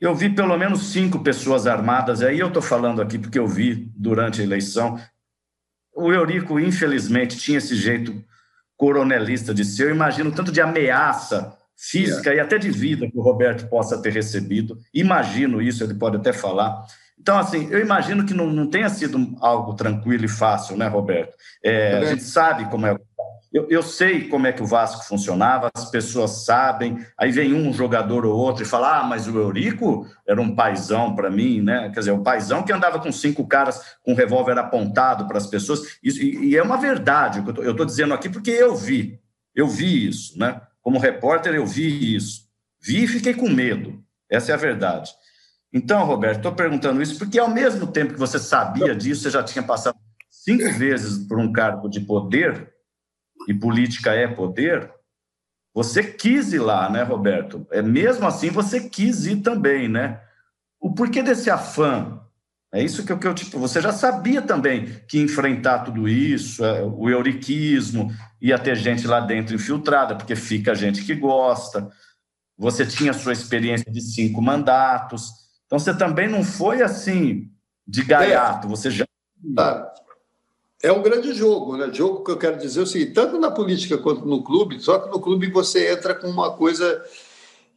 Eu 0.00 0.14
vi 0.14 0.30
pelo 0.30 0.56
menos 0.56 0.92
cinco 0.92 1.20
pessoas 1.20 1.66
armadas, 1.66 2.22
aí 2.22 2.38
eu 2.38 2.48
estou 2.48 2.62
falando 2.62 3.02
aqui 3.02 3.18
porque 3.18 3.38
eu 3.38 3.48
vi 3.48 3.90
durante 3.96 4.40
a 4.40 4.44
eleição. 4.44 5.00
O 5.92 6.12
Eurico, 6.12 6.60
infelizmente, 6.60 7.36
tinha 7.36 7.58
esse 7.58 7.74
jeito 7.74 8.24
coronelista 8.78 9.52
de 9.52 9.64
ser. 9.64 9.88
Eu 9.88 9.94
imagino 9.94 10.32
tanto 10.32 10.50
de 10.50 10.62
ameaça 10.62 11.54
física 11.76 12.30
yeah. 12.30 12.36
e 12.36 12.40
até 12.40 12.56
de 12.56 12.70
vida 12.70 13.10
que 13.10 13.18
o 13.18 13.20
Roberto 13.20 13.68
possa 13.68 14.00
ter 14.00 14.12
recebido. 14.12 14.78
Imagino 14.94 15.60
isso, 15.60 15.84
ele 15.84 15.94
pode 15.94 16.16
até 16.16 16.32
falar. 16.32 16.86
Então, 17.20 17.36
assim, 17.36 17.68
eu 17.70 17.80
imagino 17.80 18.24
que 18.24 18.32
não, 18.32 18.46
não 18.46 18.70
tenha 18.70 18.88
sido 18.88 19.36
algo 19.40 19.74
tranquilo 19.74 20.24
e 20.24 20.28
fácil, 20.28 20.76
né, 20.76 20.86
Roberto? 20.86 21.34
É, 21.62 21.98
a 21.98 22.04
gente 22.06 22.22
sabe 22.22 22.70
como 22.70 22.86
é. 22.86 22.96
Eu, 23.52 23.66
eu 23.70 23.82
sei 23.82 24.28
como 24.28 24.46
é 24.46 24.52
que 24.52 24.62
o 24.62 24.66
Vasco 24.66 25.04
funcionava, 25.04 25.70
as 25.74 25.90
pessoas 25.90 26.44
sabem. 26.44 26.98
Aí 27.16 27.32
vem 27.32 27.54
um 27.54 27.72
jogador 27.72 28.26
ou 28.26 28.36
outro 28.36 28.62
e 28.62 28.66
fala: 28.66 29.00
Ah, 29.00 29.04
mas 29.04 29.26
o 29.26 29.38
Eurico 29.38 30.06
era 30.26 30.40
um 30.40 30.54
paizão 30.54 31.14
para 31.14 31.30
mim, 31.30 31.62
né? 31.62 31.90
Quer 31.92 32.00
dizer, 32.00 32.10
o 32.10 32.22
paizão 32.22 32.62
que 32.62 32.72
andava 32.72 32.98
com 32.98 33.10
cinco 33.10 33.46
caras 33.46 33.96
com 34.02 34.14
revólver 34.14 34.58
apontado 34.58 35.26
para 35.26 35.38
as 35.38 35.46
pessoas. 35.46 35.98
Isso, 36.02 36.22
e, 36.22 36.50
e, 36.50 36.56
é 36.56 36.62
uma 36.62 36.76
verdade, 36.76 37.42
eu 37.62 37.70
estou 37.70 37.86
dizendo 37.86 38.12
aqui 38.12 38.28
porque 38.28 38.50
eu 38.50 38.76
vi, 38.76 39.18
eu 39.54 39.66
vi 39.66 40.08
isso, 40.08 40.38
né? 40.38 40.60
Como 40.82 40.98
repórter, 40.98 41.54
eu 41.54 41.66
vi 41.66 42.14
isso. 42.14 42.48
Vi 42.80 43.04
e 43.04 43.08
fiquei 43.08 43.34
com 43.34 43.48
medo. 43.48 44.02
Essa 44.30 44.52
é 44.52 44.54
a 44.54 44.58
verdade. 44.58 45.10
Então, 45.72 46.04
Roberto, 46.04 46.38
estou 46.38 46.52
perguntando 46.52 47.02
isso 47.02 47.18
porque, 47.18 47.38
ao 47.38 47.48
mesmo 47.48 47.86
tempo 47.86 48.14
que 48.14 48.18
você 48.18 48.38
sabia 48.38 48.94
disso, 48.94 49.22
você 49.22 49.30
já 49.30 49.42
tinha 49.42 49.62
passado 49.62 49.96
cinco 50.30 50.70
vezes 50.72 51.26
por 51.26 51.38
um 51.38 51.52
cargo 51.52 51.88
de 51.88 52.00
poder, 52.00 52.72
e 53.48 53.54
política 53.54 54.12
é 54.12 54.28
poder, 54.28 54.92
você 55.74 56.02
quis 56.02 56.52
ir 56.52 56.58
lá, 56.58 56.90
né, 56.90 57.02
Roberto? 57.02 57.66
É 57.72 57.80
mesmo 57.80 58.26
assim 58.26 58.50
você 58.50 58.88
quis 58.88 59.24
ir 59.24 59.36
também, 59.36 59.88
né? 59.88 60.20
O 60.78 60.92
porquê 60.92 61.22
desse 61.22 61.50
afã 61.50 62.20
é 62.72 62.82
isso 62.82 63.04
que 63.04 63.10
eu, 63.10 63.18
que 63.18 63.26
eu 63.26 63.34
tipo, 63.34 63.58
você 63.58 63.80
já 63.80 63.92
sabia 63.92 64.42
também 64.42 65.00
que 65.08 65.18
enfrentar 65.18 65.80
tudo 65.80 66.06
isso, 66.06 66.62
é, 66.62 66.82
o 66.82 67.08
euriquismo, 67.08 68.12
ia 68.40 68.58
ter 68.58 68.76
gente 68.76 69.06
lá 69.06 69.20
dentro 69.20 69.54
infiltrada, 69.54 70.14
porque 70.14 70.36
fica 70.36 70.74
gente 70.74 71.02
que 71.02 71.14
gosta. 71.14 71.88
Você 72.58 72.84
tinha 72.84 73.14
sua 73.14 73.32
experiência 73.32 73.90
de 73.90 74.02
cinco 74.02 74.42
mandatos. 74.42 75.30
Então 75.64 75.78
você 75.78 75.96
também 75.96 76.28
não 76.28 76.44
foi 76.44 76.82
assim 76.82 77.50
de 77.86 78.04
gaiato, 78.04 78.68
você 78.68 78.90
já 78.90 79.06
tá. 79.54 79.90
É 80.80 80.92
um 80.92 81.02
grande 81.02 81.32
jogo, 81.32 81.76
né? 81.76 81.92
Jogo 81.92 82.22
que 82.22 82.30
eu 82.30 82.38
quero 82.38 82.56
dizer 82.56 82.80
é 82.80 82.82
o 82.84 82.86
seguinte, 82.86 83.12
tanto 83.12 83.38
na 83.38 83.50
política 83.50 83.98
quanto 83.98 84.24
no 84.24 84.44
clube, 84.44 84.80
só 84.80 84.98
que 85.00 85.10
no 85.10 85.20
clube 85.20 85.50
você 85.50 85.92
entra 85.92 86.14
com 86.14 86.28
uma 86.28 86.56
coisa 86.56 87.04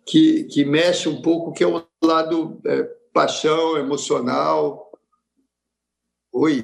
que, 0.06 0.44
que 0.46 0.64
mexe 0.64 1.10
um 1.10 1.22
pouco, 1.22 1.52
que 1.52 1.64
é 1.64 1.68
o 1.68 1.84
lado 2.04 2.62
é, 2.66 2.84
paixão 3.12 3.78
emocional. 3.78 4.92
Oi. 6.32 6.64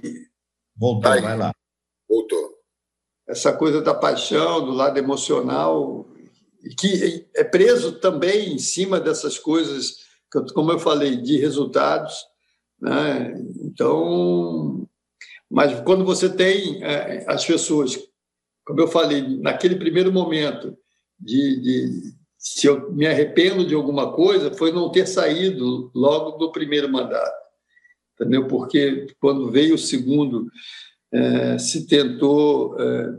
Voltou, 0.75 1.11
Aí. 1.11 1.21
vai 1.21 1.38
lá. 1.38 1.51
Voltou. 2.07 2.57
Essa 3.27 3.51
coisa 3.51 3.81
da 3.81 3.93
paixão, 3.93 4.63
do 4.63 4.71
lado 4.71 4.97
emocional, 4.97 6.07
que 6.79 7.27
é 7.35 7.43
preso 7.43 7.99
também 7.99 8.53
em 8.53 8.59
cima 8.59 8.99
dessas 8.99 9.39
coisas, 9.39 9.97
como 10.53 10.71
eu 10.71 10.79
falei, 10.79 11.17
de 11.17 11.38
resultados. 11.38 12.15
Né? 12.79 13.33
Então, 13.63 14.86
mas 15.50 15.80
quando 15.82 16.04
você 16.04 16.30
tem 16.30 16.84
é, 16.84 17.26
as 17.28 17.45
pessoas, 17.45 17.98
como 18.66 18.82
eu 18.82 18.88
falei, 18.88 19.22
naquele 19.39 19.76
primeiro 19.76 20.12
momento 20.12 20.78
de, 21.20 21.62
de 21.62 22.14
se 22.38 22.68
eu 22.68 22.91
me 22.91 23.08
arrependo 23.08 23.66
de 23.66 23.74
alguma 23.74 24.14
coisa, 24.14 24.54
foi 24.54 24.72
não 24.72 24.91
ter 24.91 25.08
saído 25.08 25.91
logo 25.95 26.38
do 26.38 26.52
primeiro 26.52 26.89
mandato. 26.89 27.36
Entendeu? 28.14 28.48
Porque 28.48 29.08
quando 29.20 29.52
veio 29.52 29.76
o 29.76 29.80
segundo, 29.80 30.48
é, 31.12 31.58
se 31.58 31.88
tentou 31.88 32.80
é, 32.80 33.16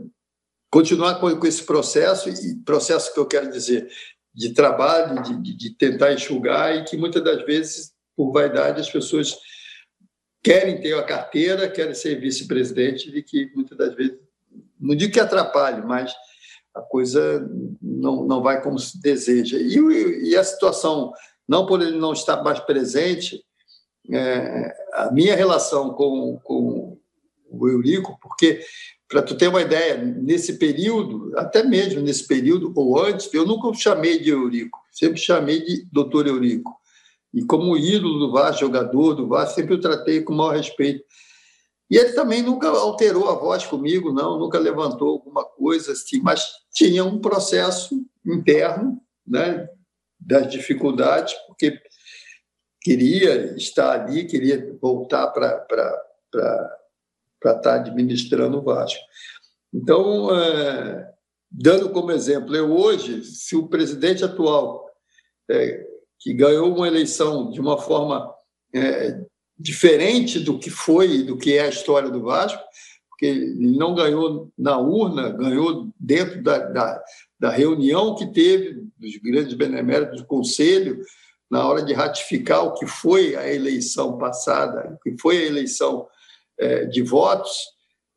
continuar 0.69 1.15
com, 1.19 1.35
com, 1.35 1.47
esse 1.47 1.63
processo, 1.63 2.29
e 2.29 2.55
processo 2.63 3.13
que 3.13 3.19
eu 3.19 3.25
quero 3.25 3.49
dizer, 3.49 3.89
de 4.33 4.53
trabalho, 4.53 5.21
de, 5.23 5.55
de 5.55 5.75
tentar 5.75 6.13
enxugar, 6.13 6.75
e 6.75 6.83
que 6.83 6.95
muitas 6.95 7.23
das 7.23 7.43
vezes, 7.45 7.91
por 8.15 8.31
vaidade, 8.31 8.81
as 8.81 8.89
pessoas 8.89 9.37
querem 10.43 10.79
ter 10.79 10.93
a 10.93 11.03
carteira, 11.03 11.69
querem 11.69 11.93
ser 11.93 12.19
vice-presidente, 12.19 13.09
e 13.15 13.21
que 13.21 13.51
muitas 13.53 13.77
das 13.77 13.93
vezes 13.95 14.17
não 14.79 14.95
digo 14.95 15.13
que 15.13 15.19
atrapalhe, 15.19 15.81
mas 15.81 16.13
a 16.73 16.81
coisa 16.81 17.47
não, 17.81 18.25
não 18.25 18.41
vai 18.41 18.61
como 18.61 18.79
se 18.79 18.99
deseja. 19.01 19.57
E, 19.57 20.29
e 20.29 20.37
a 20.37 20.43
situação, 20.43 21.11
não 21.47 21.65
por 21.65 21.81
ele 21.81 21.97
não 21.97 22.13
estar 22.13 22.41
mais 22.41 22.59
presente, 22.59 23.43
é, 24.11 24.73
a 24.93 25.11
minha 25.11 25.35
relação 25.35 25.93
com, 25.93 26.39
com 26.43 26.97
o 27.49 27.67
Eurico, 27.67 28.17
porque, 28.21 28.61
para 29.07 29.21
tu 29.21 29.35
ter 29.35 29.47
uma 29.47 29.61
ideia, 29.61 29.97
nesse 29.97 30.57
período, 30.57 31.31
até 31.37 31.63
mesmo 31.63 32.01
nesse 32.01 32.25
período, 32.25 32.71
ou 32.75 33.01
antes, 33.03 33.31
eu 33.33 33.45
nunca 33.45 33.73
chamei 33.73 34.19
de 34.19 34.29
Eurico, 34.29 34.79
sempre 34.91 35.19
chamei 35.19 35.63
de 35.63 35.85
doutor 35.91 36.27
Eurico. 36.27 36.78
E 37.33 37.43
como 37.45 37.77
ídolo 37.77 38.19
do 38.19 38.31
Vasco, 38.31 38.61
jogador 38.61 39.13
do 39.13 39.27
Vasco, 39.27 39.55
sempre 39.55 39.75
o 39.75 39.79
tratei 39.79 40.21
com 40.21 40.33
o 40.33 40.37
maior 40.37 40.55
respeito. 40.55 41.03
E 41.89 41.97
ele 41.97 42.13
também 42.13 42.43
nunca 42.43 42.69
alterou 42.69 43.29
a 43.29 43.35
voz 43.35 43.65
comigo, 43.65 44.13
não, 44.13 44.37
nunca 44.37 44.59
levantou 44.59 45.09
alguma 45.09 45.43
coisa 45.43 45.93
assim, 45.93 46.21
mas 46.21 46.47
tinha 46.71 47.03
um 47.03 47.19
processo 47.19 48.05
interno 48.25 49.01
né, 49.25 49.67
das 50.19 50.51
dificuldades, 50.51 51.33
porque 51.47 51.79
queria 52.81 53.55
estar 53.55 53.91
ali, 53.91 54.25
queria 54.25 54.77
voltar 54.79 55.27
para 55.27 55.65
estar 57.43 57.75
administrando 57.75 58.59
o 58.59 58.63
Vasco. 58.63 59.01
Então, 59.73 60.35
é, 60.35 61.11
dando 61.51 61.89
como 61.89 62.11
exemplo, 62.11 62.55
eu 62.55 62.71
hoje, 62.71 63.23
se 63.23 63.55
o 63.55 63.67
presidente 63.67 64.23
atual, 64.23 64.87
é, 65.49 65.88
que 66.19 66.33
ganhou 66.33 66.75
uma 66.75 66.87
eleição 66.87 67.49
de 67.51 67.59
uma 67.59 67.77
forma 67.77 68.33
é, 68.73 69.21
diferente 69.57 70.39
do 70.39 70.59
que 70.59 70.69
foi, 70.69 71.23
do 71.23 71.37
que 71.37 71.53
é 71.53 71.61
a 71.61 71.69
história 71.69 72.09
do 72.09 72.21
Vasco, 72.21 72.61
porque 73.09 73.25
ele 73.25 73.77
não 73.77 73.93
ganhou 73.93 74.49
na 74.57 74.77
urna, 74.77 75.29
ganhou 75.29 75.89
dentro 75.99 76.41
da, 76.41 76.57
da, 76.59 77.03
da 77.39 77.49
reunião 77.49 78.15
que 78.15 78.31
teve 78.31 78.81
dos 78.97 79.17
grandes 79.17 79.53
beneméritos 79.53 80.21
do 80.21 80.27
Conselho, 80.27 81.01
na 81.49 81.67
hora 81.67 81.81
de 81.81 81.93
ratificar 81.93 82.63
o 82.63 82.73
que 82.73 82.85
foi 82.85 83.35
a 83.35 83.51
eleição 83.51 84.17
passada, 84.17 84.93
o 84.93 84.99
que 84.99 85.19
foi 85.19 85.37
a 85.37 85.45
eleição 85.45 86.07
é, 86.57 86.85
de 86.85 87.01
votos, 87.01 87.51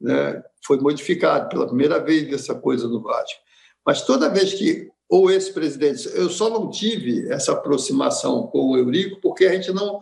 né, 0.01 0.43
foi 0.65 0.79
modificado 0.79 1.49
pela 1.49 1.67
primeira 1.67 1.99
vez 1.99 2.29
dessa 2.29 2.55
coisa 2.55 2.87
no 2.87 3.03
Vasco. 3.03 3.41
Mas 3.85 4.03
toda 4.03 4.29
vez 4.29 4.55
que 4.55 4.89
ou 5.13 5.31
esse 5.31 5.53
presidente, 5.53 6.09
eu 6.15 6.31
só 6.31 6.49
não 6.49 6.71
tive 6.71 7.31
essa 7.31 7.53
aproximação 7.53 8.47
com 8.47 8.71
o 8.71 8.79
Eurico 8.79 9.21
porque 9.21 9.45
a 9.45 9.53
gente 9.53 9.71
não 9.71 10.01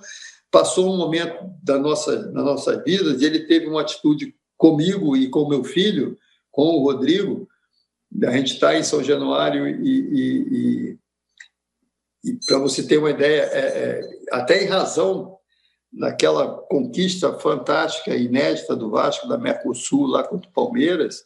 passou 0.53 0.89
um 0.89 0.97
momento 0.97 1.53
da 1.65 1.77
nossa, 1.77 2.17
da 2.29 2.41
nossa 2.45 2.81
vida 2.81 3.17
de 3.17 3.25
ele 3.25 3.41
teve 3.41 3.67
uma 3.67 3.81
atitude 3.81 4.33
comigo 4.57 5.17
e 5.17 5.29
com 5.29 5.49
meu 5.49 5.65
filho, 5.65 6.17
com 6.49 6.63
o 6.63 6.85
Rodrigo, 6.85 7.49
a 8.23 8.31
gente 8.31 8.55
está 8.55 8.79
em 8.79 8.85
São 8.85 9.03
Januário 9.03 9.67
e, 9.67 9.75
e, 9.83 10.99
e, 12.23 12.31
e 12.31 12.39
para 12.47 12.61
você 12.61 12.87
ter 12.87 12.99
uma 12.99 13.11
ideia, 13.11 13.51
é, 13.53 13.59
é, 13.59 14.01
até 14.31 14.63
em 14.63 14.69
razão 14.69 15.37
daquela 15.93 16.57
conquista 16.69 17.33
fantástica, 17.33 18.15
inédita 18.15 18.77
do 18.77 18.91
Vasco, 18.91 19.27
da 19.27 19.37
Mercosul, 19.37 20.07
lá 20.07 20.23
contra 20.23 20.49
o 20.49 20.53
Palmeiras, 20.53 21.25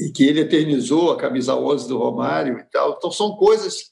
e 0.00 0.10
que 0.10 0.24
ele 0.24 0.40
eternizou 0.40 1.12
a 1.12 1.16
camisa 1.16 1.54
11 1.54 1.86
do 1.86 1.98
Romário 1.98 2.58
e 2.58 2.64
tal. 2.64 2.94
Então, 2.96 3.12
são 3.12 3.36
coisas 3.36 3.90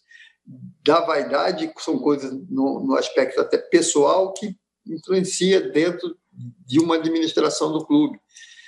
da 0.82 1.00
vaidade, 1.00 1.70
são 1.78 1.98
coisas 1.98 2.32
no, 2.48 2.80
no 2.80 2.94
aspecto 2.96 3.38
até 3.40 3.58
pessoal 3.58 4.32
que 4.32 4.56
influencia 4.86 5.60
dentro 5.60 6.16
de 6.64 6.80
uma 6.80 6.94
administração 6.94 7.70
do 7.72 7.84
clube. 7.84 8.18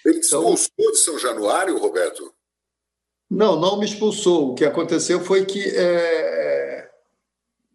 Ele 0.05 0.20
te 0.20 0.26
então, 0.26 0.53
expulsou 0.53 0.93
de 0.93 0.99
São 0.99 1.18
Januário, 1.18 1.78
Roberto? 1.78 2.32
Não, 3.30 3.59
não 3.59 3.78
me 3.78 3.86
expulsou. 3.86 4.51
O 4.51 4.55
que 4.55 4.64
aconteceu 4.64 5.20
foi 5.20 5.47
que 5.47 5.62
é, 5.62 6.91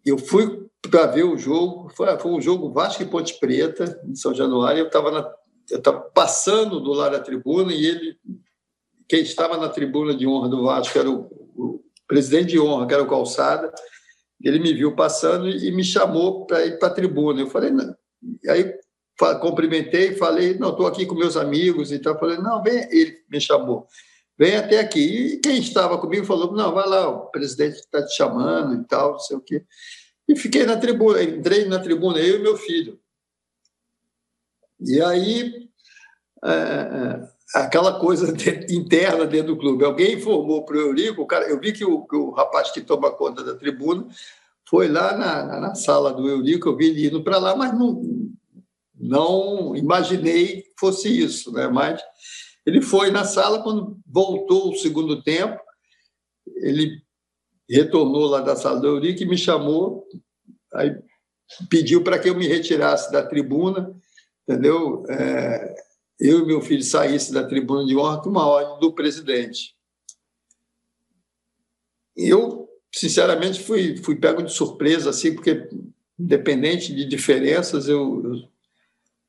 eu 0.04 0.16
fui 0.16 0.64
para 0.82 1.06
ver 1.06 1.24
o 1.24 1.36
jogo, 1.36 1.88
foi, 1.88 2.16
foi 2.18 2.30
um 2.30 2.40
jogo 2.40 2.72
Vasco 2.72 3.02
e 3.02 3.06
Ponte 3.06 3.38
Preta, 3.40 4.00
em 4.06 4.14
São 4.14 4.32
Januário, 4.32 4.80
eu 4.80 4.86
estava 4.86 5.34
eu 5.68 5.78
estava 5.78 6.00
passando 6.00 6.80
do 6.80 6.92
lado 6.92 7.12
da 7.12 7.20
tribuna 7.20 7.72
e 7.72 7.84
ele, 7.84 8.16
quem 9.08 9.20
estava 9.20 9.56
na 9.56 9.68
tribuna 9.68 10.14
de 10.14 10.26
honra 10.26 10.48
do 10.48 10.64
Vasco 10.64 10.98
era 10.98 11.10
o, 11.10 11.28
o 11.56 11.84
presidente 12.06 12.50
de 12.50 12.60
honra, 12.60 12.86
que 12.86 12.94
era 12.94 13.02
o 13.02 13.08
Calçada, 13.08 13.72
ele 14.42 14.58
me 14.58 14.72
viu 14.74 14.94
passando 14.94 15.48
e 15.48 15.70
me 15.72 15.82
chamou 15.82 16.46
para 16.46 16.66
ir 16.66 16.78
para 16.78 16.88
a 16.88 16.94
tribuna. 16.94 17.40
Eu 17.40 17.50
falei, 17.50 17.70
não. 17.70 17.94
aí 18.48 18.74
cumprimentei, 19.40 20.14
falei, 20.14 20.58
não, 20.58 20.70
estou 20.70 20.86
aqui 20.86 21.06
com 21.06 21.14
meus 21.14 21.36
amigos 21.36 21.90
e 21.90 21.98
tal. 21.98 22.18
Falei, 22.18 22.38
não, 22.38 22.62
vem, 22.62 22.86
ele 22.90 23.24
me 23.30 23.40
chamou, 23.40 23.86
vem 24.38 24.56
até 24.56 24.78
aqui. 24.78 25.34
E 25.34 25.38
quem 25.38 25.58
estava 25.58 25.98
comigo 25.98 26.26
falou, 26.26 26.52
não, 26.52 26.72
vai 26.72 26.86
lá, 26.86 27.08
o 27.08 27.30
presidente 27.30 27.76
está 27.76 28.04
te 28.04 28.14
chamando 28.14 28.80
e 28.80 28.84
tal, 28.84 29.12
não 29.12 29.18
sei 29.18 29.36
o 29.36 29.40
quê. 29.40 29.64
E 30.28 30.36
fiquei 30.36 30.66
na 30.66 30.76
tribuna, 30.76 31.22
entrei 31.22 31.64
na 31.64 31.78
tribuna, 31.78 32.18
eu 32.18 32.36
e 32.36 32.42
meu 32.42 32.56
filho. 32.56 33.00
E 34.80 35.00
aí, 35.00 35.70
é, 36.44 36.52
é 36.52 37.35
aquela 37.54 37.98
coisa 37.98 38.34
interna 38.68 39.26
dentro 39.26 39.54
do 39.54 39.60
clube. 39.60 39.84
Alguém 39.84 40.14
informou 40.14 40.64
para 40.64 40.76
o 40.76 40.80
Eurico, 40.80 41.26
cara, 41.26 41.48
eu 41.48 41.60
vi 41.60 41.72
que 41.72 41.84
o, 41.84 42.06
que 42.06 42.16
o, 42.16 42.30
rapaz 42.30 42.70
que 42.70 42.80
toma 42.80 43.10
conta 43.10 43.44
da 43.44 43.54
tribuna 43.54 44.06
foi 44.68 44.88
lá 44.88 45.16
na, 45.16 45.44
na, 45.44 45.60
na 45.60 45.74
sala 45.74 46.12
do 46.12 46.28
Eurico, 46.28 46.68
eu 46.68 46.76
vi 46.76 46.86
ele 46.86 47.06
indo 47.06 47.22
para 47.22 47.38
lá, 47.38 47.54
mas 47.54 47.72
não, 47.72 48.02
não 48.98 49.76
imaginei 49.76 50.62
que 50.62 50.72
fosse 50.78 51.08
isso, 51.08 51.52
né? 51.52 51.68
Mas 51.68 52.02
ele 52.64 52.82
foi 52.82 53.10
na 53.12 53.24
sala, 53.24 53.62
quando 53.62 53.96
voltou 54.04 54.72
o 54.72 54.76
segundo 54.76 55.22
tempo, 55.22 55.60
ele 56.56 57.00
retornou 57.68 58.26
lá 58.26 58.40
da 58.40 58.56
sala 58.56 58.80
do 58.80 58.88
Eurico 58.88 59.22
e 59.22 59.26
me 59.26 59.38
chamou, 59.38 60.04
aí 60.74 60.96
pediu 61.70 62.02
para 62.02 62.18
que 62.18 62.28
eu 62.28 62.34
me 62.34 62.46
retirasse 62.46 63.10
da 63.12 63.24
tribuna, 63.24 63.94
entendeu? 64.42 65.04
É, 65.08 65.76
eu 66.18 66.40
e 66.40 66.46
meu 66.46 66.60
filho 66.60 66.82
saísse 66.82 67.32
da 67.32 67.46
tribuna 67.46 67.84
de 67.84 67.96
honra 67.96 68.22
com 68.22 68.30
uma 68.30 68.46
ordem 68.46 68.80
do 68.80 68.94
presidente. 68.94 69.74
Eu, 72.16 72.68
sinceramente, 72.92 73.62
fui, 73.62 73.96
fui 73.98 74.16
pego 74.16 74.42
de 74.42 74.52
surpresa, 74.52 75.10
assim, 75.10 75.34
porque, 75.34 75.68
independente 76.18 76.94
de 76.94 77.04
diferenças, 77.04 77.88
eu, 77.88 78.22
eu 78.24 78.48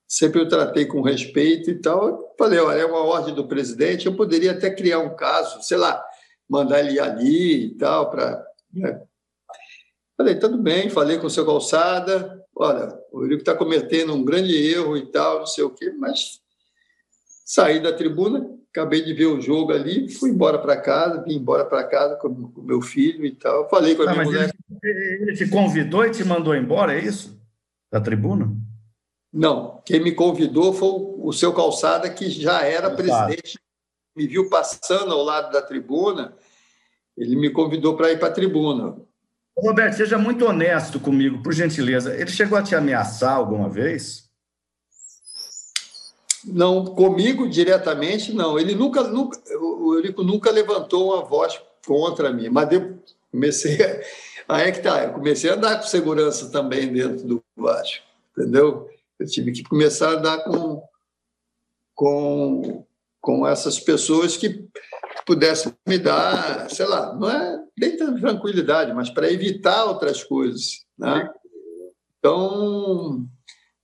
sempre 0.08 0.40
eu 0.40 0.48
tratei 0.48 0.86
com 0.86 1.02
respeito 1.02 1.70
e 1.70 1.76
tal. 1.76 2.08
Eu 2.08 2.36
falei, 2.38 2.60
olha, 2.60 2.80
é 2.80 2.86
uma 2.86 3.04
ordem 3.04 3.36
do 3.36 3.48
presidente, 3.48 4.06
eu 4.06 4.16
poderia 4.16 4.52
até 4.52 4.70
criar 4.70 5.00
um 5.00 5.16
caso, 5.16 5.62
sei 5.62 5.78
lá, 5.78 6.02
mandar 6.50 6.80
ele 6.80 7.00
ali 7.00 7.66
e 7.66 7.76
tal, 7.76 8.10
para. 8.10 8.46
Né? 8.74 9.02
Falei, 10.16 10.40
tudo 10.40 10.58
bem, 10.58 10.90
falei 10.90 11.20
com 11.20 11.28
o 11.28 11.30
seu 11.30 11.46
calçada, 11.46 12.44
olha, 12.56 12.98
o 13.12 13.22
Eurico 13.22 13.42
está 13.42 13.54
cometendo 13.54 14.14
um 14.14 14.24
grande 14.24 14.56
erro 14.56 14.98
e 14.98 15.06
tal, 15.12 15.40
não 15.40 15.46
sei 15.46 15.64
o 15.64 15.70
quê, 15.70 15.92
mas 15.92 16.42
Saí 17.48 17.80
da 17.80 17.94
tribuna, 17.94 18.46
acabei 18.70 19.02
de 19.02 19.14
ver 19.14 19.28
o 19.28 19.40
jogo 19.40 19.72
ali, 19.72 20.10
fui 20.10 20.32
embora 20.32 20.60
para 20.60 20.76
casa, 20.76 21.24
vim 21.24 21.36
embora 21.36 21.64
para 21.64 21.82
casa 21.86 22.18
com 22.18 22.28
o 22.28 22.62
meu 22.62 22.82
filho 22.82 23.26
e 23.26 23.32
tal. 23.32 23.70
Falei 23.70 23.96
com 23.96 24.04
a 24.04 24.10
ah, 24.10 24.12
minha 24.12 24.26
mulher. 24.26 24.54
Ele, 24.84 25.22
ele 25.22 25.34
te 25.34 25.48
convidou 25.48 26.06
e 26.06 26.12
te 26.12 26.26
mandou 26.26 26.54
embora, 26.54 26.94
é 26.94 27.00
isso? 27.00 27.40
Da 27.90 28.02
tribuna? 28.02 28.54
Não, 29.32 29.82
quem 29.86 30.02
me 30.02 30.12
convidou 30.12 30.74
foi 30.74 30.90
o 30.90 31.32
seu 31.32 31.54
Calçada, 31.54 32.10
que 32.10 32.30
já 32.30 32.64
era 32.64 32.92
presidente, 32.92 33.58
me 34.14 34.28
viu 34.28 34.50
passando 34.50 35.14
ao 35.14 35.24
lado 35.24 35.50
da 35.50 35.62
tribuna, 35.62 36.36
ele 37.18 37.38
me 37.38 37.50
convidou 37.50 37.96
para 37.96 38.12
ir 38.12 38.20
para 38.20 38.28
a 38.28 38.34
tribuna. 38.34 38.98
Roberto, 39.58 39.96
seja 39.96 40.18
muito 40.18 40.46
honesto 40.46 41.00
comigo, 41.00 41.42
por 41.42 41.54
gentileza. 41.54 42.14
Ele 42.14 42.30
chegou 42.30 42.58
a 42.58 42.62
te 42.62 42.76
ameaçar 42.76 43.34
alguma 43.38 43.70
vez? 43.70 44.27
Não, 46.48 46.86
comigo 46.86 47.48
diretamente, 47.48 48.34
não. 48.34 48.58
Ele 48.58 48.74
nunca, 48.74 49.04
nunca 49.04 49.40
o 49.60 49.94
Eurico 49.96 50.24
nunca 50.24 50.52
levantou 50.52 51.14
uma 51.14 51.24
voz 51.24 51.60
contra 51.86 52.32
mim, 52.32 52.50
mas 52.50 52.72
eu 52.72 53.00
comecei 53.32 53.82
a, 53.84 54.02
aí 54.56 54.70
é 54.70 54.72
que 54.72 54.82
tá, 54.82 55.04
eu 55.04 55.14
comecei 55.14 55.50
a 55.50 55.56
andar 55.56 55.78
com 55.78 55.88
segurança 55.88 56.50
também 56.50 56.92
dentro 56.92 57.26
do 57.26 57.44
Vasco, 57.56 58.04
entendeu? 58.32 58.90
Eu 59.20 59.26
tive 59.28 59.52
que 59.52 59.64
começar 59.64 60.10
a 60.10 60.20
andar 60.20 60.44
com, 60.44 60.84
com, 61.96 62.86
com 63.20 63.48
essas 63.48 63.80
pessoas 63.80 64.38
que 64.38 64.68
pudessem 65.26 65.74
me 65.88 65.98
dar, 65.98 66.70
sei 66.70 66.86
lá, 66.86 67.14
não 67.14 67.30
é 67.30 67.64
nem 67.78 67.98
tranquilidade, 67.98 68.94
mas 68.94 69.10
para 69.10 69.32
evitar 69.32 69.86
outras 69.86 70.24
coisas, 70.24 70.86
né? 70.98 71.30
Então, 72.20 73.28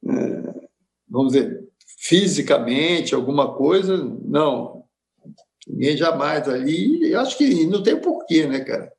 é, 0.08 0.68
vamos 1.08 1.34
dizer, 1.34 1.68
fisicamente, 2.04 3.16
alguma 3.16 3.56
coisa, 3.56 3.96
não. 3.98 4.84
Ninguém 5.66 5.96
jamais 5.96 6.50
ali. 6.50 7.10
Eu 7.10 7.22
acho 7.22 7.38
que 7.38 7.66
não 7.66 7.82
tem 7.82 7.96
porquê, 7.96 8.46
né, 8.46 8.60
cara? 8.60 8.92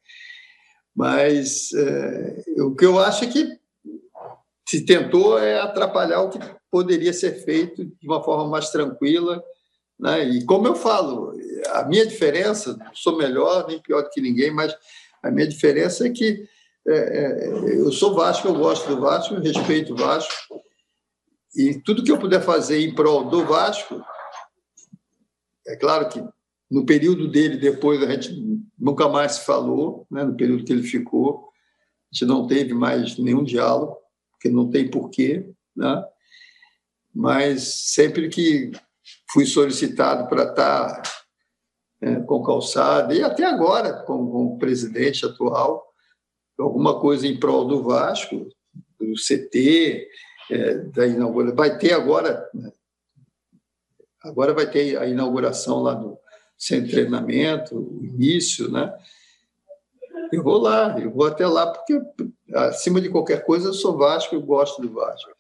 Mas 0.97 1.71
é, 1.75 2.45
o 2.63 2.75
que 2.75 2.87
eu 2.87 2.99
acho 2.99 3.25
é 3.25 3.27
que 3.27 3.59
se 4.67 4.87
tentou 4.87 5.39
é 5.39 5.61
atrapalhar 5.61 6.23
o 6.23 6.31
que 6.31 6.39
poderia 6.71 7.13
ser 7.13 7.45
feito 7.45 7.85
de 7.85 8.07
uma 8.07 8.25
forma 8.25 8.49
mais 8.49 8.71
tranquila. 8.71 9.45
Né? 10.01 10.25
E 10.25 10.45
como 10.47 10.67
eu 10.67 10.75
falo, 10.75 11.35
a 11.75 11.85
minha 11.85 12.07
diferença, 12.07 12.79
sou 12.95 13.19
melhor 13.19 13.67
nem 13.69 13.83
pior 13.83 14.03
do 14.03 14.09
que 14.09 14.21
ninguém, 14.23 14.51
mas 14.51 14.75
a 15.23 15.31
minha 15.31 15.47
diferença 15.47 16.07
é 16.07 16.11
que 16.11 16.49
é, 16.87 16.97
é, 16.97 17.49
eu 17.77 17.93
sou 17.93 18.15
Vasco, 18.15 18.49
eu 18.49 18.55
gosto 18.55 18.89
do 18.89 19.01
Vasco, 19.01 19.35
respeito 19.35 19.93
o 19.93 19.97
Vasco, 19.97 20.33
e 21.55 21.81
tudo 21.81 22.03
que 22.03 22.11
eu 22.11 22.19
puder 22.19 22.43
fazer 22.43 22.81
em 22.81 22.95
prol 22.95 23.29
do 23.29 23.45
Vasco, 23.45 24.03
é 25.67 25.77
claro 25.77 26.09
que 26.09 26.23
no 26.71 26.85
período 26.85 27.29
dele, 27.29 27.57
depois, 27.57 28.03
a 28.03 28.11
gente 28.11 28.35
nunca 28.79 29.09
mais 29.09 29.33
se 29.33 29.47
falou, 29.47 30.07
né, 30.11 30.25
no 30.25 30.37
período 30.37 30.65
que 30.65 30.73
ele 30.73 30.83
ficou, 30.83 31.49
a 32.11 32.15
gente 32.15 32.27
não 32.27 32.47
teve 32.47 32.75
mais 32.75 33.17
nenhum 33.19 33.45
diálogo, 33.45 33.97
porque 34.33 34.49
não 34.49 34.69
tem 34.69 34.91
porquê, 34.91 35.49
né? 35.77 36.05
mas 37.15 37.93
sempre 37.93 38.29
que 38.29 38.73
fui 39.33 39.47
solicitado 39.47 40.29
para 40.29 40.45
estar 40.45 41.03
é, 42.01 42.17
com 42.21 42.43
calçada, 42.43 43.15
e 43.15 43.23
até 43.23 43.45
agora 43.45 43.93
com, 44.05 44.31
com, 44.31 44.47
o 44.47 44.59
presidente 44.59 45.25
atual, 45.25 45.87
alguma 46.59 47.01
coisa 47.01 47.27
em 47.27 47.39
prol 47.39 47.67
do 47.67 47.83
Vasco, 47.83 48.49
do 48.99 49.15
CT, 49.15 50.07
é, 50.55 50.75
da 50.75 51.07
inauguração. 51.07 51.57
Vai 51.57 51.77
ter 51.77 51.93
agora, 51.93 52.49
né? 52.55 52.73
agora 54.23 54.55
vai 54.55 54.71
ter 54.71 54.97
a 54.97 55.07
inauguração 55.07 55.83
lá 55.83 55.95
do 55.95 56.17
centro 56.57 56.87
de 56.87 56.93
treinamento, 56.93 57.77
o 57.77 58.05
início, 58.05 58.71
né? 58.71 58.97
Eu 60.33 60.43
vou 60.43 60.59
lá, 60.59 60.97
eu 60.99 61.11
vou 61.11 61.27
até 61.27 61.47
lá, 61.47 61.67
porque 61.67 62.01
acima 62.55 63.01
de 63.01 63.11
qualquer 63.11 63.45
coisa 63.45 63.69
eu 63.69 63.75
sou 63.75 63.99
Vasco, 63.99 64.35
eu 64.35 64.41
gosto 64.41 64.81
do 64.81 64.93
Vasco. 64.93 65.31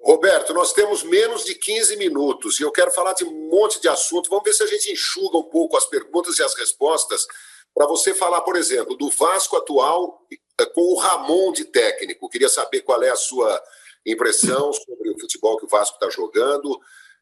Roberto, 0.00 0.54
nós 0.54 0.72
temos 0.72 1.02
menos 1.02 1.44
de 1.44 1.54
15 1.54 1.96
minutos 1.96 2.58
e 2.58 2.62
eu 2.62 2.72
quero 2.72 2.90
falar 2.90 3.12
de 3.12 3.24
um 3.24 3.50
monte 3.50 3.80
de 3.80 3.88
assunto. 3.88 4.30
Vamos 4.30 4.44
ver 4.44 4.54
se 4.54 4.62
a 4.62 4.66
gente 4.66 4.90
enxuga 4.90 5.36
um 5.36 5.42
pouco 5.42 5.76
as 5.76 5.84
perguntas 5.84 6.38
e 6.38 6.42
as 6.42 6.54
respostas 6.54 7.26
para 7.74 7.86
você 7.86 8.14
falar, 8.14 8.40
por 8.40 8.56
exemplo, 8.56 8.96
do 8.96 9.10
Vasco 9.10 9.56
atual 9.56 10.26
eh, 10.58 10.66
com 10.66 10.80
o 10.80 10.98
Ramon 10.98 11.52
de 11.52 11.64
técnico. 11.64 12.30
Queria 12.30 12.48
saber 12.48 12.80
qual 12.80 13.02
é 13.02 13.10
a 13.10 13.16
sua 13.16 13.62
impressão 14.06 14.72
sobre 14.72 15.10
o 15.10 15.18
futebol 15.18 15.56
que 15.58 15.64
o 15.64 15.68
Vasco 15.68 15.96
está 15.96 16.10
jogando. 16.10 16.78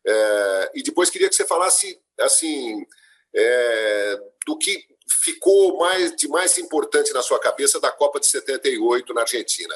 É, 0.07 0.73
e 0.75 0.83
depois 0.83 1.11
queria 1.11 1.29
que 1.29 1.35
você 1.35 1.45
falasse 1.45 2.01
assim 2.21 2.87
é, 3.35 4.21
do 4.47 4.57
que 4.57 4.87
ficou 5.25 5.79
mais 5.79 6.15
de 6.15 6.29
mais 6.29 6.57
importante 6.59 7.13
na 7.13 7.23
sua 7.23 7.39
cabeça 7.39 7.81
da 7.81 7.91
Copa 7.91 8.21
de 8.21 8.27
78 8.27 9.13
na 9.13 9.23
Argentina. 9.23 9.75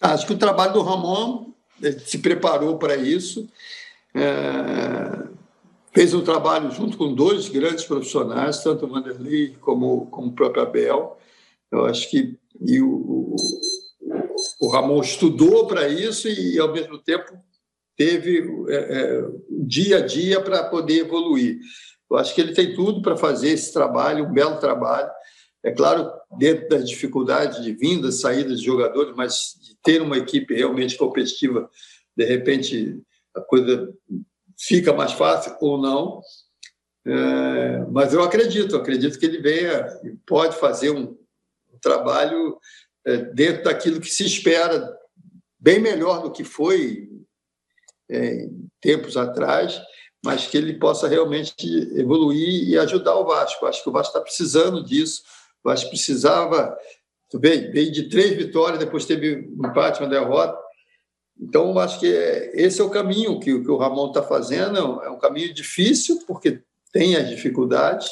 Acho 0.00 0.26
que 0.26 0.32
o 0.32 0.38
trabalho 0.38 0.74
do 0.74 0.82
Ramon 0.82 1.52
se 2.06 2.18
preparou 2.18 2.78
para 2.78 2.96
isso, 2.96 3.48
é, 4.14 5.28
fez 5.92 6.14
um 6.14 6.24
trabalho 6.24 6.70
junto 6.70 6.96
com 6.96 7.14
dois 7.14 7.48
grandes 7.48 7.84
profissionais, 7.84 8.62
tanto 8.62 8.86
o 8.86 8.88
Vanderlei 8.88 9.56
como, 9.60 10.06
como 10.06 10.28
o 10.28 10.34
próprio 10.34 10.62
Abel. 10.62 11.18
Eu 11.70 11.84
acho 11.84 12.10
que 12.10 12.38
e 12.60 12.80
o, 12.80 13.36
o 14.58 14.68
Ramon 14.68 15.00
estudou 15.00 15.66
para 15.66 15.88
isso 15.88 16.28
e, 16.28 16.58
ao 16.58 16.72
mesmo 16.72 16.98
tempo, 16.98 17.32
teve 17.96 18.38
é, 18.68 18.76
é, 18.76 19.24
dia 19.66 19.98
a 19.98 20.00
dia 20.00 20.40
para 20.40 20.64
poder 20.64 21.00
evoluir. 21.00 21.58
Eu 22.10 22.16
acho 22.16 22.34
que 22.34 22.40
ele 22.40 22.52
tem 22.52 22.74
tudo 22.74 23.02
para 23.02 23.16
fazer 23.16 23.50
esse 23.50 23.72
trabalho, 23.72 24.26
um 24.26 24.32
belo 24.32 24.58
trabalho. 24.58 25.10
É 25.62 25.72
claro, 25.72 26.10
dentro 26.38 26.68
das 26.68 26.88
dificuldades 26.88 27.62
de 27.62 27.72
vindas, 27.72 28.20
saídas 28.20 28.60
de 28.60 28.66
jogadores, 28.66 29.14
mas 29.16 29.54
de 29.60 29.76
ter 29.82 30.00
uma 30.00 30.16
equipe 30.16 30.54
realmente 30.54 30.96
competitiva, 30.96 31.68
de 32.16 32.24
repente 32.24 33.02
a 33.34 33.40
coisa 33.40 33.92
fica 34.56 34.92
mais 34.92 35.12
fácil 35.12 35.56
ou 35.60 35.76
não. 35.76 36.20
É, 37.04 37.84
mas 37.90 38.12
eu 38.12 38.22
acredito, 38.22 38.76
acredito 38.76 39.18
que 39.18 39.26
ele 39.26 39.38
venha 39.38 39.86
e 40.04 40.16
pode 40.26 40.56
fazer 40.56 40.90
um, 40.90 41.16
um 41.72 41.78
trabalho 41.80 42.58
dentro 43.34 43.64
daquilo 43.64 44.00
que 44.00 44.10
se 44.10 44.24
espera, 44.24 44.96
bem 45.58 45.78
melhor 45.78 46.22
do 46.22 46.32
que 46.32 46.42
foi 46.42 47.08
é, 48.10 48.48
tempos 48.80 49.16
atrás, 49.16 49.80
mas 50.24 50.46
que 50.46 50.56
ele 50.56 50.74
possa 50.74 51.06
realmente 51.06 51.54
evoluir 51.98 52.68
e 52.68 52.78
ajudar 52.78 53.14
o 53.16 53.24
Vasco. 53.24 53.66
Acho 53.66 53.82
que 53.82 53.88
o 53.88 53.92
Vasco 53.92 54.10
está 54.10 54.20
precisando 54.20 54.82
disso. 54.82 55.22
O 55.62 55.68
Vasco 55.68 55.88
precisava, 55.90 56.76
tu 57.30 57.38
vê, 57.38 57.70
veio 57.70 57.92
de 57.92 58.08
três 58.08 58.36
vitórias, 58.36 58.78
depois 58.78 59.04
teve 59.04 59.48
um 59.56 59.68
empate, 59.68 60.00
uma 60.00 60.08
derrota. 60.08 60.58
Então, 61.38 61.78
acho 61.78 62.00
que 62.00 62.12
é, 62.12 62.50
esse 62.54 62.80
é 62.80 62.84
o 62.84 62.90
caminho 62.90 63.38
que, 63.38 63.60
que 63.60 63.70
o 63.70 63.76
Ramon 63.76 64.08
está 64.08 64.22
fazendo. 64.22 65.02
É 65.02 65.10
um 65.10 65.18
caminho 65.18 65.52
difícil, 65.52 66.18
porque 66.26 66.62
tem 66.92 67.14
as 67.14 67.28
dificuldades, 67.28 68.08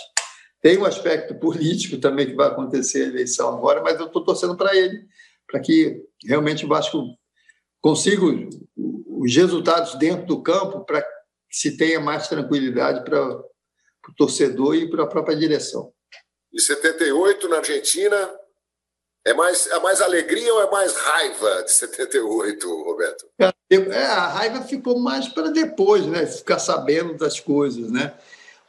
tem 0.65 0.79
um 0.79 0.87
aspecto 0.87 1.35
político 1.39 1.99
também 1.99 2.27
que 2.27 2.35
vai 2.35 2.49
acontecer 2.49 3.05
a 3.05 3.09
eleição 3.09 3.55
agora, 3.55 3.83
mas 3.83 4.01
eu 4.01 4.07
estou 4.07 4.25
torcendo 4.25 4.57
para 4.57 4.75
ele, 4.75 5.07
para 5.47 5.61
que 5.61 6.03
realmente 6.25 6.65
o 6.65 6.69
Vasco 6.69 7.05
consiga 7.83 8.25
os 8.75 9.37
resultados 9.37 9.95
dentro 9.97 10.25
do 10.25 10.43
campo, 10.43 10.83
para 10.87 11.03
que 11.03 11.09
se 11.51 11.77
tenha 11.77 12.01
mais 12.01 12.29
tranquilidade 12.29 13.05
para 13.05 13.37
o 13.37 14.15
torcedor 14.17 14.75
e 14.75 14.89
para 14.89 15.05
a 15.05 15.07
própria 15.07 15.37
direção. 15.37 15.93
E 16.51 16.59
78 16.59 17.47
na 17.47 17.59
Argentina, 17.59 18.31
é 19.27 19.35
mais, 19.35 19.67
é 19.67 19.79
mais 19.81 20.01
alegria 20.01 20.55
ou 20.55 20.63
é 20.63 20.71
mais 20.71 20.95
raiva 20.95 21.63
de 21.63 21.73
78, 21.73 22.85
Roberto? 22.85 23.27
É, 23.39 24.07
a 24.07 24.29
raiva 24.29 24.63
ficou 24.63 24.99
mais 24.99 25.29
para 25.29 25.51
depois, 25.51 26.07
né? 26.07 26.27
Ficar 26.27 26.59
sabendo 26.59 27.19
das 27.19 27.39
coisas, 27.39 27.91
né? 27.91 28.15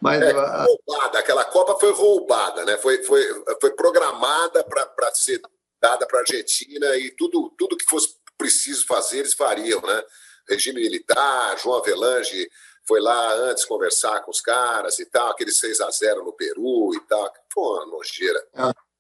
Mas 0.06 0.22
é, 0.22 0.32
a... 0.32 0.66
roubada, 0.66 1.20
aquela 1.20 1.44
Copa 1.46 1.80
foi 1.80 1.92
roubada, 1.92 2.64
né? 2.64 2.78
Foi, 2.78 3.04
foi, 3.04 3.24
foi 3.60 3.72
programada 3.72 4.64
para 4.64 5.14
ser 5.14 5.42
dada 5.82 6.06
para 6.06 6.20
a 6.20 6.22
Argentina 6.22 6.96
e 6.96 7.12
tudo, 7.12 7.52
tudo 7.58 7.76
que 7.76 7.86
fosse 7.86 8.16
preciso 8.38 8.86
fazer, 8.86 9.20
eles 9.20 9.34
fariam, 9.34 9.82
né? 9.82 10.04
Regime 10.48 10.80
militar, 10.82 11.58
João 11.58 11.80
Avelange 11.80 12.48
foi 12.88 13.02
lá 13.02 13.34
antes 13.50 13.66
conversar 13.66 14.22
com 14.22 14.30
os 14.30 14.40
caras 14.40 15.00
e 15.00 15.06
tal, 15.06 15.32
aquele 15.32 15.52
6 15.52 15.82
a 15.82 15.90
0 15.90 16.24
no 16.24 16.34
Peru 16.34 16.94
e 16.94 17.00
tal. 17.08 17.34
Foi 17.52 17.64
uma 17.64 17.86
nojeira. 17.88 18.46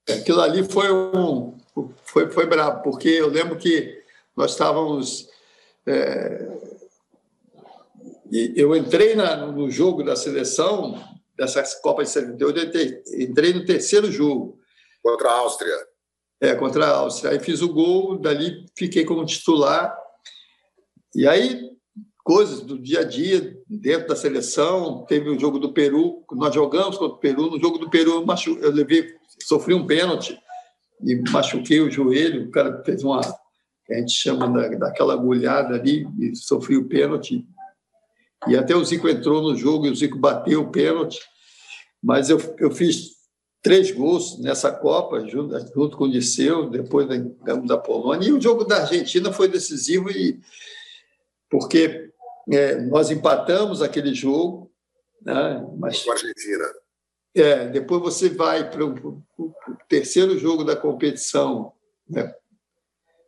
É, 0.08 0.14
aquilo 0.14 0.42
ali 0.42 0.68
foi 0.68 0.92
um. 0.92 1.56
Foi, 2.04 2.30
foi 2.32 2.46
brabo, 2.48 2.82
porque 2.82 3.10
eu 3.10 3.28
lembro 3.28 3.58
que 3.58 4.04
nós 4.36 4.52
estávamos. 4.52 5.30
É, 5.86 6.48
eu 8.56 8.76
entrei 8.76 9.16
na, 9.16 9.48
no 9.48 9.70
jogo 9.70 10.04
da 10.04 10.16
seleção, 10.16 10.96
dessa 11.38 11.64
Copa 11.82 12.04
de 12.04 12.10
78, 12.10 12.78
eu 12.78 13.22
entrei 13.22 13.54
no 13.54 13.66
terceiro 13.66 14.12
jogo. 14.12 14.60
Contra 15.04 15.30
a 15.30 15.38
Áustria. 15.40 15.76
É, 16.42 16.56
contra 16.56 16.86
a 16.86 16.98
Áustria. 16.98 17.32
Aí 17.32 17.40
fiz 17.40 17.62
o 17.62 17.72
gol, 17.72 18.18
dali 18.18 18.66
fiquei 18.78 19.06
como 19.06 19.26
titular. 19.26 19.96
E 21.14 21.28
aí 21.28 21.76
coisas 22.26 22.62
do 22.62 22.80
dia 22.80 23.02
a 23.02 23.04
dia 23.04 23.56
dentro 23.70 24.08
da 24.08 24.16
seleção. 24.16 25.06
Teve 25.06 25.30
o 25.30 25.40
jogo 25.40 25.60
do 25.60 25.72
Peru, 25.72 26.26
nós 26.32 26.54
jogamos 26.54 26.98
contra 26.98 27.16
o 27.16 27.20
Peru. 27.20 27.52
No 27.52 27.60
jogo 27.60 27.78
do 27.78 27.90
Peru, 27.90 28.16
eu, 28.16 28.26
machu... 28.26 28.58
eu 28.60 28.72
levei, 28.72 29.14
sofri 29.44 29.76
um 29.76 29.86
pênalti 29.86 30.38
e 31.04 31.16
machuquei 31.30 31.80
o 31.82 31.92
joelho. 31.92 32.48
O 32.48 32.52
cara 32.52 32.82
fez 32.84 33.04
uma, 33.04 33.22
a 33.22 33.94
gente 33.94 34.14
chama 34.14 34.48
da, 34.50 34.68
daquela 34.70 35.14
agulhada 35.14 35.76
ali, 35.76 36.08
e 36.20 36.36
sofri 36.36 36.76
o 36.76 36.88
pênalti. 36.88 37.46
E 38.48 38.56
até 38.56 38.76
o 38.76 38.84
Zico 38.84 39.10
entrou 39.10 39.42
no 39.42 39.56
jogo 39.56 39.86
e 39.86 39.90
o 39.90 39.96
Zico 39.96 40.18
bateu 40.18 40.62
o 40.62 40.72
pênalti. 40.72 41.20
Mas 42.02 42.30
eu, 42.30 42.40
eu 42.60 42.70
fiz 42.72 43.16
três 43.62 43.90
gols 43.90 44.40
nessa 44.40 44.72
Copa, 44.72 45.28
junto, 45.28 45.58
junto 45.74 45.98
com 45.98 46.04
o 46.04 46.08
Liceu, 46.08 46.70
depois 46.70 47.08
da, 47.08 47.56
da 47.56 47.78
Polônia. 47.78 48.28
E 48.28 48.32
o 48.32 48.40
jogo 48.40 48.64
da 48.64 48.82
Argentina 48.82 49.34
foi 49.34 49.48
decisivo, 49.48 50.12
e 50.12 50.40
porque 51.50 52.12
é, 52.52 52.80
nós 52.82 53.10
empatamos 53.10 53.82
aquele 53.82 54.14
jogo, 54.14 54.72
né? 55.20 55.66
mas 55.80 56.04
com 56.04 56.12
a 56.12 56.14
Argentina. 56.14 56.64
É, 57.34 57.68
depois 57.68 58.02
você 58.02 58.30
vai 58.30 58.70
para 58.70 58.86
o 58.86 59.24
terceiro 59.90 60.38
jogo 60.38 60.64
da 60.64 60.76
competição, 60.76 61.74
né? 62.08 62.34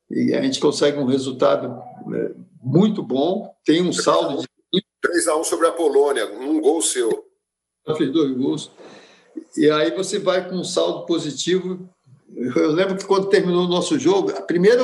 e 0.10 0.36
a 0.36 0.42
gente 0.42 0.60
consegue 0.60 1.00
um 1.00 1.06
resultado 1.06 1.70
né, 2.06 2.32
muito 2.62 3.02
bom, 3.02 3.54
tem 3.66 3.82
um 3.82 3.92
saldo 3.92 4.47
de 5.08 5.12
3 5.12 5.28
a 5.28 5.38
1 5.38 5.44
sobre 5.44 5.68
a 5.68 5.72
Polônia, 5.72 6.28
um 6.28 6.60
gol 6.60 6.82
seu. 6.82 7.26
Fez 7.98 8.12
dois 8.12 8.36
gols. 8.36 8.72
E 9.56 9.70
aí 9.70 9.92
você 9.96 10.20
vai 10.20 10.48
com 10.48 10.56
um 10.56 10.64
saldo 10.64 11.06
positivo. 11.06 11.90
Eu 12.36 12.72
lembro 12.72 12.98
que 12.98 13.06
quando 13.06 13.30
terminou 13.30 13.66
o 13.66 13.70
nosso 13.70 13.98
jogo, 13.98 14.32
primeiro, 14.44 14.84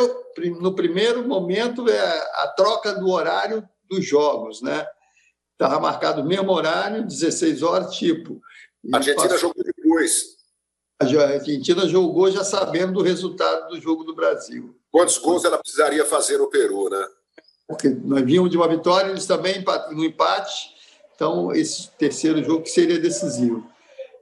no 0.59 0.73
primeiro 0.73 1.27
momento 1.27 1.89
é 1.89 1.99
a 2.43 2.53
troca 2.55 2.93
do 2.93 3.09
horário 3.09 3.67
dos 3.89 4.05
jogos, 4.05 4.61
né? 4.61 4.85
Estava 5.51 5.79
marcado 5.79 6.21
o 6.21 6.25
mesmo 6.25 6.51
horário, 6.51 7.05
16 7.05 7.61
horas, 7.61 7.95
tipo. 7.95 8.41
A 8.91 8.97
Argentina 8.97 9.29
passou... 9.29 9.49
jogou 9.49 9.63
depois. 9.63 10.37
A 10.99 11.05
Argentina 11.05 11.87
jogou 11.87 12.31
já 12.31 12.43
sabendo 12.43 12.93
do 12.93 13.01
resultado 13.01 13.69
do 13.69 13.79
jogo 13.79 14.03
do 14.03 14.15
Brasil. 14.15 14.75
Quantos 14.89 15.17
gols 15.17 15.43
ela 15.43 15.57
precisaria 15.57 16.05
fazer 16.05 16.37
no 16.37 16.49
Peru, 16.49 16.89
né? 16.89 17.05
Porque 17.67 17.89
nós 17.89 18.23
vínhamos 18.23 18.49
de 18.49 18.57
uma 18.57 18.67
vitória, 18.67 19.09
eles 19.09 19.25
também 19.25 19.63
no 19.91 20.03
empate. 20.03 20.71
então 21.15 21.51
esse 21.53 21.89
terceiro 21.97 22.43
jogo 22.43 22.63
que 22.63 22.69
seria 22.69 22.99
decisivo. 22.99 23.65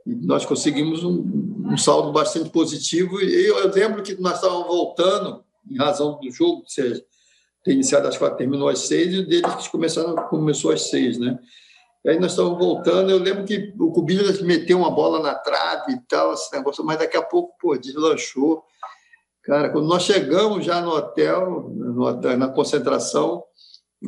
E 0.06 0.16
nós 0.16 0.46
conseguimos 0.46 1.04
um, 1.04 1.24
um 1.66 1.78
saldo 1.78 2.12
bastante 2.12 2.50
positivo. 2.50 3.22
E 3.22 3.46
eu, 3.46 3.58
eu, 3.60 3.72
lembro 3.72 4.02
que 4.02 4.20
nós 4.20 4.36
estávamos 4.36 4.68
voltando, 4.68 5.44
em 5.70 5.78
razão 5.78 6.20
do 6.20 6.32
jogo, 6.32 6.62
ou 6.62 6.68
seja, 6.68 7.04
ter 7.64 7.74
iniciado 7.74 8.08
às 8.08 8.18
quatro, 8.18 8.38
terminou 8.38 8.70
às 8.70 8.80
seis, 8.80 9.14
e 9.14 9.20
o 9.20 9.28
deles 9.28 9.68
começaram, 9.68 10.16
começou 10.28 10.72
às 10.72 10.90
seis, 10.90 11.20
né? 11.20 11.38
E 12.04 12.10
aí 12.10 12.20
nós 12.20 12.32
estávamos 12.32 12.58
voltando, 12.58 13.12
eu 13.12 13.20
lembro 13.20 13.46
que 13.46 13.74
o 13.80 13.92
Cubilhas 13.92 14.42
meteu 14.42 14.80
uma 14.80 14.90
bola 14.90 15.22
na 15.22 15.36
trave 15.36 15.94
e 15.94 16.00
tal, 16.08 16.34
esse 16.34 16.52
negócio, 16.52 16.84
mas 16.84 16.98
daqui 16.98 17.16
a 17.16 17.22
pouco, 17.22 17.56
pô, 17.60 17.78
deslanchou. 17.78 18.64
Cara, 19.44 19.70
quando 19.70 19.88
nós 19.88 20.04
chegamos 20.04 20.66
já 20.66 20.82
no 20.82 20.92
hotel, 20.92 21.70
no, 21.70 22.12
na 22.38 22.48
concentração, 22.50 23.44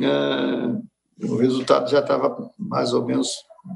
é, 0.01 1.25
o 1.25 1.35
resultado 1.37 1.89
já 1.89 1.99
estava 1.99 2.51
mais 2.57 2.93
ou 2.93 3.03
menos 3.03 3.29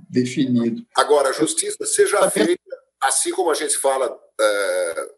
definido. 0.09 0.83
Agora, 0.95 1.29
a 1.29 1.33
justiça 1.33 1.85
seja 1.85 2.29
feita, 2.29 2.61
assim 3.01 3.31
como 3.31 3.49
a 3.49 3.53
gente 3.53 3.77
fala 3.77 4.15
é, 4.39 5.09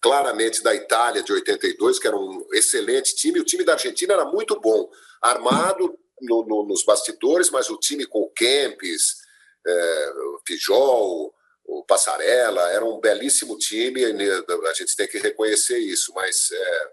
claramente 0.00 0.62
da 0.62 0.74
Itália 0.74 1.22
de 1.22 1.32
82, 1.32 1.98
que 1.98 2.06
era 2.06 2.16
um 2.16 2.46
excelente 2.52 3.14
time, 3.14 3.40
o 3.40 3.44
time 3.44 3.64
da 3.64 3.72
Argentina 3.72 4.14
era 4.14 4.24
muito 4.24 4.58
bom, 4.60 4.88
armado 5.22 5.96
no, 6.20 6.46
no, 6.46 6.66
nos 6.66 6.84
bastidores, 6.84 7.50
mas 7.50 7.68
o 7.68 7.76
time 7.76 8.06
com 8.06 8.20
o 8.20 8.30
Kempis, 8.30 9.16
é, 9.66 10.12
o 10.36 10.40
Pijol, 10.44 11.34
o 11.66 11.84
Passarella, 11.84 12.62
era 12.70 12.84
um 12.84 13.00
belíssimo 13.00 13.58
time, 13.58 14.04
a 14.04 14.72
gente 14.72 14.96
tem 14.96 15.08
que 15.08 15.18
reconhecer 15.18 15.78
isso, 15.78 16.12
mas 16.14 16.50
é, 16.52 16.92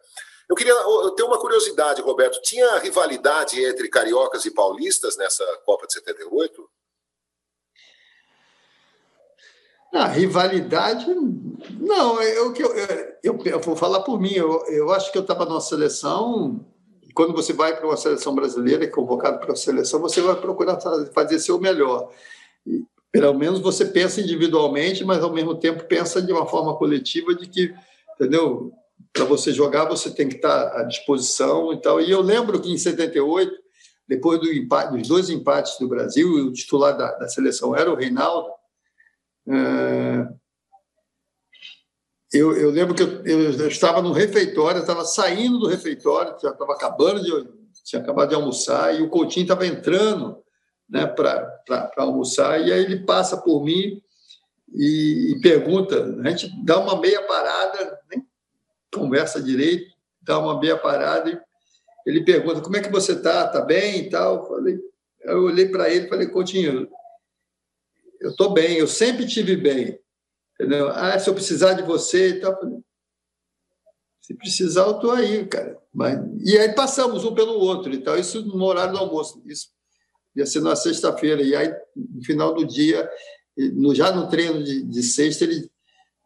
eu 0.50 0.56
queria 0.56 0.76
ter 1.16 1.24
uma 1.24 1.40
curiosidade, 1.40 2.02
Roberto, 2.02 2.42
tinha 2.42 2.78
rivalidade 2.80 3.64
entre 3.64 3.88
cariocas 3.88 4.46
e 4.46 4.52
paulistas 4.52 5.16
nessa 5.16 5.46
Copa 5.66 5.88
de 5.88 5.94
78? 5.94 6.70
Ah, 9.94 10.08
rivalidade, 10.08 11.06
não, 11.80 12.20
eu, 12.20 12.52
eu, 12.56 12.76
eu, 13.24 13.44
eu, 13.46 13.60
vou 13.60 13.76
falar 13.76 14.02
por 14.02 14.20
mim, 14.20 14.34
eu, 14.34 14.66
eu 14.66 14.92
acho 14.92 15.12
que 15.12 15.18
eu 15.20 15.22
estava 15.22 15.46
numa 15.46 15.62
seleção, 15.62 16.66
quando 17.14 17.32
você 17.32 17.54
vai 17.54 17.78
para 17.78 17.86
uma 17.86 17.96
seleção 17.96 18.34
brasileira, 18.34 18.86
é 18.86 18.88
convocado 18.88 19.40
para 19.40 19.54
a 19.54 19.56
seleção, 19.56 20.00
você 20.00 20.20
vai 20.20 20.36
procurar 20.36 20.80
fazer 21.14 21.38
seu 21.40 21.60
melhor. 21.60 22.12
Pelo 23.14 23.34
menos 23.36 23.60
você 23.60 23.86
pensa 23.86 24.20
individualmente, 24.20 25.06
mas 25.06 25.22
ao 25.22 25.32
mesmo 25.32 25.54
tempo 25.54 25.84
pensa 25.84 26.20
de 26.20 26.34
uma 26.34 26.48
forma 26.48 26.76
coletiva 26.76 27.36
de 27.36 27.48
que, 27.48 27.72
entendeu? 28.16 28.74
Para 29.14 29.24
você 29.26 29.54
jogar, 29.54 29.86
você 29.86 30.10
tem 30.10 30.28
que 30.28 30.38
estar 30.38 30.76
à 30.76 30.82
disposição 30.82 31.72
e 31.72 31.80
tal. 31.80 32.02
E 32.02 32.10
eu 32.10 32.22
lembro 32.22 32.60
que 32.60 32.72
em 32.72 32.78
78, 32.78 33.54
depois 34.08 34.40
do 34.40 34.52
empate, 34.52 34.98
dos 34.98 35.08
dois 35.08 35.30
empates 35.30 35.78
do 35.80 35.88
Brasil, 35.88 36.28
o 36.28 36.52
titular 36.52 36.98
da, 36.98 37.12
da 37.12 37.30
seleção 37.30 37.76
era 37.76 37.92
o 37.92 37.96
Reinaldo, 37.96 38.50
é, 39.48 40.28
eu, 42.34 42.58
eu, 42.58 42.72
lembro 42.72 42.96
que 42.96 43.04
eu, 43.04 43.24
eu, 43.26 43.68
estava 43.68 44.02
no 44.02 44.12
refeitório, 44.12 44.82
estava 44.82 45.06
saindo 45.06 45.60
do 45.60 45.68
refeitório, 45.68 46.36
já 46.42 46.50
estava 46.50 46.74
acabando 46.74 47.22
de 47.22 47.64
tinha 47.84 48.02
acabado 48.02 48.30
de 48.30 48.36
almoçar 48.36 48.96
e 48.96 49.04
o 49.04 49.10
Coutinho 49.10 49.44
estava 49.44 49.68
entrando, 49.68 50.43
né, 50.94 51.08
para 51.08 51.92
almoçar 51.98 52.62
e 52.62 52.72
aí 52.72 52.84
ele 52.84 53.04
passa 53.04 53.36
por 53.36 53.64
mim 53.64 54.00
e, 54.72 55.32
e, 55.32 55.42
pergunta, 55.42 56.04
a 56.24 56.30
gente 56.30 56.52
dá 56.64 56.80
uma 56.80 57.00
meia 57.00 57.22
parada, 57.24 58.00
nem 58.12 58.24
conversa 58.94 59.42
direito, 59.42 59.92
dá 60.22 60.38
uma 60.38 60.60
meia 60.60 60.78
parada 60.78 61.32
e 61.32 61.40
ele 62.06 62.24
pergunta 62.24 62.62
como 62.62 62.78
é 62.78 62.82
que 62.82 62.92
você 62.92 63.20
tá, 63.20 63.48
tá 63.48 63.62
bem 63.62 64.02
e 64.02 64.10
tal. 64.10 64.48
Falei, 64.48 64.80
eu 65.22 65.44
olhei 65.44 65.68
para 65.70 65.90
ele 65.90 66.06
e 66.06 66.10
falei, 66.10 66.28
Coutinho, 66.28 66.88
eu 68.20 68.32
estou 68.32 68.54
bem, 68.54 68.78
eu 68.78 68.88
sempre 68.88 69.26
tive 69.26 69.56
bem. 69.56 70.00
Entendeu? 70.54 70.90
Ah, 70.90 71.18
se 71.18 71.30
eu 71.30 71.34
precisar 71.34 71.74
de 71.74 71.82
você 71.82 72.30
e 72.30 72.40
tal. 72.40 72.60
Se 74.22 74.34
precisar, 74.36 74.84
eu 74.84 74.96
estou 74.96 75.12
aí, 75.12 75.46
cara. 75.46 75.80
Mas, 75.94 76.20
e 76.44 76.58
aí 76.58 76.74
passamos 76.74 77.26
um 77.26 77.34
pelo 77.34 77.54
outro 77.60 77.94
e 77.94 77.98
tal. 78.00 78.18
Isso 78.18 78.44
no 78.46 78.64
horário 78.64 78.94
do 78.94 79.00
almoço. 79.00 79.42
Isso 79.46 79.73
ia 80.36 80.46
ser 80.46 80.62
na 80.62 80.76
sexta-feira. 80.76 81.42
E 81.42 81.56
aí, 81.56 81.74
no 81.96 82.24
final 82.24 82.54
do 82.54 82.66
dia, 82.66 83.10
no, 83.74 83.94
já 83.94 84.12
no 84.12 84.28
treino 84.28 84.64
de, 84.64 84.84
de 84.84 85.04
sexta, 85.04 85.44
ele 85.44 85.70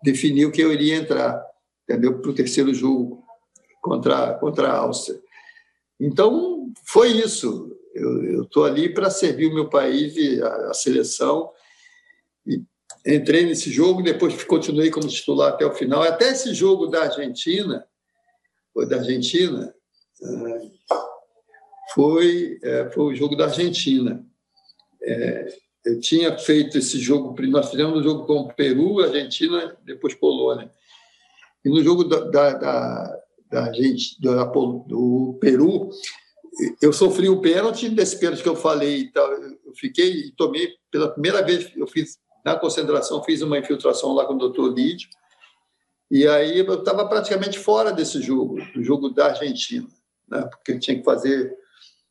definiu 0.03 0.51
que 0.51 0.61
eu 0.61 0.71
iria 0.71 0.95
entrar? 0.95 1.45
Para 1.85 2.29
o 2.29 2.33
terceiro 2.33 2.73
jogo 2.73 3.23
contra, 3.81 4.33
contra 4.33 4.69
a 4.69 4.77
Áustria. 4.77 5.19
Então, 5.99 6.71
foi 6.83 7.09
isso. 7.11 7.73
Eu 7.93 8.43
estou 8.43 8.65
ali 8.65 8.93
para 8.93 9.09
servir 9.09 9.47
o 9.47 9.53
meu 9.53 9.69
país 9.69 10.15
e 10.15 10.41
a, 10.41 10.69
a 10.69 10.73
seleção 10.73 11.49
entrei 13.05 13.45
nesse 13.45 13.71
jogo, 13.71 14.03
depois 14.03 14.43
continuei 14.43 14.91
como 14.91 15.07
titular 15.07 15.53
até 15.53 15.65
o 15.65 15.73
final. 15.73 16.03
Até 16.03 16.31
esse 16.31 16.53
jogo 16.53 16.87
da 16.87 17.03
Argentina, 17.03 17.85
foi 18.73 18.87
da 18.87 18.97
Argentina, 18.97 19.73
eh, 20.21 20.71
foi, 21.97 22.59
eh, 22.61 22.91
foi 22.93 23.05
o 23.05 23.15
jogo 23.15 23.35
da 23.35 23.45
Argentina. 23.45 24.23
Eh, 25.01 25.47
eu 25.83 25.99
tinha 25.99 26.37
feito 26.37 26.77
esse 26.77 26.99
jogo, 26.99 27.35
nós 27.47 27.71
fizemos 27.71 27.99
um 27.99 28.03
jogo 28.03 28.27
com 28.27 28.41
o 28.41 28.53
Peru, 28.53 28.99
Argentina, 28.99 29.75
depois 29.83 30.13
Polônia. 30.13 30.69
E 31.65 31.69
no 31.69 31.83
jogo 31.83 32.03
da, 32.03 32.19
da, 32.19 32.53
da, 32.53 33.19
da 33.49 33.73
gente, 33.73 34.21
do, 34.21 34.29
do 34.87 35.37
Peru, 35.41 35.89
eu 36.83 36.93
sofri 36.93 37.29
o 37.29 37.41
pênalti, 37.41 37.89
desse 37.89 38.19
pênalti 38.19 38.43
que 38.43 38.49
eu 38.49 38.55
falei 38.55 38.99
e 38.99 39.11
tal, 39.11 39.31
eu 39.33 39.73
fiquei 39.75 40.27
e 40.27 40.31
tomei, 40.33 40.69
pela 40.91 41.09
primeira 41.09 41.41
vez, 41.41 41.71
eu 41.75 41.87
fiz 41.87 42.19
na 42.45 42.55
concentração, 42.55 43.23
fiz 43.23 43.41
uma 43.41 43.57
infiltração 43.57 44.13
lá 44.13 44.23
com 44.25 44.35
o 44.35 44.37
doutor 44.37 44.71
Lídio, 44.71 45.09
e 46.11 46.27
aí 46.27 46.59
eu 46.59 46.73
estava 46.75 47.07
praticamente 47.07 47.57
fora 47.57 47.91
desse 47.91 48.21
jogo, 48.21 48.59
do 48.75 48.83
jogo 48.83 49.09
da 49.09 49.29
Argentina, 49.29 49.87
né? 50.29 50.41
porque 50.43 50.73
eu 50.73 50.79
tinha 50.79 50.95
que 50.95 51.03
fazer 51.03 51.57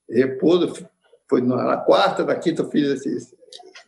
repouso. 0.09 0.87
Foi 1.29 1.41
na 1.41 1.77
quarta, 1.79 2.25
na 2.25 2.37
quinta 2.37 2.63
eu 2.63 2.71
fiz 2.71 3.05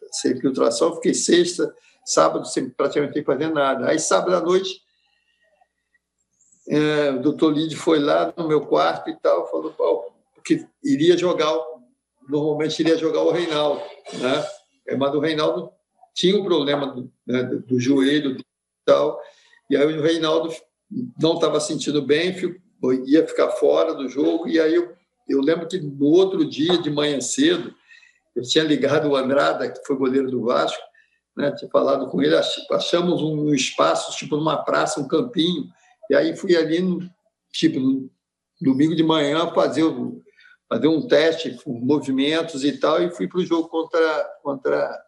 essa 0.09 0.29
infiltração, 0.29 0.95
fiquei 0.97 1.15
sexta, 1.15 1.75
sábado 2.05 2.47
sem 2.47 2.69
praticamente 2.69 3.23
fazer 3.23 3.49
nada. 3.49 3.89
Aí 3.89 3.99
sábado 3.99 4.35
à 4.35 4.41
noite, 4.41 4.81
é, 6.69 7.11
o 7.11 7.21
doutor 7.21 7.53
Lídio 7.53 7.79
foi 7.79 7.99
lá 7.99 8.33
no 8.37 8.49
meu 8.49 8.67
quarto 8.67 9.09
e 9.09 9.17
tal, 9.17 9.49
falou 9.51 9.75
que 10.45 10.67
iria 10.83 11.17
jogar, 11.17 11.55
normalmente 12.29 12.81
iria 12.81 12.97
jogar 12.97 13.23
o 13.23 13.31
Reinaldo, 13.31 13.83
né? 14.15 14.97
Mas 14.97 15.15
o 15.15 15.21
Reinaldo 15.21 15.71
tinha 16.15 16.39
um 16.41 16.45
problema 16.45 16.87
do, 16.87 17.13
né, 17.27 17.43
do 17.43 17.79
joelho 17.79 18.33
e 18.33 18.45
tal, 18.85 19.21
e 19.71 19.77
aí 19.77 19.85
o 19.85 20.03
Reinaldo 20.03 20.53
não 21.21 21.35
estava 21.35 21.61
sentindo 21.61 22.03
bem, 22.03 22.35
ia 23.07 23.27
ficar 23.27 23.51
fora 23.51 23.95
do 23.95 24.09
jogo, 24.09 24.49
e 24.49 24.59
aí 24.59 24.75
eu, 24.75 24.97
eu 25.29 25.41
lembro 25.41 25.69
que 25.69 25.79
no 25.79 26.07
outro 26.07 26.45
dia, 26.45 26.79
de 26.79 26.91
manhã 26.91 27.21
cedo, 27.21 27.75
eu 28.35 28.43
tinha 28.43 28.65
ligado 28.65 29.09
o 29.09 29.17
Andrada, 29.17 29.71
que 29.71 29.85
foi 29.87 29.97
goleiro 29.97 30.31
do 30.31 30.45
Vasco, 30.45 30.83
né, 31.37 31.53
tinha 31.53 31.71
falado 31.71 32.09
com 32.09 32.21
ele, 32.23 32.35
achamos 32.71 33.23
um 33.23 33.55
espaço, 33.55 34.17
tipo 34.17 34.37
numa 34.37 34.57
praça, 34.65 35.01
um 35.01 35.07
campinho, 35.07 35.69
e 36.11 36.15
aí 36.15 36.37
fui 36.37 36.57
ali, 36.57 36.81
no, 36.81 37.09
tipo, 37.53 37.79
no 37.79 38.11
domingo 38.61 38.95
de 38.95 39.03
manhã, 39.03 39.53
fazer, 39.53 39.85
fazer 40.69 40.89
um 40.89 41.07
teste 41.07 41.57
movimentos 41.67 42.65
e 42.65 42.73
tal, 42.73 43.03
e 43.03 43.11
fui 43.11 43.29
para 43.29 43.39
o 43.39 43.47
jogo 43.47 43.69
contra, 43.69 44.25
contra 44.43 45.03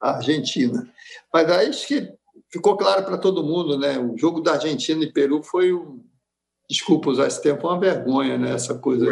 Argentina. 0.00 0.88
Mas 1.32 1.50
aí 1.50 1.68
acho 1.68 1.86
que 1.86 2.12
ficou 2.48 2.76
claro 2.76 3.04
para 3.04 3.18
todo 3.18 3.44
mundo, 3.44 3.78
né? 3.78 3.98
O 3.98 4.16
jogo 4.16 4.40
da 4.40 4.52
Argentina 4.52 5.02
e 5.02 5.12
Peru 5.12 5.42
foi 5.42 5.72
um. 5.72 6.04
Desculpa 6.68 7.10
usar 7.10 7.26
esse 7.26 7.42
tempo, 7.42 7.68
uma 7.68 7.78
vergonha, 7.78 8.36
né? 8.36 8.52
Essa 8.52 8.74
coisa. 8.74 9.06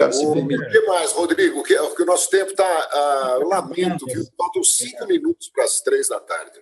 O 0.00 0.46
que 0.46 0.80
mais, 0.86 1.12
Rodrigo? 1.12 1.62
Que, 1.62 1.76
que 1.96 2.02
o 2.02 2.06
nosso 2.06 2.30
tempo 2.30 2.50
está. 2.50 3.38
Uh, 3.40 3.48
lamento 3.48 4.06
que 4.06 4.22
faltam 4.36 4.62
cinco 4.62 5.06
minutos 5.06 5.48
para 5.48 5.64
as 5.64 5.80
três 5.80 6.08
da 6.08 6.20
tarde. 6.20 6.60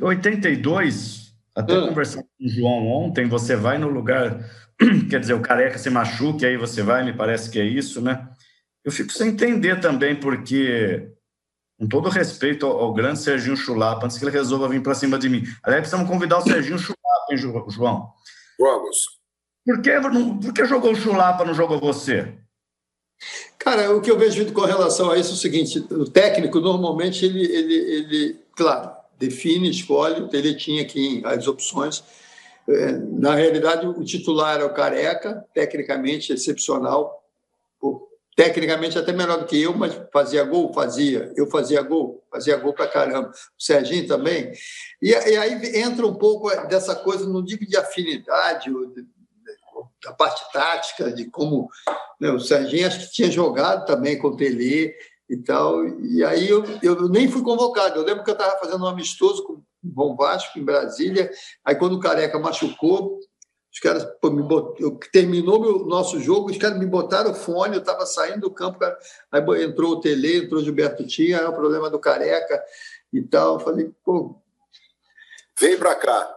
82, 0.00 1.34
até 1.54 1.74
ah. 1.74 1.88
conversando 1.88 2.24
com 2.24 2.44
o 2.44 2.48
João 2.48 2.86
ontem, 2.88 3.28
você 3.28 3.56
vai 3.56 3.78
no 3.78 3.88
lugar, 3.88 4.38
quer 5.08 5.20
dizer, 5.20 5.34
o 5.34 5.40
careca 5.40 5.78
se 5.78 5.88
machuca, 5.88 6.46
aí 6.46 6.56
você 6.56 6.82
vai, 6.82 7.04
me 7.04 7.12
parece 7.12 7.50
que 7.50 7.58
é 7.58 7.64
isso, 7.64 8.00
né? 8.00 8.28
Eu 8.84 8.92
fico 8.92 9.12
sem 9.12 9.30
entender 9.30 9.80
também, 9.80 10.14
porque 10.14 11.10
com 11.78 11.88
todo 11.88 12.08
respeito 12.08 12.66
ao, 12.66 12.78
ao, 12.78 12.92
grande 12.92 13.20
Serginho 13.20 13.56
Chulapa, 13.56 14.04
antes 14.04 14.18
que 14.18 14.24
ele 14.24 14.30
resolva 14.30 14.68
vir 14.68 14.82
para 14.82 14.94
cima 14.94 15.18
de 15.18 15.28
mim. 15.28 15.42
Aliás, 15.62 15.82
precisamos 15.82 16.08
convidar 16.08 16.38
o 16.38 16.42
Serginho 16.42 16.78
Chulapa, 16.78 17.26
hein, 17.30 17.38
João? 17.68 18.12
Vamos. 18.58 18.96
Por 19.64 19.80
que, 19.80 19.90
por 20.42 20.52
que 20.52 20.64
jogou 20.66 20.92
o 20.92 20.96
Chulapa, 20.96 21.44
não 21.44 21.54
jogou 21.54 21.80
você? 21.80 22.34
Cara, 23.58 23.96
o 23.96 24.00
que 24.00 24.10
eu 24.10 24.18
vejo 24.18 24.52
com 24.52 24.60
relação 24.62 25.10
a 25.10 25.18
isso 25.18 25.30
é 25.30 25.34
o 25.34 25.38
seguinte: 25.38 25.78
o 25.90 26.04
técnico, 26.04 26.60
normalmente, 26.60 27.24
ele, 27.24 27.44
ele, 27.44 27.74
ele 27.74 28.40
claro, 28.54 28.90
define, 29.18 29.70
escolhe, 29.70 30.28
ele 30.32 30.54
tinha 30.54 30.82
aqui 30.82 31.22
as 31.24 31.46
opções. 31.46 32.04
É, 32.68 32.92
na 32.92 33.34
realidade, 33.34 33.86
o 33.86 34.04
titular 34.04 34.60
é 34.60 34.64
o 34.64 34.72
Careca, 34.72 35.44
tecnicamente 35.54 36.32
excepcional, 36.32 37.23
tecnicamente 38.36 38.98
até 38.98 39.12
melhor 39.12 39.38
do 39.38 39.46
que 39.46 39.60
eu, 39.60 39.74
mas 39.74 39.98
fazia 40.12 40.44
gol, 40.44 40.72
fazia. 40.72 41.32
Eu 41.36 41.48
fazia 41.48 41.82
gol, 41.82 42.24
fazia 42.30 42.56
gol 42.56 42.72
para 42.72 42.88
caramba. 42.88 43.30
O 43.30 43.62
Serginho 43.62 44.06
também. 44.06 44.52
E, 45.00 45.10
e, 45.10 45.36
aí 45.36 45.78
entra 45.78 46.06
um 46.06 46.14
pouco 46.14 46.48
dessa 46.66 46.94
coisa, 46.94 47.28
não 47.28 47.44
digo 47.44 47.64
de 47.66 47.76
afinidade, 47.76 48.70
da 50.04 50.12
parte 50.12 50.42
tática, 50.52 51.12
de 51.12 51.30
como 51.30 51.68
né, 52.20 52.30
o 52.30 52.40
Serginho 52.40 52.86
acho 52.86 53.00
que 53.00 53.12
tinha 53.12 53.30
jogado 53.30 53.86
também 53.86 54.18
com 54.18 54.28
o 54.28 54.36
Tele 54.36 54.94
e 55.28 55.36
tal. 55.36 55.86
E 55.86 56.24
aí 56.24 56.48
eu, 56.48 56.64
eu 56.82 57.08
nem 57.08 57.28
fui 57.28 57.42
convocado. 57.42 57.98
Eu 58.00 58.04
lembro 58.04 58.24
que 58.24 58.30
eu 58.30 58.34
estava 58.34 58.58
fazendo 58.58 58.84
um 58.84 58.88
amistoso 58.88 59.44
com 59.44 59.52
o 59.54 59.64
Bom 59.82 60.16
Vasco, 60.16 60.58
em 60.58 60.64
Brasília. 60.64 61.30
Aí, 61.64 61.74
quando 61.74 61.94
o 61.94 62.00
Careca 62.00 62.38
machucou, 62.38 63.18
os 63.74 63.80
caras 63.80 64.04
pô, 64.20 64.30
me 64.30 64.40
bot... 64.40 64.80
eu, 64.80 64.96
terminou 65.12 65.82
o 65.82 65.84
nosso 65.84 66.20
jogo, 66.20 66.48
os 66.48 66.56
caras 66.56 66.78
me 66.78 66.86
botaram 66.86 67.32
o 67.32 67.34
fone, 67.34 67.74
eu 67.74 67.80
estava 67.80 68.06
saindo 68.06 68.42
do 68.42 68.50
campo, 68.50 68.78
cara... 68.78 68.96
aí 69.32 69.64
entrou 69.64 69.94
o 69.94 70.00
Tele, 70.00 70.44
entrou 70.44 70.62
o 70.62 70.64
Gilberto 70.64 71.04
Tinha, 71.04 71.40
aí 71.40 71.44
o 71.44 71.52
problema 71.52 71.90
do 71.90 71.98
Careca 71.98 72.62
e 73.12 73.20
tal. 73.20 73.54
Eu 73.54 73.60
falei, 73.60 73.90
pô. 74.04 74.36
Vem 75.58 75.76
para 75.76 75.94
cá. 75.96 76.36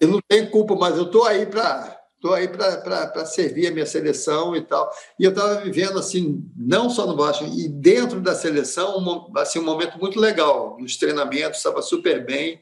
Eu 0.00 0.08
não 0.08 0.20
tenho 0.28 0.50
culpa, 0.50 0.74
mas 0.74 0.96
eu 0.96 1.04
estou 1.04 1.24
aí 1.24 1.46
para 1.46 1.96
estou 2.16 2.32
aí 2.32 2.48
para 2.48 3.24
servir 3.26 3.68
a 3.68 3.70
minha 3.70 3.86
seleção 3.86 4.56
e 4.56 4.62
tal. 4.62 4.90
E 5.18 5.24
eu 5.24 5.30
estava 5.30 5.60
vivendo, 5.60 5.98
assim, 5.98 6.44
não 6.56 6.90
só 6.90 7.06
no 7.06 7.16
Vasco, 7.16 7.44
e 7.44 7.68
dentro 7.68 8.20
da 8.20 8.34
seleção, 8.34 8.98
um, 8.98 9.38
assim, 9.38 9.58
um 9.58 9.64
momento 9.64 9.98
muito 9.98 10.18
legal. 10.18 10.76
Nos 10.80 10.96
treinamentos, 10.96 11.58
estava 11.58 11.82
super 11.82 12.24
bem. 12.24 12.60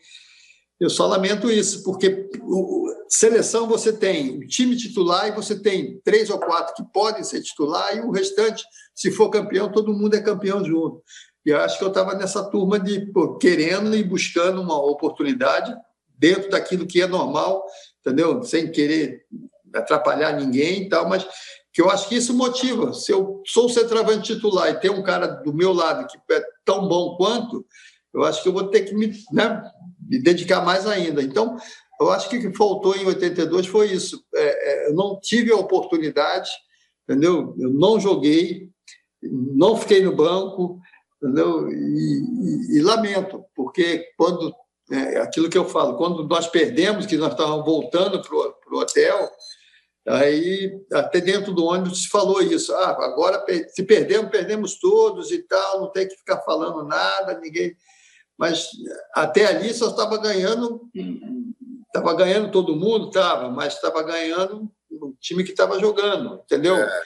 Eu 0.80 0.90
só 0.90 1.06
lamento 1.06 1.50
isso, 1.50 1.82
porque 1.84 2.28
o, 2.42 2.88
seleção 3.08 3.66
você 3.66 3.92
tem 3.92 4.38
o 4.38 4.46
time 4.46 4.76
titular 4.76 5.28
e 5.28 5.32
você 5.32 5.58
tem 5.60 6.00
três 6.04 6.30
ou 6.30 6.38
quatro 6.38 6.74
que 6.74 6.82
podem 6.92 7.22
ser 7.22 7.42
titular, 7.42 7.96
e 7.96 8.00
o 8.00 8.10
restante, 8.10 8.64
se 8.94 9.10
for 9.10 9.30
campeão, 9.30 9.70
todo 9.70 9.92
mundo 9.92 10.14
é 10.14 10.20
campeão 10.20 10.64
junto. 10.64 11.02
E 11.46 11.50
eu 11.50 11.60
acho 11.60 11.78
que 11.78 11.84
eu 11.84 11.88
estava 11.88 12.14
nessa 12.14 12.42
turma 12.50 12.78
de 12.80 13.12
pô, 13.12 13.36
querendo 13.36 13.94
e 13.94 14.02
buscando 14.02 14.60
uma 14.60 14.78
oportunidade 14.78 15.74
dentro 16.18 16.50
daquilo 16.50 16.86
que 16.86 17.02
é 17.02 17.06
normal, 17.06 17.64
entendeu? 18.00 18.42
Sem 18.42 18.70
querer 18.70 19.24
atrapalhar 19.74 20.32
ninguém 20.32 20.82
e 20.82 20.88
tal, 20.88 21.08
mas 21.08 21.26
que 21.72 21.82
eu 21.82 21.90
acho 21.90 22.08
que 22.08 22.14
isso 22.14 22.32
motiva. 22.32 22.94
Se 22.94 23.12
eu 23.12 23.42
sou 23.44 23.68
centroavante 23.68 24.34
titular 24.34 24.70
e 24.70 24.80
tem 24.80 24.90
um 24.90 25.02
cara 25.02 25.26
do 25.26 25.52
meu 25.52 25.72
lado 25.72 26.06
que 26.06 26.16
é 26.32 26.42
tão 26.64 26.88
bom 26.88 27.16
quanto, 27.16 27.66
eu 28.14 28.22
acho 28.24 28.42
que 28.42 28.48
eu 28.48 28.52
vou 28.52 28.68
ter 28.68 28.82
que 28.82 28.94
me, 28.94 29.12
né, 29.32 29.62
me 30.08 30.22
dedicar 30.22 30.64
mais 30.64 30.86
ainda. 30.86 31.22
Então, 31.22 31.56
eu 32.00 32.10
acho 32.10 32.28
que 32.28 32.36
o 32.36 32.40
que 32.40 32.56
faltou 32.56 32.96
em 32.96 33.04
82 33.06 33.66
foi 33.66 33.90
isso. 33.92 34.24
É, 34.34 34.42
é, 34.42 34.88
eu 34.88 34.94
não 34.94 35.18
tive 35.20 35.52
a 35.52 35.56
oportunidade, 35.56 36.50
entendeu? 37.08 37.54
Eu 37.58 37.70
não 37.70 37.98
joguei, 37.98 38.70
não 39.22 39.76
fiquei 39.76 40.02
no 40.02 40.14
banco, 40.14 40.80
entendeu? 41.22 41.68
E, 41.70 41.74
e, 41.74 42.78
e 42.78 42.82
lamento, 42.82 43.44
porque 43.54 44.06
quando 44.16 44.54
é, 44.90 45.18
aquilo 45.18 45.48
que 45.48 45.56
eu 45.56 45.68
falo, 45.68 45.96
quando 45.96 46.26
nós 46.28 46.46
perdemos, 46.46 47.06
que 47.06 47.16
nós 47.16 47.32
estávamos 47.32 47.64
voltando 47.64 48.20
para 48.20 48.36
o 48.36 48.78
hotel, 48.78 49.30
aí 50.06 50.78
até 50.92 51.20
dentro 51.20 51.52
do 51.52 51.64
ônibus 51.64 52.02
se 52.02 52.08
falou 52.08 52.42
isso. 52.42 52.72
Ah, 52.74 52.90
agora 53.04 53.42
se 53.68 53.82
perdemos, 53.82 54.30
perdemos 54.30 54.78
todos 54.78 55.30
e 55.30 55.38
tal, 55.38 55.80
não 55.80 55.90
tem 55.90 56.06
que 56.06 56.16
ficar 56.16 56.40
falando 56.42 56.84
nada, 56.84 57.38
ninguém. 57.40 57.74
Mas 58.38 58.68
até 59.14 59.46
ali 59.46 59.72
só 59.72 59.88
estava 59.88 60.18
ganhando, 60.18 60.82
estava 61.86 62.14
ganhando 62.14 62.50
todo 62.50 62.76
mundo, 62.76 63.08
estava, 63.08 63.48
mas 63.48 63.74
estava 63.74 64.02
ganhando 64.02 64.70
o 64.90 65.14
time 65.20 65.44
que 65.44 65.50
estava 65.50 65.78
jogando, 65.78 66.40
entendeu? 66.44 66.76
É. 66.76 67.02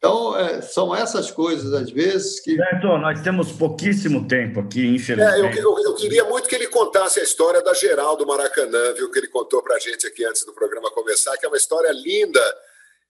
Então, 0.00 0.34
é, 0.34 0.62
são 0.62 0.96
essas 0.96 1.30
coisas, 1.30 1.74
às 1.74 1.90
vezes, 1.90 2.40
que. 2.40 2.56
Certo, 2.56 2.86
nós 2.96 3.20
temos 3.20 3.52
pouquíssimo 3.52 4.26
tempo 4.26 4.60
aqui, 4.60 4.86
infelizmente. 4.86 5.58
É, 5.58 5.60
eu, 5.60 5.74
eu, 5.74 5.78
eu, 5.84 5.94
queria 5.94 6.24
muito 6.24 6.48
que 6.48 6.54
ele 6.54 6.68
contasse 6.68 7.20
a 7.20 7.22
história 7.22 7.62
da 7.62 7.74
geral 7.74 8.16
do 8.16 8.26
Maracanã, 8.26 8.94
viu, 8.94 9.10
que 9.10 9.18
ele 9.18 9.28
contou 9.28 9.62
para 9.62 9.76
a 9.76 9.78
gente 9.78 10.06
aqui 10.06 10.24
antes 10.24 10.42
do 10.46 10.54
programa 10.54 10.90
começar, 10.90 11.36
que 11.36 11.44
é 11.44 11.48
uma 11.48 11.56
história 11.58 11.92
linda. 11.92 12.40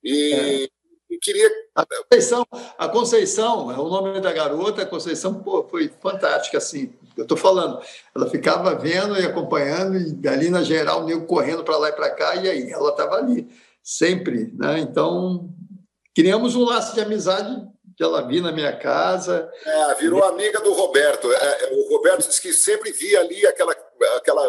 E, 0.03 0.33
é. 0.65 0.67
E 1.11 1.17
queria. 1.17 1.49
A 1.75 1.85
Conceição, 1.85 2.47
a 2.77 2.87
Conceição, 2.87 3.71
é 3.71 3.77
o 3.77 3.89
nome 3.89 4.19
da 4.21 4.31
garota, 4.31 4.81
a 4.81 4.85
Conceição 4.85 5.35
pô, 5.35 5.67
foi 5.69 5.91
fantástica, 6.01 6.57
assim. 6.57 6.93
Eu 7.17 7.23
estou 7.23 7.37
falando, 7.37 7.81
ela 8.15 8.29
ficava 8.29 8.73
vendo 8.75 9.19
e 9.19 9.25
acompanhando, 9.25 9.97
e 9.97 10.27
ali 10.27 10.49
na 10.49 10.63
geral, 10.63 11.05
nego 11.05 11.25
correndo 11.25 11.63
para 11.63 11.77
lá 11.77 11.89
e 11.89 11.93
para 11.93 12.09
cá, 12.09 12.35
e 12.35 12.49
aí 12.49 12.71
ela 12.71 12.89
estava 12.89 13.15
ali, 13.15 13.47
sempre. 13.83 14.51
Né? 14.57 14.79
Então, 14.79 15.49
criamos 16.15 16.55
um 16.55 16.63
laço 16.63 16.95
de 16.95 17.01
amizade 17.01 17.67
que 17.97 18.03
ela 18.03 18.25
vi 18.25 18.41
na 18.41 18.51
minha 18.51 18.75
casa. 18.75 19.51
É, 19.65 19.95
virou 19.95 20.23
amiga 20.23 20.61
do 20.61 20.73
Roberto. 20.73 21.31
É, 21.31 21.35
é, 21.35 21.73
o 21.73 21.89
Roberto 21.89 22.27
disse 22.27 22.41
que 22.41 22.53
sempre 22.53 22.91
via 22.91 23.19
ali 23.19 23.45
aquela, 23.45 23.75
aquela 24.15 24.43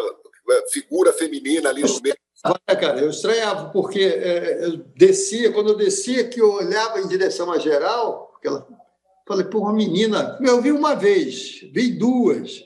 figura 0.71 1.11
feminina 1.13 1.69
ali 1.69 1.81
no 1.81 2.01
meio. 2.01 2.15
Olha, 2.45 2.79
cara, 2.79 2.99
eu 2.99 3.09
estranhava, 3.09 3.69
porque 3.69 4.01
é, 4.01 4.65
eu 4.65 4.77
descia, 4.95 5.51
quando 5.51 5.69
eu 5.69 5.77
descia, 5.77 6.27
que 6.27 6.41
eu 6.41 6.51
olhava 6.51 6.99
em 6.99 7.07
direção 7.07 7.51
à 7.51 7.57
geral, 7.57 8.33
aquela, 8.37 8.67
falei, 9.27 9.45
pô, 9.45 9.59
uma 9.59 9.73
menina, 9.73 10.37
eu 10.41 10.61
vi 10.61 10.71
uma 10.71 10.93
vez, 10.93 11.61
vi 11.71 11.91
duas, 11.91 12.61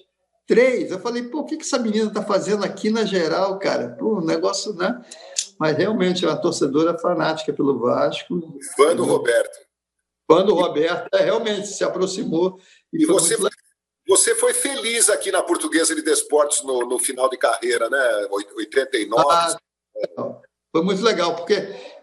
três, 0.47 0.89
eu 0.89 0.99
falei, 0.99 1.23
pô, 1.23 1.39
o 1.39 1.45
que, 1.45 1.57
que 1.57 1.63
essa 1.63 1.77
menina 1.77 2.07
está 2.07 2.23
fazendo 2.23 2.65
aqui 2.65 2.89
na 2.89 3.05
geral, 3.05 3.59
cara? 3.59 3.89
Pô, 3.89 4.17
um 4.17 4.25
negócio, 4.25 4.73
né? 4.73 4.99
mas 5.59 5.75
realmente 5.75 6.23
é 6.23 6.27
uma 6.27 6.39
torcedora 6.39 6.97
fanática 6.97 7.51
pelo 7.51 7.79
Vasco. 7.79 8.59
Fã 8.75 8.95
do 8.95 9.03
Roberto. 9.03 9.57
Fã 10.29 10.45
do 10.45 10.53
Roberto, 10.53 11.09
é, 11.13 11.23
realmente 11.23 11.67
se 11.67 11.83
aproximou. 11.83 12.59
E, 12.93 13.03
e 13.03 13.05
você, 13.05 13.37
foi, 13.37 13.49
você 14.07 14.35
foi 14.35 14.53
feliz 14.53 15.09
aqui 15.09 15.31
na 15.31 15.41
Portuguesa 15.41 15.95
de 15.95 16.01
Desportos 16.01 16.63
no, 16.63 16.81
no 16.81 16.99
final 16.99 17.29
de 17.29 17.37
carreira, 17.37 17.89
né? 17.89 18.27
89. 18.29 19.25
Ah, 19.29 19.57
foi 20.71 20.83
muito 20.83 21.01
legal, 21.01 21.35
porque 21.35 21.53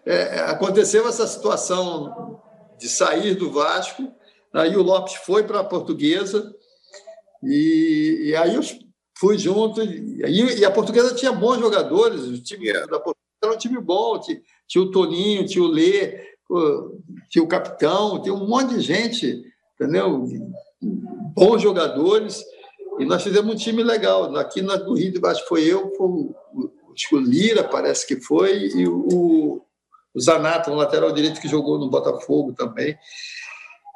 é, 0.04 0.38
aconteceu 0.40 1.06
essa 1.08 1.26
situação 1.26 2.40
de 2.78 2.88
sair 2.88 3.34
do 3.34 3.50
Vasco, 3.50 4.12
aí 4.52 4.76
o 4.76 4.82
Lopes 4.82 5.14
foi 5.14 5.44
para 5.44 5.60
a 5.60 5.64
Portuguesa, 5.64 6.54
e, 7.42 8.28
e, 8.28 8.36
aí 8.36 8.54
eu 8.54 8.62
fui 9.16 9.38
junto, 9.38 9.82
e, 9.82 10.24
e, 10.26 10.64
a 10.64 10.70
Portuguesa 10.70 11.14
tinha 11.14 11.32
bons 11.32 11.58
jogadores, 11.58 12.22
o 12.22 12.42
time 12.42 12.66
yeah. 12.66 12.86
da 12.86 12.98
Portuguesa 12.98 13.24
era 13.42 13.52
um 13.52 13.58
time 13.58 13.80
bom, 13.80 14.18
tinha, 14.18 14.40
tinha 14.66 14.82
o 14.82 14.90
Toninho, 14.90 15.46
tinha 15.46 15.62
o 15.62 15.68
Lê, 15.68 16.34
tinha 17.30 17.44
o 17.44 17.48
capitão, 17.48 18.20
tinha 18.22 18.34
um 18.34 18.46
monte 18.46 18.74
de 18.74 18.80
gente, 18.80 19.42
entendeu? 19.74 20.26
Bons 21.34 21.60
jogadores, 21.62 22.44
e 22.98 23.04
nós 23.04 23.22
fizemos 23.22 23.52
um 23.52 23.56
time 23.56 23.82
legal. 23.82 24.34
Aqui 24.36 24.62
no 24.62 24.94
Rio 24.94 25.12
de 25.12 25.18
Baixo 25.18 25.44
foi 25.48 25.64
eu, 25.64 25.92
foi 25.96 26.06
o, 26.06 26.34
o 27.12 27.18
Lira, 27.18 27.64
parece 27.64 28.06
que 28.06 28.20
foi, 28.20 28.68
e 28.74 28.86
o, 28.86 29.64
o 30.14 30.20
Zanato, 30.20 30.70
um 30.70 30.76
lateral 30.76 31.12
direito 31.12 31.40
que 31.40 31.48
jogou 31.48 31.78
no 31.78 31.90
Botafogo 31.90 32.52
também. 32.52 32.96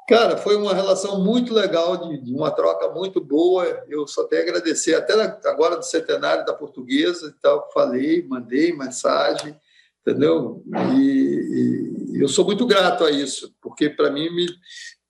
Cara, 0.08 0.38
foi 0.38 0.56
uma 0.56 0.72
relação 0.72 1.22
muito 1.22 1.52
legal, 1.52 2.08
de, 2.08 2.18
de, 2.24 2.32
uma 2.32 2.50
troca 2.50 2.88
muito 2.88 3.20
boa. 3.20 3.64
Eu 3.88 4.06
só 4.06 4.24
tenho 4.24 4.40
a 4.40 4.44
agradecer, 4.46 4.94
até 4.94 5.12
agora 5.44 5.76
do 5.76 5.84
centenário 5.84 6.46
da 6.46 6.54
portuguesa 6.54 7.28
e 7.28 7.40
tal, 7.42 7.70
falei, 7.74 8.26
mandei 8.26 8.72
mensagem, 8.72 9.54
entendeu? 10.00 10.62
E, 10.96 12.14
e 12.14 12.22
eu 12.22 12.28
sou 12.28 12.46
muito 12.46 12.66
grato 12.66 13.04
a 13.04 13.10
isso, 13.10 13.54
porque 13.60 13.90
para 13.90 14.10
mim 14.10 14.30
me, 14.34 14.46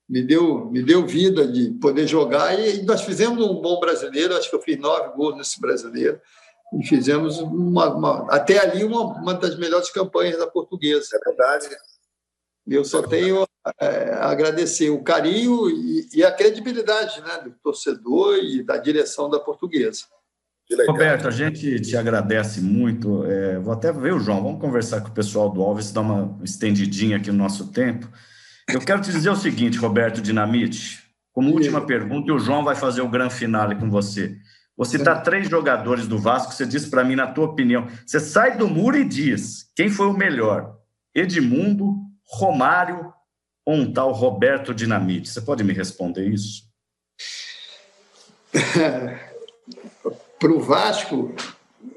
me, 0.09 0.21
deu, 0.21 0.65
me 0.65 0.83
deu 0.83 1.07
vida 1.07 1.47
de 1.47 1.71
poder 1.79 2.05
jogar. 2.05 2.59
E 2.59 2.83
nós 2.83 3.01
fizemos 3.01 3.41
um 3.41 3.61
bom 3.61 3.79
brasileiro, 3.79 4.35
acho 4.35 4.49
que 4.49 4.55
eu 4.57 4.61
fiz 4.61 4.77
nove 4.77 5.15
gols 5.15 5.37
nesse 5.37 5.61
brasileiro. 5.61 6.19
E 6.73 6.85
fizemos 6.85 7.39
uma, 7.39 7.93
uma, 7.93 8.27
até 8.29 8.59
ali 8.59 8.83
uma, 8.83 9.01
uma 9.01 9.33
das 9.33 9.57
melhores 9.57 9.89
campanhas 9.89 10.37
da 10.37 10.47
portuguesa. 10.47 11.09
É 11.15 11.29
verdade. 11.29 11.67
Eu 12.67 12.85
só 12.85 13.01
tenho 13.01 13.47
é, 13.79 14.13
a 14.13 14.29
agradecer 14.29 14.89
o 14.89 15.03
carinho 15.03 15.69
e, 15.69 16.07
e, 16.13 16.23
a 16.23 16.31
credibilidade 16.31 17.19
né, 17.21 17.41
do 17.43 17.51
torcedor 17.63 18.37
e 18.37 18.63
da 18.63 18.77
direção 18.77 19.29
da 19.29 19.39
portuguesa. 19.39 20.03
Roberto, 20.87 21.27
a 21.27 21.31
gente 21.31 21.79
te 21.81 21.97
agradece 21.97 22.61
muito. 22.61 23.25
É, 23.25 23.57
vou 23.57 23.73
até 23.73 23.91
ver 23.91 24.13
o 24.13 24.19
João, 24.19 24.43
vamos 24.43 24.61
conversar 24.61 25.01
com 25.01 25.09
o 25.09 25.13
pessoal 25.13 25.49
do 25.49 25.63
Alves, 25.63 25.91
dar 25.91 26.01
uma 26.01 26.39
estendidinha 26.43 27.17
aqui 27.17 27.31
no 27.31 27.39
nosso 27.39 27.71
tempo. 27.71 28.07
Eu 28.71 28.79
quero 28.79 29.01
te 29.01 29.11
dizer 29.11 29.31
o 29.31 29.35
seguinte, 29.35 29.79
Roberto 29.79 30.21
Dinamite, 30.21 31.03
como 31.33 31.51
última 31.51 31.81
pergunta, 31.81 32.29
e 32.29 32.31
o 32.31 32.37
João 32.37 32.63
vai 32.63 32.75
fazer 32.75 33.01
o 33.01 33.09
grande 33.09 33.33
finale 33.33 33.75
com 33.75 33.89
você. 33.89 34.37
Vou 34.79 34.85
citar 34.85 35.21
três 35.23 35.49
jogadores 35.49 36.07
do 36.07 36.17
Vasco, 36.17 36.53
você 36.53 36.65
disse 36.65 36.89
para 36.89 37.03
mim, 37.03 37.13
na 37.13 37.27
tua 37.27 37.47
opinião. 37.47 37.85
Você 38.07 38.17
sai 38.17 38.55
do 38.55 38.65
muro 38.65 38.95
e 38.95 39.03
diz 39.03 39.69
quem 39.75 39.89
foi 39.89 40.05
o 40.05 40.13
melhor: 40.13 40.77
Edmundo, 41.13 41.95
Romário 42.23 43.13
ou 43.65 43.75
um 43.75 43.91
tal 43.91 44.13
Roberto 44.13 44.73
Dinamite? 44.73 45.27
Você 45.27 45.41
pode 45.41 45.65
me 45.65 45.73
responder 45.73 46.29
isso? 46.29 46.63
Para 50.39 50.51
o 50.53 50.61
Vasco, 50.61 51.35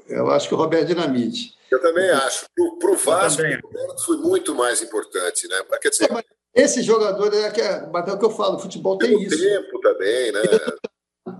eu 0.09 0.29
acho 0.29 0.49
que 0.49 0.53
o 0.53 0.57
Roberto 0.57 0.87
Dinamite. 0.87 1.57
Eu 1.71 1.81
também 1.81 2.09
acho. 2.09 2.47
Para 2.81 2.91
o 2.91 2.97
Vasco, 2.97 3.41
o 3.41 3.45
Roberto 3.45 4.05
foi 4.05 4.17
muito 4.17 4.53
mais 4.55 4.81
importante, 4.81 5.47
né? 5.47 5.63
Quer 5.81 5.87
dizer, 5.87 6.09
Esse 6.53 6.83
jogador 6.83 7.33
é 7.33 7.49
que 7.49 7.61
é, 7.61 7.87
mas 7.93 8.05
é 8.09 8.11
o 8.11 8.19
que 8.19 8.25
eu 8.25 8.31
falo, 8.31 8.59
futebol 8.59 8.97
tem, 8.97 9.11
tem 9.11 9.23
isso. 9.23 9.39
tempo 9.39 9.79
também, 9.79 10.33
né? 10.33 10.41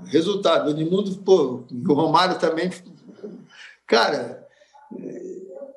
Resultado, 0.05 0.67
o 0.67 0.71
Edmundo, 0.71 1.15
pô, 1.17 1.63
o 1.71 1.93
Romário 1.93 2.39
também. 2.39 2.71
Cara, 3.85 4.47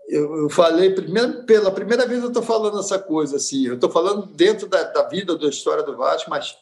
eu, 0.08 0.42
eu 0.42 0.50
falei, 0.50 0.90
primeiro, 0.94 1.44
pela 1.44 1.70
primeira 1.70 2.06
vez 2.06 2.22
eu 2.22 2.28
estou 2.28 2.42
falando 2.42 2.78
essa 2.78 2.98
coisa 2.98 3.36
assim, 3.36 3.66
eu 3.66 3.74
estou 3.74 3.90
falando 3.90 4.26
dentro 4.26 4.68
da, 4.68 4.84
da, 4.84 5.08
vida, 5.08 5.36
da 5.36 5.48
história 5.48 5.82
do 5.82 5.96
Vasco, 5.96 6.30
mas 6.30 6.56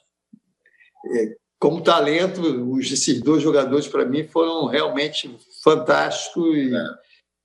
é, 1.12 1.36
como 1.58 1.82
talento, 1.82 2.40
os, 2.72 2.90
esses 2.90 3.20
dois 3.20 3.42
jogadores 3.42 3.86
para 3.86 4.06
mim 4.06 4.26
foram 4.26 4.66
realmente 4.66 5.34
fantásticos 5.62 6.56
e, 6.56 6.74
é. 6.74 6.84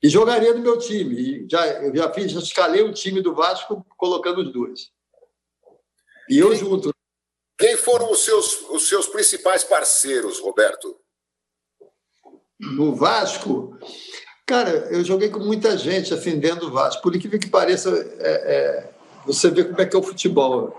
e 0.03 0.09
jogaria 0.09 0.53
no 0.53 0.61
meu 0.61 0.77
time. 0.77 1.15
E 1.15 1.47
já, 1.49 1.65
eu 1.83 1.95
já 1.95 2.11
fiz, 2.13 2.31
já 2.31 2.39
escalei 2.39 2.81
o 2.81 2.93
time 2.93 3.21
do 3.21 3.35
Vasco 3.35 3.85
colocando 3.97 4.41
os 4.41 4.51
dois. 4.51 4.91
E 6.29 6.37
eu 6.37 6.55
junto. 6.55 6.93
Quem 7.59 7.75
foram 7.75 8.09
os 8.09 8.23
seus, 8.23 8.61
os 8.69 8.87
seus 8.87 9.05
principais 9.07 9.65
parceiros, 9.65 10.39
Roberto? 10.39 10.95
No 12.57 12.95
Vasco, 12.95 13.77
cara, 14.47 14.87
eu 14.91 15.03
joguei 15.03 15.29
com 15.29 15.39
muita 15.39 15.77
gente 15.77 16.13
assim 16.13 16.39
dentro 16.39 16.67
do 16.67 16.71
Vasco. 16.71 17.01
Por 17.01 17.13
incrível 17.13 17.37
que 17.37 17.49
pareça, 17.49 17.89
é, 18.19 18.29
é, 18.29 18.93
você 19.25 19.49
vê 19.49 19.65
como 19.65 19.81
é 19.81 19.85
que 19.85 19.95
é 19.95 19.99
o 19.99 20.03
futebol. 20.03 20.73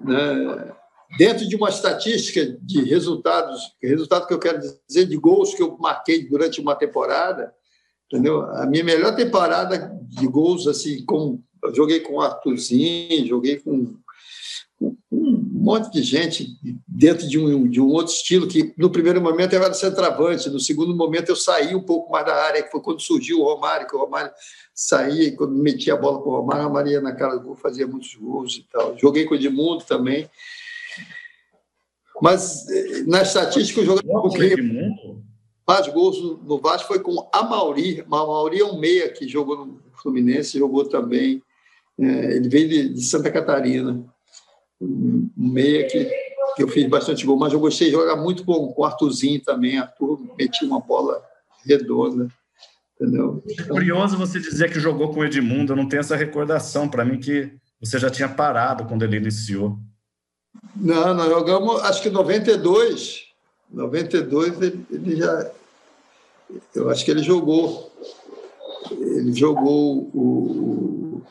Né? 0.00 0.74
Dentro 1.16 1.48
de 1.48 1.54
uma 1.54 1.68
estatística 1.68 2.44
de 2.60 2.82
resultados, 2.82 3.60
resultado 3.80 4.26
que 4.26 4.34
eu 4.34 4.40
quero 4.40 4.58
dizer 4.58 5.06
de 5.06 5.16
gols 5.16 5.54
que 5.54 5.62
eu 5.62 5.78
marquei 5.78 6.28
durante 6.28 6.60
uma 6.60 6.74
temporada, 6.74 7.54
entendeu? 8.10 8.42
A 8.42 8.66
minha 8.66 8.82
melhor 8.82 9.14
temporada 9.14 9.92
de 10.02 10.26
gols 10.26 10.66
assim, 10.66 11.04
com 11.04 11.40
joguei 11.72 12.00
com 12.00 12.14
o 12.14 12.20
Arthurzinho, 12.20 13.26
joguei 13.26 13.60
com 13.60 13.96
um 14.80 15.50
monte 15.52 15.90
de 15.90 16.02
gente 16.02 16.58
dentro 16.86 17.26
de 17.26 17.38
um, 17.38 17.68
de 17.68 17.80
um 17.80 17.88
outro 17.88 18.12
estilo 18.12 18.46
que 18.46 18.74
no 18.76 18.90
primeiro 18.90 19.20
momento 19.20 19.54
eu 19.54 19.62
era 19.62 19.72
centroavante, 19.72 20.50
no 20.50 20.60
segundo 20.60 20.94
momento 20.94 21.30
eu 21.30 21.36
saí 21.36 21.74
um 21.74 21.82
pouco 21.82 22.12
mais 22.12 22.26
da 22.26 22.34
área, 22.34 22.62
que 22.62 22.70
foi 22.70 22.80
quando 22.80 23.00
surgiu 23.00 23.40
o 23.40 23.44
Romário, 23.44 23.86
que 23.86 23.96
o 23.96 23.98
Romário 23.98 24.30
saía 24.74 25.24
e 25.24 25.32
quando 25.32 25.54
metia 25.54 25.94
a 25.94 25.96
bola 25.96 26.20
com 26.20 26.30
o 26.30 26.36
Romário, 26.36 26.66
a 26.66 26.70
Maria 26.70 27.00
na 27.00 27.14
cara 27.14 27.36
do 27.36 27.42
gol 27.42 27.56
fazia 27.56 27.86
muitos 27.86 28.14
gols 28.14 28.56
e 28.56 28.66
tal. 28.70 28.96
Joguei 28.98 29.24
com 29.24 29.34
o 29.34 29.36
Edmundo 29.36 29.84
também. 29.84 30.28
Mas 32.20 32.68
eh, 32.68 33.02
na 33.06 33.22
estatística 33.22 33.80
eu 33.80 33.86
joguei 33.86 34.10
com 34.10 34.28
quem 34.30 34.56
mais 35.66 35.88
gols 35.88 36.20
no 36.44 36.58
Vasco 36.58 36.88
foi 36.88 37.00
com 37.00 37.28
a 37.32 37.42
Mauri. 37.42 38.00
A 38.02 38.08
Mauri 38.08 38.60
é 38.60 38.64
um 38.64 38.78
meia 38.78 39.08
que 39.08 39.26
jogou 39.26 39.66
no 39.66 39.82
Fluminense, 40.00 40.58
jogou 40.58 40.84
também. 40.84 41.42
É, 41.98 42.36
ele 42.36 42.48
veio 42.48 42.68
de, 42.68 42.88
de 42.94 43.02
Santa 43.02 43.30
Catarina 43.30 44.06
um 44.80 45.30
meia 45.36 45.86
que, 45.86 46.04
que 46.56 46.62
eu 46.62 46.68
fiz 46.68 46.88
bastante 46.88 47.24
gol, 47.24 47.38
mas 47.38 47.52
eu 47.52 47.60
gostei 47.60 47.88
de 47.88 47.94
jogar 47.94 48.16
muito 48.16 48.44
com, 48.44 48.72
com 48.72 48.82
o 48.82 48.84
Arthurzinho 48.84 49.42
também. 49.42 49.78
Arthur 49.78 50.20
metia 50.38 50.66
uma 50.66 50.80
bola 50.80 51.22
redonda. 51.64 52.28
Entendeu? 52.94 53.42
É 53.58 53.62
curioso 53.64 54.16
você 54.16 54.40
dizer 54.40 54.72
que 54.72 54.80
jogou 54.80 55.12
com 55.12 55.20
o 55.20 55.24
Edmundo, 55.24 55.72
eu 55.72 55.76
não 55.76 55.88
tenho 55.88 56.00
essa 56.00 56.16
recordação. 56.16 56.88
Para 56.88 57.04
mim, 57.04 57.18
que 57.18 57.52
você 57.80 57.98
já 57.98 58.10
tinha 58.10 58.28
parado 58.28 58.86
quando 58.86 59.04
ele 59.04 59.16
iniciou. 59.16 59.78
Não, 60.74 61.14
nós 61.14 61.28
jogamos, 61.28 61.82
acho 61.82 62.02
que 62.02 62.08
em 62.08 62.12
92. 62.12 63.26
92 63.70 64.62
ele, 64.62 64.86
ele 64.90 65.16
já. 65.16 65.50
Eu 66.74 66.88
acho 66.88 67.04
que 67.04 67.10
ele 67.10 67.22
jogou. 67.22 67.92
Ele 68.90 69.32
jogou 69.34 70.10
o, 70.14 71.22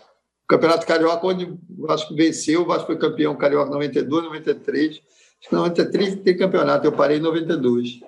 Campeonato 0.48 0.86
Carioca, 0.86 1.26
onde 1.26 1.46
o 1.46 1.88
Vasco 1.88 2.16
venceu, 2.16 2.62
o 2.62 2.66
Vasco 2.66 2.88
foi 2.88 2.98
campeão 2.98 3.36
carioca 3.36 3.72
92, 3.72 4.24
93. 4.26 4.89
Acho 4.91 5.50
que 5.50 5.56
93 5.56 6.16
tem 6.24 6.38
campeonato, 6.38 6.86
eu 6.86 6.91
parei 6.91 7.18
em 7.18 7.22
92. 7.22 8.00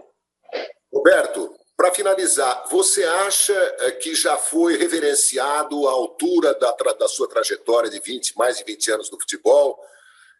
Roberto, 0.94 1.58
para 1.76 1.92
finalizar, 1.92 2.66
você 2.70 3.04
acha 3.04 3.54
eh, 3.54 3.92
que 3.92 4.16
já 4.16 4.36
foi 4.38 4.78
reverenciado 4.78 5.88
a 5.88 5.92
altura 5.92 6.54
da, 6.56 6.72
da 6.72 7.08
sua 7.08 7.28
trajetória 7.28 7.90
de 7.90 8.00
20, 8.00 8.36
mais 8.38 8.58
de 8.58 8.64
20 8.64 8.92
anos 8.92 9.12
no 9.12 9.20
futebol? 9.20 9.80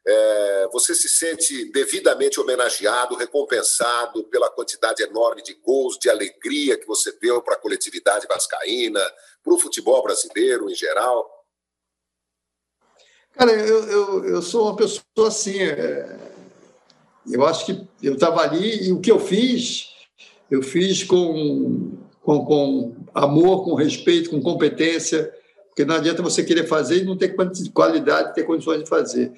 É, 0.10 0.68
você 0.72 0.96
se 0.96 1.10
sente 1.10 1.70
devidamente 1.72 2.40
homenageado, 2.40 3.16
recompensado 3.16 4.24
pela 4.26 4.50
quantidade 4.50 5.04
enorme 5.04 5.44
de 5.44 5.54
gols, 5.56 6.00
de 6.00 6.10
alegria 6.10 6.78
que 6.78 6.88
você 6.88 7.12
deu 7.20 7.42
para 7.42 7.56
a 7.56 7.60
coletividade 7.60 8.26
vascaína, 8.26 9.02
para 9.44 9.54
o 9.54 9.60
futebol 9.60 10.02
brasileiro 10.02 10.70
em 10.72 10.76
geral? 10.76 11.37
Cara, 13.38 13.52
eu, 13.52 13.84
eu, 13.84 14.26
eu 14.26 14.42
sou 14.42 14.64
uma 14.64 14.76
pessoa 14.76 15.28
assim. 15.28 15.60
É, 15.60 16.18
eu 17.30 17.46
acho 17.46 17.68
que 17.68 17.88
eu 18.02 18.16
estava 18.16 18.42
ali 18.42 18.88
e 18.88 18.92
o 18.92 19.00
que 19.00 19.12
eu 19.12 19.20
fiz, 19.20 19.90
eu 20.50 20.64
fiz 20.64 21.04
com, 21.04 21.92
com, 22.22 22.46
com 22.46 22.96
amor, 23.14 23.64
com 23.64 23.76
respeito, 23.76 24.32
com 24.32 24.42
competência, 24.42 25.32
porque 25.68 25.86
não 25.86 25.96
adianta 25.96 26.24
você 26.24 26.44
querer 26.44 26.66
fazer 26.66 27.04
e 27.04 27.06
não 27.06 27.16
ter 27.16 27.36
qualidade, 27.72 28.34
ter 28.34 28.44
condições 28.44 28.84
de 28.84 28.90
fazer. 28.90 29.32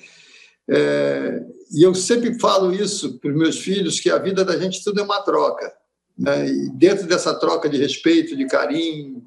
É, 0.70 1.44
e 1.74 1.84
eu 1.84 1.94
sempre 1.94 2.40
falo 2.40 2.72
isso 2.72 3.20
para 3.20 3.32
os 3.32 3.38
meus 3.38 3.60
filhos, 3.60 4.00
que 4.00 4.10
a 4.10 4.18
vida 4.18 4.46
da 4.46 4.58
gente 4.58 4.82
tudo 4.82 5.02
é 5.02 5.04
uma 5.04 5.22
troca. 5.24 5.74
Né? 6.18 6.48
E 6.48 6.70
dentro 6.70 7.06
dessa 7.06 7.34
troca 7.34 7.68
de 7.68 7.78
respeito, 7.78 8.38
de 8.38 8.46
carinho, 8.46 9.24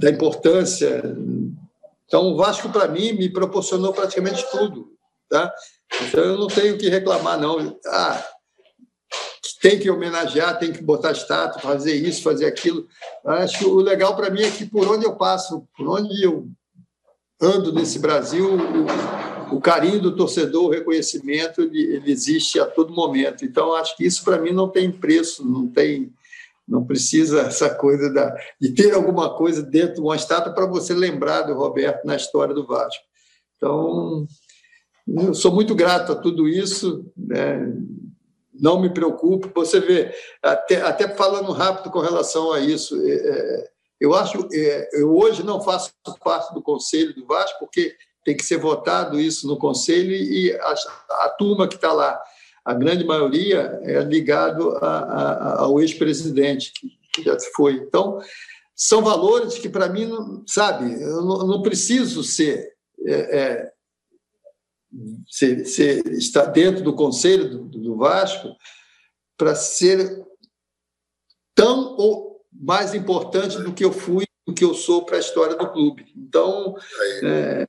da 0.00 0.08
importância 0.08 1.02
então, 2.06 2.32
o 2.32 2.36
Vasco, 2.36 2.68
para 2.68 2.88
mim, 2.88 3.12
me 3.12 3.28
proporcionou 3.28 3.92
praticamente 3.92 4.44
tudo. 4.50 4.92
Tá? 5.28 5.52
Então, 6.02 6.22
eu 6.22 6.38
não 6.38 6.46
tenho 6.46 6.76
que 6.78 6.88
reclamar, 6.88 7.40
não. 7.40 7.78
Ah, 7.86 8.24
tem 9.60 9.78
que 9.78 9.90
homenagear, 9.90 10.58
tem 10.58 10.72
que 10.72 10.82
botar 10.82 11.12
estátua, 11.12 11.60
fazer 11.60 11.94
isso, 11.94 12.22
fazer 12.22 12.46
aquilo. 12.46 12.86
Acho 13.24 13.58
que 13.58 13.64
o 13.64 13.76
legal 13.76 14.14
para 14.14 14.30
mim 14.30 14.42
é 14.42 14.50
que 14.50 14.66
por 14.66 14.86
onde 14.86 15.06
eu 15.06 15.16
passo, 15.16 15.66
por 15.76 15.88
onde 15.88 16.22
eu 16.22 16.46
ando 17.40 17.72
nesse 17.72 17.98
Brasil, 17.98 18.56
o, 18.56 19.56
o 19.56 19.60
carinho 19.60 20.00
do 20.00 20.14
torcedor, 20.14 20.66
o 20.66 20.70
reconhecimento, 20.70 21.62
ele, 21.62 21.96
ele, 21.96 22.12
existe 22.12 22.60
a 22.60 22.66
todo 22.66 22.92
momento. 22.92 23.44
Então, 23.44 23.74
acho 23.74 23.96
que 23.96 24.04
isso 24.04 24.22
para 24.22 24.38
mim 24.38 24.52
não 24.52 24.68
tem 24.68 24.92
preço, 24.92 25.44
não 25.46 25.66
tem 25.66 26.12
não 26.66 26.84
precisa 26.84 27.42
essa 27.42 27.68
coisa 27.74 28.10
da, 28.12 28.34
de 28.60 28.72
ter 28.72 28.94
alguma 28.94 29.36
coisa 29.36 29.62
dentro 29.62 29.96
de 29.96 30.00
uma 30.00 30.16
estátua 30.16 30.52
para 30.52 30.66
você 30.66 30.94
lembrar 30.94 31.42
do 31.42 31.54
Roberto 31.54 32.04
na 32.04 32.16
história 32.16 32.54
do 32.54 32.66
Vasco. 32.66 33.02
Então, 33.56 34.26
eu 35.06 35.34
sou 35.34 35.52
muito 35.52 35.74
grato 35.74 36.12
a 36.12 36.16
tudo 36.16 36.48
isso. 36.48 37.04
Né? 37.16 37.72
Não 38.52 38.80
me 38.80 38.92
preocupo. 38.92 39.50
Você 39.54 39.80
vê, 39.80 40.14
até, 40.42 40.80
até 40.80 41.08
falando 41.14 41.52
rápido 41.52 41.90
com 41.90 42.00
relação 42.00 42.52
a 42.52 42.60
isso, 42.60 43.00
é, 43.06 43.12
é 43.12 43.74
eu 44.00 44.12
acho, 44.12 44.48
é, 44.52 44.88
eu 44.92 45.16
hoje 45.16 45.42
não 45.42 45.62
faço 45.62 45.92
parte 46.22 46.52
do 46.52 46.60
conselho 46.60 47.14
do 47.14 47.26
Vasco 47.26 47.58
porque 47.60 47.96
tem 48.24 48.36
que 48.36 48.44
ser 48.44 48.56
votado 48.56 49.20
isso 49.20 49.46
no 49.46 49.56
conselho 49.56 50.12
e 50.12 50.52
a, 50.52 50.74
a 51.24 51.28
turma 51.30 51.68
que 51.68 51.76
está 51.76 51.92
lá 51.92 52.20
a 52.64 52.72
grande 52.72 53.04
maioria 53.04 53.78
é 53.82 54.00
ligado 54.02 54.70
a, 54.78 54.98
a, 54.98 55.60
ao 55.62 55.80
ex-presidente, 55.80 56.72
que 57.12 57.22
já 57.22 57.36
foi. 57.54 57.74
Então, 57.74 58.20
são 58.74 59.02
valores 59.02 59.58
que, 59.58 59.68
para 59.68 59.88
mim, 59.88 60.10
sabe, 60.46 61.00
eu 61.00 61.22
não, 61.22 61.46
não 61.46 61.62
preciso 61.62 62.24
ser, 62.24 62.74
é, 63.06 63.38
é, 63.38 63.72
ser, 65.28 65.64
ser, 65.66 66.06
estar 66.14 66.46
dentro 66.46 66.82
do 66.82 66.94
conselho 66.94 67.50
do, 67.50 67.78
do 67.78 67.96
Vasco 67.96 68.56
para 69.36 69.54
ser 69.54 70.24
tão 71.54 71.96
ou 71.96 72.44
mais 72.50 72.94
importante 72.94 73.58
do 73.58 73.72
que 73.72 73.84
eu 73.84 73.92
fui, 73.92 74.24
do 74.46 74.54
que 74.54 74.64
eu 74.64 74.74
sou 74.74 75.04
para 75.04 75.16
a 75.16 75.20
história 75.20 75.54
do 75.54 75.70
clube. 75.70 76.06
Então, 76.16 76.76
é, 77.22 77.66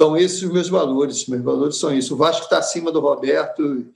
são 0.00 0.16
esses 0.16 0.42
os 0.42 0.52
meus 0.52 0.68
valores. 0.68 1.26
Meus 1.26 1.42
valores 1.42 1.76
são 1.76 1.92
isso. 1.92 2.14
O 2.14 2.16
Vasco 2.16 2.44
está 2.44 2.58
acima 2.58 2.92
do 2.92 3.00
Roberto 3.00 3.92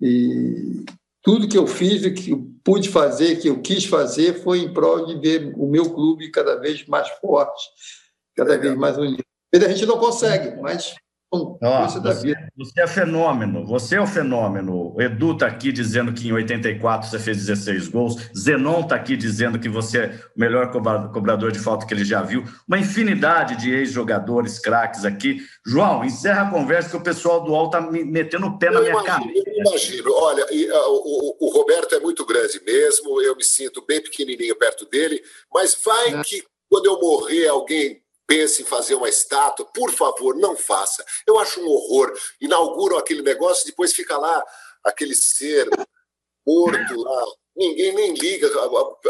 e 0.00 0.84
tudo 1.22 1.48
que 1.48 1.58
eu 1.58 1.66
fiz, 1.66 2.02
que 2.12 2.30
eu 2.30 2.50
pude 2.64 2.88
fazer, 2.88 3.36
que 3.36 3.48
eu 3.48 3.60
quis 3.60 3.84
fazer, 3.84 4.42
foi 4.42 4.60
em 4.60 4.72
prol 4.72 5.06
de 5.06 5.16
ver 5.16 5.52
o 5.56 5.66
meu 5.66 5.90
clube 5.92 6.30
cada 6.30 6.56
vez 6.56 6.86
mais 6.86 7.08
forte, 7.20 7.68
cada 8.34 8.56
vez 8.56 8.74
mais 8.76 8.96
unido. 8.96 9.22
A 9.52 9.68
gente 9.68 9.86
não 9.86 9.98
consegue, 9.98 10.60
mas 10.60 10.94
você, 11.32 12.34
você, 12.56 12.80
é 12.80 12.86
fenômeno, 12.88 13.64
você 13.64 13.94
é 13.94 14.00
o 14.00 14.02
um 14.02 14.06
fenômeno. 14.06 14.92
O 14.96 15.00
Edu 15.00 15.32
está 15.32 15.46
aqui 15.46 15.70
dizendo 15.70 16.12
que 16.12 16.26
em 16.26 16.32
84 16.32 17.08
você 17.08 17.20
fez 17.20 17.36
16 17.46 17.86
gols. 17.86 18.16
Zenon 18.36 18.80
está 18.80 18.96
aqui 18.96 19.16
dizendo 19.16 19.56
que 19.56 19.68
você 19.68 19.98
é 19.98 20.20
o 20.36 20.40
melhor 20.40 20.72
cobrador 20.72 21.52
de 21.52 21.60
falta 21.60 21.86
que 21.86 21.94
ele 21.94 22.04
já 22.04 22.20
viu. 22.20 22.42
Uma 22.66 22.80
infinidade 22.80 23.54
de 23.54 23.72
ex-jogadores, 23.72 24.58
craques 24.58 25.04
aqui. 25.04 25.38
João, 25.64 26.04
encerra 26.04 26.48
a 26.48 26.50
conversa 26.50 26.90
que 26.90 26.96
o 26.96 27.02
pessoal 27.02 27.44
do 27.44 27.52
UOL 27.52 27.66
está 27.66 27.80
metendo 27.80 28.48
o 28.48 28.58
pé 28.58 28.66
eu 28.66 28.72
na 28.72 28.80
minha 28.80 29.02
cara. 29.04 29.22
Eu 29.22 29.54
imagino. 29.54 30.12
Olha, 30.12 30.44
uh, 30.44 30.90
o, 30.90 31.46
o, 31.46 31.50
Roberto 31.52 31.94
é 31.94 32.00
muito 32.00 32.26
grande 32.26 32.60
mesmo. 32.66 33.22
Eu 33.22 33.36
me 33.36 33.44
sinto 33.44 33.84
bem 33.86 34.02
pequenininho 34.02 34.56
perto 34.56 34.84
dele. 34.84 35.22
Mas 35.54 35.78
vai 35.84 36.14
é. 36.14 36.22
que 36.24 36.42
quando 36.68 36.86
eu 36.86 36.98
morrer 36.98 37.46
alguém 37.46 38.02
pensa 38.30 38.62
em 38.62 38.64
fazer 38.64 38.94
uma 38.94 39.08
estátua, 39.08 39.66
por 39.74 39.90
favor, 39.90 40.36
não 40.36 40.56
faça. 40.56 41.04
Eu 41.26 41.36
acho 41.40 41.60
um 41.60 41.66
horror. 41.66 42.16
Inauguram 42.40 42.96
aquele 42.96 43.22
negócio, 43.22 43.66
depois 43.66 43.92
fica 43.92 44.16
lá 44.16 44.40
aquele 44.84 45.16
ser 45.16 45.68
morto 46.46 47.02
lá. 47.02 47.24
Ninguém 47.56 47.92
nem 47.92 48.14
liga, 48.14 48.48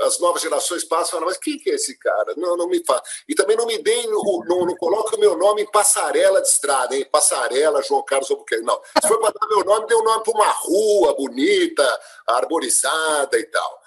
as 0.05 0.19
novas 0.21 0.41
gerações 0.41 0.85
passam 0.85 1.09
e 1.09 1.11
falam, 1.11 1.27
mas 1.27 1.37
quem 1.37 1.59
que 1.59 1.71
é 1.71 1.75
esse 1.75 1.99
cara? 1.99 2.33
Não, 2.39 2.57
não 2.57 2.67
me 2.67 2.83
faz. 2.83 3.03
E 3.29 3.35
também 3.35 3.59
não 3.59 3.67
me 3.67 3.77
deem, 3.83 4.07
não, 4.07 4.23
não 4.49 4.75
coloque 4.77 5.15
o 5.15 5.21
meu 5.21 5.37
nome 5.37 5.63
em 5.63 5.71
passarela 5.71 6.41
de 6.41 6.49
estrada, 6.49 6.97
hein? 6.97 7.07
Passarela, 7.13 7.83
João 7.83 8.03
Carlos 8.03 8.31
Albuquerque. 8.31 8.65
Não. 8.65 8.81
Se 9.03 9.07
for 9.07 9.21
para 9.21 9.35
dar 9.39 9.47
meu 9.49 9.63
nome, 9.63 9.87
dê 9.87 9.95
o 9.95 10.01
um 10.01 10.05
nome 10.05 10.25
para 10.25 10.33
uma 10.33 10.51
rua 10.51 11.15
bonita, 11.15 12.01
arborizada 12.27 13.39
e 13.39 13.45
tal. 13.45 13.81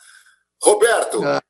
Roberto, 0.62 1.24
ah, 1.24 1.42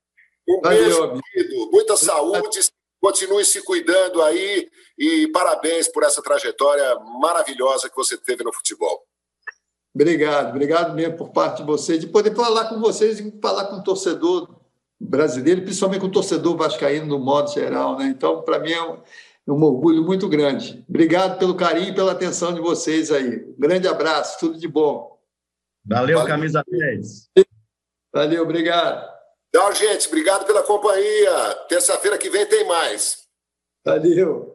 um 0.47 0.61
beijo, 0.61 1.21
querido, 1.33 1.69
muita 1.69 1.97
saúde, 1.97 2.61
continue 3.03 3.43
se 3.43 3.61
cuidando 3.61 4.21
aí 4.21 4.69
e 4.97 5.27
parabéns 5.27 5.89
por 5.89 6.03
essa 6.03 6.23
trajetória 6.23 6.97
maravilhosa 7.19 7.89
que 7.89 7.95
você 7.97 8.17
teve 8.17 8.45
no 8.45 8.53
futebol. 8.53 9.03
Obrigado, 9.93 10.51
obrigado 10.51 10.95
mesmo 10.95 11.17
por 11.17 11.31
parte 11.31 11.57
de 11.57 11.63
vocês, 11.65 11.99
de 11.99 12.07
poder 12.07 12.33
falar 12.33 12.69
com 12.69 12.79
vocês 12.79 13.19
e 13.19 13.39
falar 13.41 13.65
com 13.65 13.75
o 13.75 13.83
torcedor 13.83 14.55
brasileiro, 14.97 15.63
principalmente 15.63 15.99
com 15.99 16.07
o 16.07 16.11
torcedor 16.11 16.55
vascaíno 16.55 17.05
no 17.05 17.19
modo 17.19 17.51
geral. 17.51 17.97
Né? 17.97 18.05
Então, 18.05 18.41
para 18.41 18.57
mim 18.59 18.71
é 18.71 18.81
um, 18.81 18.93
é 18.93 19.51
um, 19.51 19.61
orgulho 19.61 20.01
muito 20.01 20.29
grande. 20.29 20.85
Obrigado 20.87 21.37
pelo 21.37 21.55
carinho 21.55 21.89
e 21.89 21.95
pela 21.95 22.13
atenção 22.13 22.53
de 22.53 22.61
vocês 22.61 23.11
aí. 23.11 23.43
Um 23.45 23.59
grande 23.59 23.85
abraço, 23.85 24.39
tudo 24.39 24.57
de 24.57 24.67
bom. 24.67 25.19
Valeu, 25.85 26.19
Valeu. 26.19 26.33
camisa 26.33 26.63
10. 26.65 27.29
Valeu, 28.13 28.43
obrigado. 28.43 29.12
Tchau, 29.55 29.71
gente. 29.75 30.07
Obrigado 30.07 30.45
pela 30.45 30.63
companhia. 30.63 31.53
Terça-feira 31.69 32.17
que 32.17 32.27
vem 32.27 32.43
tem 32.45 32.65
mais. 32.65 33.19
Valeu. 33.85 34.51